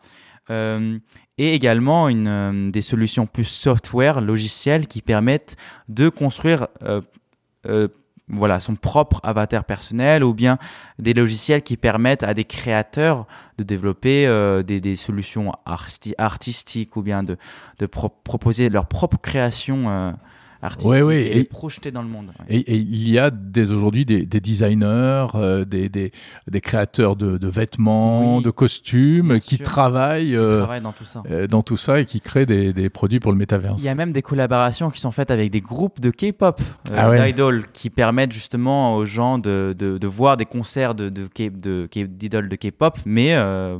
Euh, 0.49 0.97
et 1.37 1.53
également 1.53 2.07
une, 2.09 2.71
des 2.71 2.81
solutions 2.81 3.27
plus 3.27 3.43
software, 3.45 4.21
logicielles, 4.21 4.87
qui 4.87 5.01
permettent 5.01 5.57
de 5.89 6.09
construire 6.09 6.67
euh, 6.83 7.01
euh, 7.67 7.87
voilà, 8.27 8.59
son 8.59 8.75
propre 8.75 9.19
avatar 9.23 9.65
personnel 9.65 10.23
ou 10.23 10.33
bien 10.33 10.57
des 10.97 11.13
logiciels 11.13 11.61
qui 11.61 11.77
permettent 11.77 12.23
à 12.23 12.33
des 12.33 12.45
créateurs 12.45 13.27
de 13.57 13.63
développer 13.63 14.25
euh, 14.25 14.63
des, 14.63 14.95
solutions 14.95 15.51
arti- 15.65 16.15
artistiques 16.17 16.97
ou 16.97 17.03
bien 17.03 17.23
de, 17.23 17.37
de 17.79 17.85
pro- 17.85 18.09
proposer 18.09 18.69
leur 18.69 18.87
propre 18.87 19.17
création 19.17 19.89
euh, 19.89 20.11
artistique 20.65 20.91
Ouais, 20.91 21.01
ouais, 21.01 21.37
et, 21.37 21.43
projeter 21.45 21.91
dans 21.91 22.01
le 22.01 22.07
monde. 22.07 22.27
ouais. 22.27 22.55
Et, 22.57 22.73
et 22.73 22.75
il 22.75 23.09
y 23.09 23.17
a 23.19 23.29
dès 23.31 23.71
aujourd'hui 23.71 24.05
des, 24.05 24.25
des 24.25 24.39
designers, 24.39 25.27
euh, 25.35 25.65
des, 25.65 25.89
des, 25.89 26.11
des 26.49 26.61
créateurs 26.61 27.15
de, 27.15 27.37
de 27.37 27.47
vêtements, 27.47 28.37
Oui, 28.37 28.43
de 28.43 28.49
costumes 28.49 29.39
qui 29.39 29.57
travaillent 29.59 30.35
euh, 30.35 30.59
travaillent 30.59 30.81
dans 30.81 30.91
tout 30.91 31.05
ça. 31.05 31.23
euh, 31.29 31.47
dans 31.47 31.63
tout 31.63 31.77
ça 31.77 31.99
et 31.99 32.05
qui 32.05 32.21
créent 32.21 32.45
des, 32.45 32.73
des 32.73 32.89
produits 32.89 33.19
pour 33.19 33.31
le 33.31 33.37
métaverse. 33.37 33.81
Il 33.81 33.85
y 33.85 33.89
a 33.89 33.95
même 33.95 34.11
des 34.11 34.21
collaborations 34.21 34.89
qui 34.89 34.99
sont 34.99 35.11
faites 35.11 35.31
avec 35.31 35.51
des 35.51 35.61
groupes 35.61 35.99
de 35.99 36.09
K-pop, 36.11 36.59
Ah 36.95 37.25
d'idoles, 37.25 37.65
qui 37.73 37.89
permettent 37.89 38.31
justement 38.33 38.95
aux 38.95 39.05
gens 39.05 39.37
de, 39.37 39.75
de, 39.77 39.97
de 39.97 40.07
voir 40.07 40.37
des 40.37 40.45
concerts 40.45 40.95
de, 40.95 41.09
de, 41.09 41.27
de, 41.49 41.87
d'idoles 42.05 42.49
de 42.49 42.55
K-pop, 42.55 42.97
mais 43.05 43.35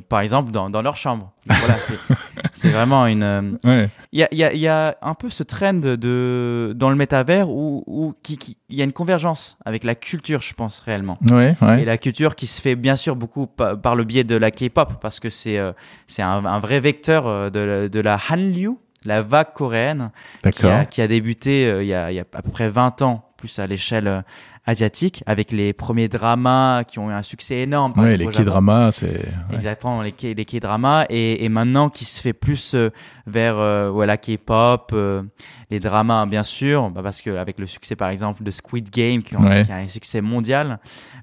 par 0.10 0.20
exemple 0.22 0.52
dans, 0.52 0.70
dans 0.70 0.82
leur 0.82 0.98
chambre. 0.98 1.32
Voilà, 1.48 1.76
c'est, 2.54 2.70
vraiment 2.70 3.06
une. 3.08 3.24
euh, 3.24 3.42
Ouais. 3.64 3.90
Il 4.12 4.20
y 4.20 4.24
a, 4.24 4.28
il 4.32 4.38
y, 4.38 4.44
a, 4.44 4.54
il 4.54 4.60
y 4.60 4.68
a 4.68 4.98
un 5.02 5.14
peu 5.14 5.30
ce 5.30 5.44
trend 5.44 5.74
de, 5.74 6.74
dans 6.76 6.90
le 6.90 6.96
métavers 6.96 7.50
où, 7.50 7.84
où 7.86 8.14
qui, 8.24 8.38
qui- 8.38 8.58
il 8.70 8.78
y 8.78 8.82
a 8.82 8.84
une 8.84 8.94
convergence 8.94 9.58
avec 9.66 9.84
la 9.84 9.94
culture, 9.96 10.42
je 10.42 10.54
pense, 10.54 10.80
réellement. 10.80 11.18
Ouais, 11.30 11.56
ouais. 11.62 11.82
Et 11.82 11.86
la 11.86 11.98
culture 11.98 12.36
qui 12.36 12.48
se 12.48 12.60
fait 12.62 12.76
bien 12.76 12.96
sûr 12.96 13.16
beaucoup 13.16 13.46
pa- 13.48 13.76
par 13.76 13.96
le 13.96 14.04
biais 14.04 14.24
de 14.24 14.36
la 14.36 14.50
K-pop, 14.52 14.94
parce 15.02 15.20
que 15.20 15.30
c'est, 15.30 15.60
euh, 15.60 15.72
c'est 16.08 16.22
un, 16.24 16.46
un 16.46 16.60
vrai 16.60 16.80
vecteur 16.80 17.28
euh, 17.28 17.50
de, 17.50 17.60
la- 17.60 17.90
de 17.90 18.00
la 18.00 18.18
Hanliu, 18.30 18.72
la 19.06 19.22
vague 19.22 19.54
coréenne, 19.54 20.10
qui 20.52 20.66
a, 20.72 20.86
qui 20.86 21.02
a 21.02 21.08
débuté 21.08 21.68
euh, 21.68 21.84
il, 21.84 21.88
y 21.90 21.94
a, 21.94 22.12
il 22.12 22.16
y 22.16 22.20
a 22.20 22.26
à 22.34 22.42
peu 22.42 22.50
près 22.50 22.70
20 22.70 23.04
ans, 23.04 23.30
plus 23.38 23.60
à 23.60 23.68
l'échelle 23.68 24.24
asiatique, 24.68 25.24
avec 25.28 25.52
les 25.52 25.74
premiers 25.74 26.08
dramas 26.08 26.84
qui 26.84 26.98
ont 27.00 27.10
eu 27.10 27.14
un 27.14 27.22
succès 27.24 27.58
énorme. 27.58 27.94
par 27.94 28.04
Ouais, 28.04 28.18
les. 28.18 28.26
K-dramas, 28.26 28.92
c'est. 28.92 29.12
ouais. 29.20 29.26
Exactement, 29.54 30.02
les, 30.02 30.12
K- 30.12 30.36
les 30.36 30.46
K-dramas, 30.46 31.06
et, 31.10 31.46
et 31.46 31.50
maintenant 31.50 31.90
qui 31.90 32.04
se 32.06 32.20
fait 32.22 32.34
plus 32.34 32.74
euh, 32.74 32.90
vers 33.28 33.58
euh, 33.58 33.90
voilà, 33.92 34.18
K-pop, 34.18 34.90
euh, 34.94 35.22
les 35.70 35.80
dramas 35.80 36.26
bien 36.26 36.44
sûr, 36.44 36.90
bah, 36.90 37.02
parce 37.04 37.22
que 37.22 37.30
avec 37.38 37.60
le 37.60 37.68
succès 37.68 37.96
par 37.96 38.10
exemple 38.10 38.44
de 38.44 38.52
Squid 38.52 38.90
Game, 38.90 39.22
qui, 39.24 39.36
ont- 39.36 39.46
Ouais. 39.46 39.64
qui 39.64 39.72
a 39.72 39.76
un 39.78 39.88
succès 39.88 40.22
mondial, 40.22 40.80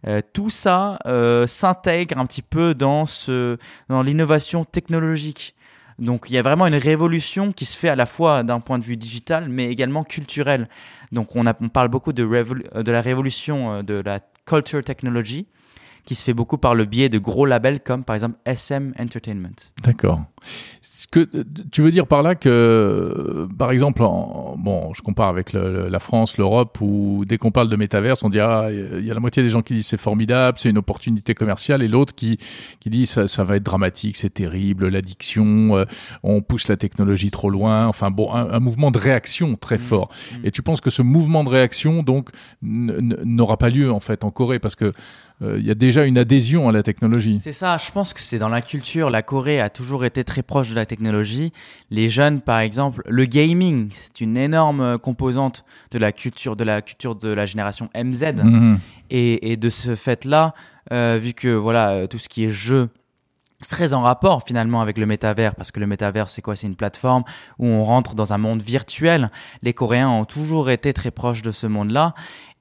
euh, 0.07 0.21
tout 0.33 0.51
ça 0.51 0.99
euh, 1.07 1.47
s'intègre 1.47 2.19
un 2.19 2.27
petit 2.27 2.43
peu 2.43 2.75
dans, 2.75 3.07
ce, 3.07 3.57
dans 3.89 4.03
l'innovation 4.03 4.65
technologique. 4.65 5.55
Donc 5.99 6.27
il 6.29 6.35
y 6.35 6.39
a 6.39 6.43
vraiment 6.43 6.67
une 6.67 6.77
révolution 6.77 7.53
qui 7.53 7.65
se 7.65 7.77
fait 7.77 7.89
à 7.89 7.97
la 7.97 8.07
fois 8.07 8.43
d'un 8.43 8.61
point 8.61 8.79
de 8.79 8.85
vue 8.85 8.97
digital, 8.97 9.49
mais 9.49 9.67
également 9.67 10.05
culturel. 10.05 10.69
Donc 11.13 11.37
on, 11.37 11.45
parle 11.69 11.89
beaucoup 11.89 12.13
de, 12.13 12.25
euh, 12.25 12.83
de 12.83 12.93
la 12.93 13.01
révolution 13.01 13.73
euh, 13.73 13.83
de 13.83 13.95
la 13.95 14.21
culture 14.47 14.83
technology, 14.83 15.47
qui 16.05 16.15
se 16.15 16.25
fait 16.25 16.35
beaucoup 16.35 16.59
par 16.59 16.75
le 16.75 16.85
biais 16.85 17.09
de 17.09 17.19
gros 17.19 17.47
labels 17.47 17.81
comme 17.81 18.03
par 18.05 18.15
exemple 18.17 18.37
SM 18.45 18.93
Entertainment. 18.99 19.55
D'accord. 19.85 20.23
Ce 20.81 21.07
que 21.07 21.29
tu 21.71 21.83
veux 21.83 21.93
dire 21.93 22.07
par 22.09 22.23
là 22.23 22.35
que, 22.35 23.47
par 23.59 23.71
exemple, 23.71 24.03
en, 24.03 24.57
bon, 24.59 24.93
je 24.95 25.03
compare 25.03 25.29
avec 25.29 25.53
le- 25.53 25.89
la 25.89 25.99
France, 26.01 26.37
l'Europe, 26.39 26.79
où 26.81 27.25
dès 27.25 27.39
qu'on 27.39 27.53
parle 27.53 27.69
de 27.69 27.77
métaverse, 27.77 28.25
on 28.25 28.31
dit 28.31 28.41
ah, 28.41 28.69
il 28.71 29.07
y 29.07 29.11
a 29.11 29.15
la 29.15 29.21
moitié 29.21 29.43
des 29.45 29.49
gens 29.51 29.63
qui 29.63 29.75
disent 29.75 29.87
c'est 29.87 30.01
formidable, 30.01 30.59
c'est 30.59 30.71
une 30.71 30.79
opportunité 30.79 31.35
commerciale, 31.35 31.83
et 31.83 31.89
l'autre 31.89 32.15
qui 32.15 32.39
qui 32.81 32.91
dit 32.91 33.07
ça, 33.07 33.29
ça 33.29 33.45
va 33.45 33.57
être 33.57 33.63
dramatique, 33.63 34.17
c'est 34.17 34.35
terrible, 34.35 34.89
l'addiction, 34.89 35.77
euh, 35.77 35.85
on 36.25 36.43
pousse 36.43 36.67
la 36.67 36.77
technologie 36.77 37.31
trop 37.31 37.51
loin. 37.51 37.87
Enfin 37.87 38.11
bon, 38.11 38.33
un, 38.35 38.51
un 38.51 38.59
mouvement 38.61 38.91
de 38.91 38.99
réaction 38.99 39.55
très 39.55 39.77
Mhm. 39.77 39.81
fort. 39.83 40.09
Mhm. 40.33 40.41
Et 40.47 40.51
tu 40.51 40.63
penses 40.63 40.81
que 40.81 40.91
ce 40.91 41.03
mouvement 41.03 41.45
de 41.45 41.49
réaction 41.51 42.03
donc 42.03 42.31
n'aura 42.63 43.57
pas 43.59 43.69
lieu 43.71 43.93
en 43.93 44.01
fait 44.01 44.25
en 44.25 44.31
Corée 44.31 44.59
parce 44.59 44.75
que 44.77 44.91
il 45.59 45.67
y 45.67 45.71
a 45.71 45.75
déjà 45.75 46.05
une 46.05 46.19
adhésion 46.19 46.69
à 46.69 46.73
la 46.73 46.83
technologie. 46.83 47.41
C'est 47.43 47.53
ça, 47.53 47.77
je 47.77 47.91
pense 47.91 48.15
que 48.15 48.21
c'est 48.21 48.39
dans 48.39 48.49
la 48.49 48.63
culture. 48.63 49.11
La 49.11 49.23
Corée 49.23 49.61
a 49.61 49.71
toujours 49.71 50.05
été 50.05 50.25
très 50.25 50.43
proche 50.43 50.71
de 50.71 50.75
la 50.75 50.87
technologie. 50.87 51.53
Les 51.91 52.09
jeunes, 52.09 52.41
par 52.41 52.61
exemple, 52.61 53.03
le 53.09 53.25
gaming, 53.25 53.91
c'est 53.93 54.21
une 54.21 54.37
énorme 54.37 54.81
euh, 54.81 54.99
composante 54.99 55.65
de 55.91 55.99
la 55.99 56.13
culture 56.13 56.57
de 56.57 56.65
la 56.65 56.83
culture 56.83 57.15
de 57.15 57.29
la 57.29 57.47
génération 57.47 57.89
MZ. 57.95 58.35
Mhm. 58.43 58.79
Et, 59.11 59.53
et 59.53 59.57
de 59.57 59.69
ce 59.69 59.95
fait-là, 59.95 60.55
euh, 60.91 61.19
vu 61.21 61.33
que 61.33 61.49
voilà 61.49 61.91
euh, 61.91 62.07
tout 62.07 62.19
ce 62.19 62.29
qui 62.29 62.45
est 62.45 62.51
jeu, 62.51 62.89
c'est 63.61 63.71
très 63.71 63.95
en 63.95 64.03
rapport 64.03 64.43
finalement 64.45 64.81
avec 64.81 64.99
le 64.99 65.07
métavers, 65.07 65.55
parce 65.55 65.71
que 65.71 65.79
le 65.79 65.87
métavers 65.87 66.29
c'est 66.29 66.43
quoi? 66.43 66.57
C'est 66.57 66.67
une 66.67 66.77
plateforme 66.77 67.23
où 67.59 67.67
on 67.67 67.85
rentre 67.85 68.15
dans 68.15 68.33
un 68.33 68.39
monde 68.39 68.63
virtuel. 68.63 69.31
Les 69.63 69.73
Coréens 69.73 70.09
ont 70.09 70.25
toujours 70.25 70.71
été 70.71 70.93
très 70.93 71.11
proches 71.11 71.43
de 71.43 71.53
ce 71.53 71.67
monde-là. 71.67 72.15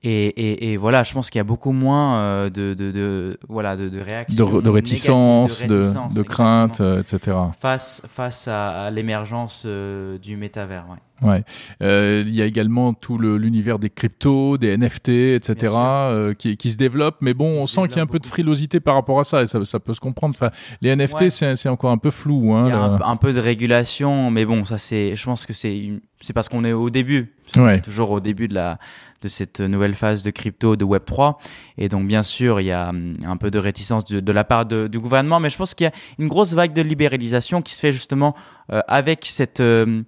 Et, 0.04 0.28
et, 0.30 0.72
et 0.72 0.78
voilà, 0.78 1.04
je 1.04 1.14
pense 1.14 1.30
qu'il 1.30 1.38
y 1.38 1.42
a 1.42 1.44
beaucoup 1.46 1.74
moins 1.74 2.20
euh, 2.22 2.50
de, 2.50 2.74
de, 2.74 2.92
de 2.92 3.40
voilà 3.48 3.76
de, 3.76 3.88
de 3.88 4.00
réactions, 4.00 4.60
de 4.60 4.70
réticence, 4.70 5.62
négatives, 5.62 5.70
de, 5.70 5.76
réticence, 5.76 6.14
de 6.16 6.20
exactement, 6.22 6.36
crainte, 6.36 6.82
euh, 6.82 7.02
etc. 7.02 7.38
face 7.60 8.02
face 8.08 8.48
à, 8.48 8.86
à 8.86 8.90
l'émergence 8.90 9.62
euh, 9.66 10.18
du 10.18 10.38
métavers. 10.38 10.86
Ouais. 10.90 10.98
Ouais. 11.22 11.44
Euh, 11.84 12.24
il 12.26 12.34
y 12.34 12.42
a 12.42 12.46
également 12.46 12.94
tout 12.94 13.18
l'univers 13.20 13.78
des 13.78 13.90
cryptos, 13.90 14.58
des 14.58 14.76
NFT, 14.76 15.10
etc. 15.10 15.74
Euh, 15.76 16.34
qui, 16.34 16.58
qui 16.58 16.72
se 16.72 16.78
développe. 16.78 17.18
Mais 17.22 17.34
bon, 17.34 17.62
on 17.62 17.68
se 17.68 17.76
sent 17.76 17.88
qu'il 17.88 17.98
y 17.98 18.00
a 18.00 18.04
un 18.04 18.08
peu 18.08 18.18
de 18.20 18.26
frilosité 18.26 18.80
par 18.80 18.96
rapport 18.96 19.20
à 19.20 19.24
ça, 19.24 19.44
et 19.44 19.46
ça, 19.46 19.64
ça 19.66 19.80
peut 19.80 19.94
se 19.94 20.00
comprendre. 20.00 20.36
Enfin, 20.36 20.50
les 20.82 20.96
NFT, 20.96 21.22
Ouais. 21.22 21.30
c'est 21.30 21.56
c'est 21.56 21.70
encore 21.70 21.92
un 21.92 21.98
peu 21.98 22.10
flou. 22.10 22.54
Hein, 22.54 22.66
Il 22.68 22.70
y 22.70 22.74
a 22.74 23.08
un, 23.08 23.18
peu 23.18 23.34
de 23.34 23.40
régulation, 23.40 24.32
mais 24.32 24.46
bon, 24.46 24.66
ça 24.66 24.78
c'est, 24.78 25.16
je 25.16 25.24
pense 25.24 25.46
que 25.46 25.54
c'est 25.54 25.92
parce 26.34 26.50
qu'on 26.50 26.64
est 26.64 26.74
au 26.74 26.90
début. 26.90 27.36
Ouais. 27.58 27.82
toujours 27.82 28.12
au 28.12 28.20
début 28.20 28.48
de 28.48 28.54
la 28.54 28.78
de 29.22 29.28
cette 29.28 29.60
nouvelle 29.60 29.94
phase 29.94 30.24
de 30.24 30.32
crypto 30.32 30.76
de 30.76 30.84
Web 30.84 31.04
3 31.06 31.38
et 31.78 31.90
donc 31.90 32.08
bien 32.08 32.24
sûr 32.24 32.60
il 32.60 32.66
y 32.66 32.72
a 32.72 32.90
hum, 32.90 33.14
un 33.24 33.38
peu 33.38 33.52
de 33.52 33.60
réticence 33.60 34.04
de, 34.06 34.20
de 34.20 34.32
la 34.32 34.44
part 34.44 34.66
de- 34.66 34.88
du 34.88 35.00
gouvernement 35.00 35.40
mais 35.40 35.50
je 35.52 35.58
pense 35.58 35.74
qu'il 35.76 35.86
y 35.86 35.88
a 35.88 35.94
une 36.18 36.28
grosse 36.28 36.54
vague 36.54 36.74
de 36.74 36.82
libéralisation 36.82 37.62
qui 37.62 37.76
se 37.76 37.82
fait 37.82 37.92
justement 37.92 38.36
euh, 38.72 38.82
avec 38.88 39.28
cette 39.30 39.60
euh, 39.60 40.02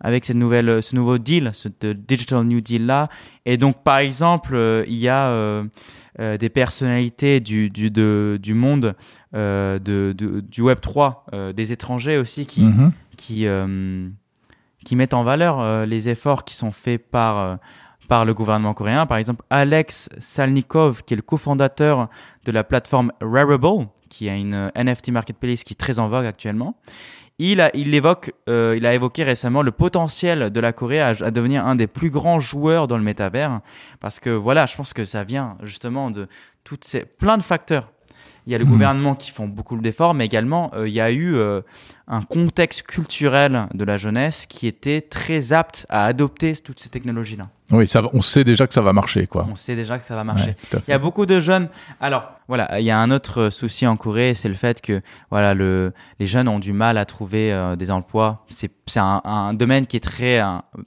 avec 0.00 0.24
cette 0.24 0.36
nouvelle 0.36 0.82
ce 0.82 0.96
nouveau 0.96 1.18
deal 1.18 1.50
ce 1.52 1.68
digital 1.92 2.42
new 2.44 2.60
deal 2.60 2.86
là 2.86 3.08
et 3.44 3.56
donc 3.56 3.82
par 3.84 3.98
exemple 3.98 4.54
euh, 4.56 4.84
il 4.88 4.96
y 4.98 5.08
a 5.08 5.28
euh, 5.28 5.64
euh, 6.18 6.36
des 6.36 6.48
personnalités 6.48 7.38
du 7.40 7.70
du 7.70 7.90
de- 7.92 8.38
du 8.42 8.54
monde 8.54 8.94
de, 9.32 9.78
de- 9.78 10.40
du 10.40 10.62
Web 10.62 10.80
3 10.80 11.26
euh, 11.34 11.52
des 11.52 11.70
étrangers 11.72 12.16
aussi 12.18 12.46
qui 12.46 12.62
Mhm. 12.62 12.92
qui, 13.16 13.46
euh, 13.46 14.08
qui 14.86 14.94
mettent 14.94 15.14
en 15.14 15.24
valeur 15.24 15.60
euh, 15.60 15.84
les 15.84 16.08
efforts 16.08 16.44
qui 16.44 16.54
sont 16.54 16.70
faits 16.70 17.10
par, 17.10 17.38
euh, 17.38 17.56
par 18.08 18.24
le 18.24 18.32
gouvernement 18.32 18.72
coréen. 18.72 19.04
Par 19.04 19.18
exemple, 19.18 19.42
Alex 19.50 20.08
Salnikov, 20.20 21.02
qui 21.02 21.14
est 21.14 21.16
le 21.16 21.22
cofondateur 21.22 22.08
de 22.44 22.52
la 22.52 22.62
plateforme 22.62 23.12
Rarible, 23.20 23.88
qui 24.08 24.28
est 24.28 24.40
une 24.40 24.54
euh, 24.54 24.70
NFT 24.76 25.10
marketplace 25.10 25.64
qui 25.64 25.74
est 25.74 25.76
très 25.76 25.98
en 25.98 26.08
vogue 26.08 26.24
actuellement. 26.24 26.76
Il 27.38 27.60
a, 27.60 27.70
il, 27.74 27.94
a 28.86 28.94
évoqué 28.94 29.24
récemment 29.24 29.60
le 29.60 29.72
potentiel 29.72 30.50
de 30.50 30.60
la 30.60 30.72
Corée 30.72 31.00
à, 31.00 31.08
à 31.08 31.30
devenir 31.32 31.66
un 31.66 31.74
des 31.74 31.88
plus 31.88 32.08
grands 32.08 32.38
joueurs 32.38 32.86
dans 32.86 32.96
le 32.96 33.02
métavers. 33.02 33.60
Parce 34.00 34.20
que 34.20 34.30
voilà, 34.30 34.66
je 34.66 34.76
pense 34.76 34.94
que 34.94 35.04
ça 35.04 35.24
vient 35.24 35.58
justement 35.62 36.10
de 36.10 36.28
toutes 36.64 36.84
ces, 36.84 37.04
plein 37.04 37.36
de 37.36 37.42
facteurs. 37.42 37.90
Il 38.46 38.52
y 38.52 38.54
a 38.54 38.58
le 38.58 38.64
Mhm. 38.64 38.70
gouvernement 38.70 39.14
qui 39.16 39.30
font 39.32 39.48
beaucoup 39.48 39.76
d'efforts, 39.78 40.14
mais 40.14 40.24
également 40.24 40.70
euh, 40.74 40.86
il 40.88 40.94
y 40.94 41.00
a 41.00 41.10
eu 41.10 41.34
euh, 41.34 41.62
un 42.06 42.22
contexte 42.22 42.84
culturel 42.84 43.66
de 43.74 43.84
la 43.84 43.96
jeunesse 43.96 44.46
qui 44.46 44.68
était 44.68 45.00
très 45.00 45.52
apte 45.52 45.84
à 45.88 46.04
adopter 46.06 46.54
toutes 46.56 46.78
ces 46.78 46.88
technologies-là. 46.88 47.44
Oui, 47.72 47.88
ça, 47.88 48.02
on 48.12 48.22
sait 48.22 48.44
déjà 48.44 48.68
que 48.68 48.74
ça 48.74 48.82
va 48.82 48.92
marcher, 48.92 49.26
quoi. 49.26 49.48
On 49.50 49.56
sait 49.56 49.74
déjà 49.74 49.98
que 49.98 50.04
ça 50.04 50.14
va 50.14 50.22
marcher. 50.22 50.54
Ouais. 50.72 50.80
Il 50.86 50.90
y 50.92 50.94
a 50.94 50.98
beaucoup 51.00 51.26
de 51.26 51.40
jeunes. 51.40 51.68
Alors, 52.00 52.30
voilà, 52.46 52.78
il 52.78 52.86
y 52.86 52.92
a 52.92 52.98
un 53.00 53.10
autre 53.10 53.50
souci 53.50 53.84
en 53.88 53.96
Corée, 53.96 54.34
c'est 54.34 54.48
le 54.48 54.54
fait 54.54 54.80
que 54.80 55.02
voilà, 55.30 55.52
le, 55.54 55.92
les 56.20 56.26
jeunes 56.26 56.46
ont 56.46 56.60
du 56.60 56.72
mal 56.72 56.98
à 56.98 57.04
trouver 57.04 57.52
euh, 57.52 57.74
des 57.74 57.90
emplois. 57.90 58.44
C'est 58.48 58.70
un, 58.96 59.20
un 59.24 59.54
domaine 59.54 59.86
qui 59.88 59.96
est 59.96 60.00
très 60.00 60.40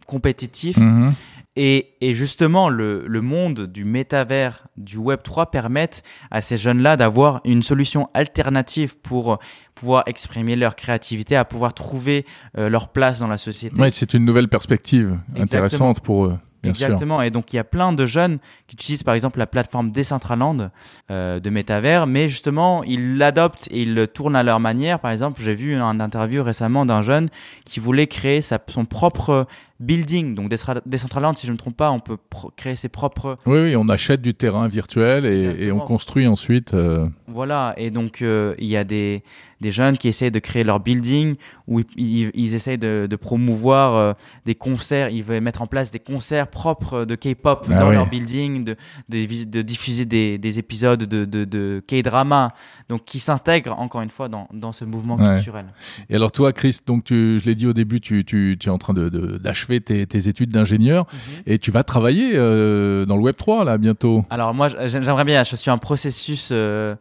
compétitif. 0.08 0.78
Mhm. 0.78 1.14
Et, 1.62 1.96
et 2.00 2.14
justement, 2.14 2.70
le, 2.70 3.06
le 3.06 3.20
monde 3.20 3.68
du 3.68 3.84
métavers, 3.84 4.66
du 4.78 4.96
Web 4.96 5.20
3 5.24 5.52
permettent 5.52 6.04
à 6.32 6.40
ces 6.40 6.56
jeunes-là 6.56 6.96
d'avoir 6.96 7.42
une 7.44 7.64
solution 7.64 8.08
alternative 8.14 8.98
pour 8.98 9.40
pouvoir 9.76 10.04
exprimer 10.06 10.56
leur 10.56 10.78
créativité, 10.78 11.36
à 11.36 11.44
pouvoir 11.44 11.74
trouver 11.74 12.26
euh, 12.58 12.70
leur 12.70 12.88
place 12.88 13.20
dans 13.20 13.28
la 13.28 13.38
société. 13.38 13.76
Ouais, 13.76 13.92
c'est 13.92 14.14
une 14.14 14.24
nouvelle 14.24 14.48
perspective 14.48 15.18
Exactement. 15.36 15.44
intéressante 15.44 16.00
pour 16.00 16.28
eux, 16.28 16.38
bien 16.64 16.74
sûr. 16.74 16.86
Exactement. 16.86 17.22
Et 17.22 17.30
donc, 17.30 17.52
il 17.52 17.58
y 17.58 17.60
a 17.60 17.66
plein 17.66 17.92
de 17.92 18.06
jeunes 18.06 18.40
qui 18.68 18.76
utilisent 18.76 19.04
par 19.04 19.16
exemple 19.16 19.38
la 19.38 19.48
plateforme 19.48 19.92
Decentraland 19.92 20.70
euh, 21.12 21.42
de 21.42 21.50
métavers, 21.50 22.08
mais 22.08 22.30
justement, 22.30 22.86
ils 22.86 23.18
l'adoptent 23.18 23.68
et 23.70 23.82
ils 23.82 23.94
le 23.94 24.08
tournent 24.08 24.38
à 24.38 24.44
leur 24.44 24.62
manière. 24.62 25.00
Par 25.00 25.12
exemple, 25.12 25.42
j'ai 25.44 25.56
vu 25.56 25.74
une 25.74 25.82
interview 25.82 26.42
récemment 26.42 26.86
d'un 26.86 27.02
jeune 27.02 27.28
qui 27.66 27.82
voulait 27.82 28.08
créer 28.08 28.42
sa, 28.42 28.60
son 28.70 28.86
propre 28.86 29.46
building. 29.80 30.36
Donc, 30.36 30.50
Decentraland, 30.86 31.36
si 31.38 31.46
je 31.48 31.52
ne 31.52 31.54
me 31.54 31.58
trompe 31.58 31.78
pas, 31.78 31.92
on 31.92 32.00
peut 32.00 32.18
créer 32.58 32.76
ses 32.76 32.90
propres. 32.90 33.38
Oui, 33.46 33.60
oui, 33.60 33.76
on 33.76 33.88
achète 33.90 34.22
du 34.22 34.34
terrain 34.34 34.68
virtuel 34.68 35.26
et, 35.26 35.66
et 35.68 35.72
on 35.72 35.80
construit 35.80 36.28
ensuite. 36.28 36.74
euh, 36.74 37.08
Voilà. 37.28 37.74
Et 37.78 37.90
donc, 37.92 38.22
euh, 38.22 38.56
il 38.60 38.68
y 38.68 38.76
a 38.78 38.84
des, 38.84 39.24
des 39.62 39.72
jeunes 39.72 39.98
qui 39.98 40.08
essayent 40.08 40.32
de 40.32 40.40
créer 40.40 40.64
leur 40.64 40.80
building 40.80 41.36
où 41.68 41.80
ils, 41.80 41.86
ils, 41.98 42.32
ils 42.34 42.54
essayent 42.54 42.78
de, 42.78 43.08
de 43.10 43.16
promouvoir 43.16 43.96
euh, 43.96 44.14
des 44.46 44.56
concerts. 44.56 45.10
Ils 45.10 45.24
veulent 45.24 45.42
mettre 45.42 45.62
en 45.62 45.68
place 45.68 45.92
des 45.92 46.00
concerts 46.00 46.48
propres 46.48 47.06
de 47.06 47.16
K-pop 47.16 47.66
Ah 47.72 47.80
dans 47.80 47.90
oui. 47.90 47.96
leur 47.96 48.10
building, 48.10 48.64
de, 48.64 48.76
de, 49.10 49.44
de 49.46 49.62
diffuser 49.62 50.06
des, 50.06 50.38
des 50.38 50.60
épisodes 50.60 51.04
de, 51.04 51.26
de, 51.26 51.84
K-drama. 51.88 52.54
Donc, 52.90 53.06
qui 53.06 53.20
s'intègrent 53.20 53.78
encore 53.80 54.02
une 54.02 54.10
fois 54.10 54.28
dans, 54.30 54.48
dans 54.54 54.72
ce 54.72 54.84
mouvement 54.86 55.16
Ouais. 55.18 55.36
culturel. 55.36 55.66
Et 56.10 56.16
alors 56.16 56.32
toi, 56.32 56.54
Chris, 56.54 56.80
donc 56.88 57.04
tu, 57.04 57.40
je 57.40 57.46
l'ai 57.46 57.56
dit 57.56 57.68
au 57.68 57.74
début, 57.74 58.00
tu, 58.02 58.24
tu, 58.26 58.58
tu 58.60 58.68
es 58.68 58.72
en 58.72 58.78
train 58.78 58.94
d'achever 58.94 59.69
achevé 59.70 59.82
tes, 59.82 60.06
tes 60.08 60.28
études 60.28 60.50
d'ingénieur 60.52 61.06
et 61.46 61.60
tu 61.60 61.72
vas 61.72 61.84
travailler 61.84 62.32
euh, 62.36 63.06
dans 63.06 63.16
le 63.16 63.22
Web 63.24 63.36
3 63.38 63.64
là 63.64 63.78
bientôt. 63.78 64.26
Alors 64.30 64.54
moi, 64.54 64.68
j'ai- 64.68 65.02
j'aimerais 65.02 65.26
bien. 65.26 65.44
Je 65.44 65.56
suis 65.56 65.72
en 65.72 65.78
processus. 65.78 66.50
euh, 66.52 66.96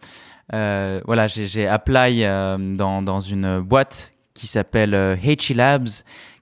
euh, 0.55 1.01
voilà, 1.07 1.27
j'ai 1.27 1.67
apply 1.67 2.23
dans 2.77 3.03
dans 3.03 3.21
une 3.21 3.61
boîte 3.61 4.13
qui 4.35 4.47
s'appelle 4.47 4.95
euh, 4.95 5.17
Heichi 5.23 5.53
Labs, 5.55 5.89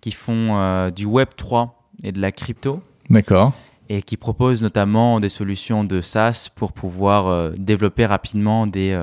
qui 0.01 0.13
font 0.13 0.91
du 0.95 1.05
Web 1.07 1.29
3 1.37 1.83
et 2.05 2.13
de 2.13 2.21
la 2.21 2.31
crypto 2.31 2.83
D'accord. 3.11 3.53
et 3.89 4.03
qui 4.03 4.17
proposent 4.17 4.63
notamment 4.63 5.19
des 5.21 5.29
solutions 5.31 5.83
de 5.85 6.01
SaaS 6.01 6.49
pour 6.55 6.73
pouvoir 6.73 7.53
développer 7.57 8.07
rapidement 8.07 8.67
des 8.67 8.97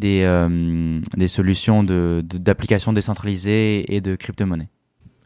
des 0.00 0.22
euh, 0.24 1.00
des 1.16 1.28
solutions 1.28 1.84
de 1.84 2.22
de- 2.28 2.38
d'applications 2.38 2.92
décentralisées 2.92 3.94
et 3.94 4.00
de 4.00 4.16
crypto-monnaies. 4.16 4.68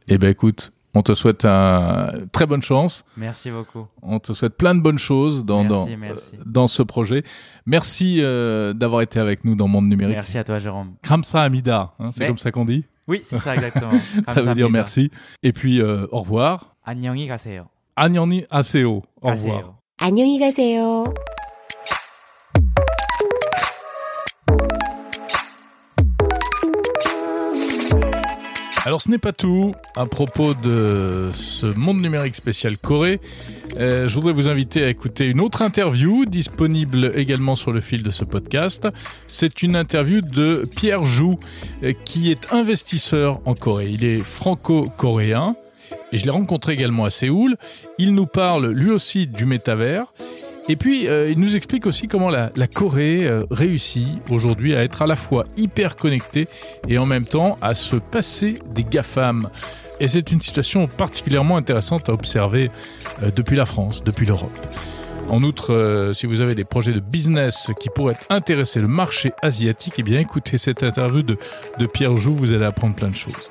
Eh 0.08 0.18
ben 0.18 0.28
écoute, 0.28 0.72
on 0.93 1.01
te 1.01 1.13
souhaite 1.15 1.43
un 1.45 2.09
très 2.31 2.45
bonne 2.45 2.61
chance. 2.61 3.03
Merci 3.17 3.49
beaucoup. 3.49 3.87
On 4.01 4.19
te 4.19 4.31
souhaite 4.33 4.55
plein 4.57 4.75
de 4.75 4.81
bonnes 4.81 4.99
choses 4.99 5.43
dans 5.43 5.63
Merci, 5.63 5.91
dans, 5.91 5.97
merci. 5.97 6.35
euh, 6.35 6.43
dans 6.45 6.67
ce 6.67 6.83
projet. 6.83 7.23
Merci 7.65 8.17
euh, 8.21 8.73
d'avoir 8.73 9.01
été 9.01 9.19
avec 9.19 9.43
nous 9.43 9.55
dans 9.55 9.67
Monde 9.67 9.87
Numérique. 9.89 10.15
Merci 10.15 10.37
à 10.37 10.43
toi, 10.43 10.59
Jérôme. 10.59 10.93
Kamsa 11.01 11.41
Amida, 11.41 11.93
hein, 11.99 12.11
c'est 12.11 12.21
Mais- 12.21 12.27
comme 12.27 12.37
ça 12.37 12.51
qu'on 12.51 12.65
dit. 12.65 12.85
Oui, 13.07 13.21
c'est 13.23 13.39
ça 13.39 13.55
exactement. 13.55 13.91
ça 14.27 14.41
veut 14.41 14.53
dire 14.53 14.69
merci. 14.69 15.11
Et 15.41 15.51
puis 15.51 15.81
euh, 15.81 16.07
au 16.11 16.21
revoir. 16.21 16.75
안녕히 16.85 17.27
가세요. 17.27 17.65
Agnani 17.95 18.45
Aseo. 18.49 19.03
Au 19.21 19.29
가세요. 19.29 19.53
revoir. 19.57 19.73
안녕히 19.99 20.39
가세요. 20.39 21.05
Alors 28.88 29.02
ce 29.02 29.10
n'est 29.10 29.18
pas 29.18 29.34
tout. 29.34 29.74
À 29.96 30.06
propos 30.06 30.54
de 30.54 31.28
ce 31.34 31.66
monde 31.66 32.00
numérique 32.00 32.34
spécial 32.34 32.78
Corée, 32.78 33.20
euh, 33.78 34.08
je 34.08 34.14
voudrais 34.14 34.32
vous 34.32 34.48
inviter 34.48 34.82
à 34.82 34.88
écouter 34.88 35.26
une 35.26 35.42
autre 35.42 35.60
interview 35.60 36.24
disponible 36.24 37.10
également 37.14 37.54
sur 37.54 37.70
le 37.70 37.82
fil 37.82 38.02
de 38.02 38.10
ce 38.10 38.24
podcast. 38.24 38.88
C'est 39.26 39.62
une 39.62 39.76
interview 39.76 40.22
de 40.22 40.62
Pierre 40.74 41.04
Jou, 41.04 41.38
euh, 41.82 41.92
qui 42.06 42.30
est 42.30 42.50
investisseur 42.50 43.42
en 43.44 43.52
Corée. 43.52 43.90
Il 43.90 44.06
est 44.06 44.22
franco-coréen 44.22 45.54
et 46.12 46.16
je 46.16 46.24
l'ai 46.24 46.30
rencontré 46.30 46.72
également 46.72 47.04
à 47.04 47.10
Séoul. 47.10 47.58
Il 47.98 48.14
nous 48.14 48.24
parle 48.24 48.68
lui 48.70 48.90
aussi 48.90 49.26
du 49.26 49.44
métavers. 49.44 50.14
Et 50.68 50.76
puis, 50.76 51.08
euh, 51.08 51.30
il 51.30 51.40
nous 51.40 51.56
explique 51.56 51.86
aussi 51.86 52.08
comment 52.08 52.28
la, 52.28 52.50
Corée 52.72 53.26
euh, 53.26 53.42
réussit 53.50 54.08
aujourd'hui 54.30 54.74
à 54.74 54.84
être 54.84 55.00
à 55.00 55.06
la 55.06 55.16
fois 55.16 55.44
hyper 55.56 55.96
connectée 55.96 56.46
et 56.88 56.98
en 56.98 57.06
même 57.06 57.24
temps 57.24 57.56
à 57.62 57.74
se 57.74 57.96
passer 57.96 58.54
des 58.74 58.84
GAFAM. 58.84 59.48
Et 59.98 60.08
c'est 60.08 60.30
une 60.30 60.42
situation 60.42 60.86
particulièrement 60.86 61.56
intéressante 61.56 62.10
à 62.10 62.12
observer 62.12 62.70
euh, 63.22 63.30
depuis 63.34 63.56
la 63.56 63.64
France, 63.64 64.04
depuis 64.04 64.26
l'Europe. 64.26 64.58
En 65.30 65.42
outre, 65.42 66.12
si 66.14 66.24
vous 66.24 66.40
avez 66.40 66.54
des 66.54 66.64
projets 66.64 66.94
de 66.94 67.00
business 67.00 67.70
qui 67.82 67.90
pourraient 67.90 68.16
intéresser 68.30 68.80
le 68.80 68.88
marché 68.88 69.32
asiatique, 69.42 69.92
eh 69.98 70.02
bien 70.02 70.20
écoutez 70.20 70.56
cette 70.56 70.82
interview 70.82 71.20
de, 71.20 71.36
de 71.78 71.86
Pierre 71.86 72.16
Joux, 72.16 72.34
vous 72.34 72.52
allez 72.52 72.64
apprendre 72.64 72.94
plein 72.94 73.10
de 73.10 73.14
choses. 73.14 73.50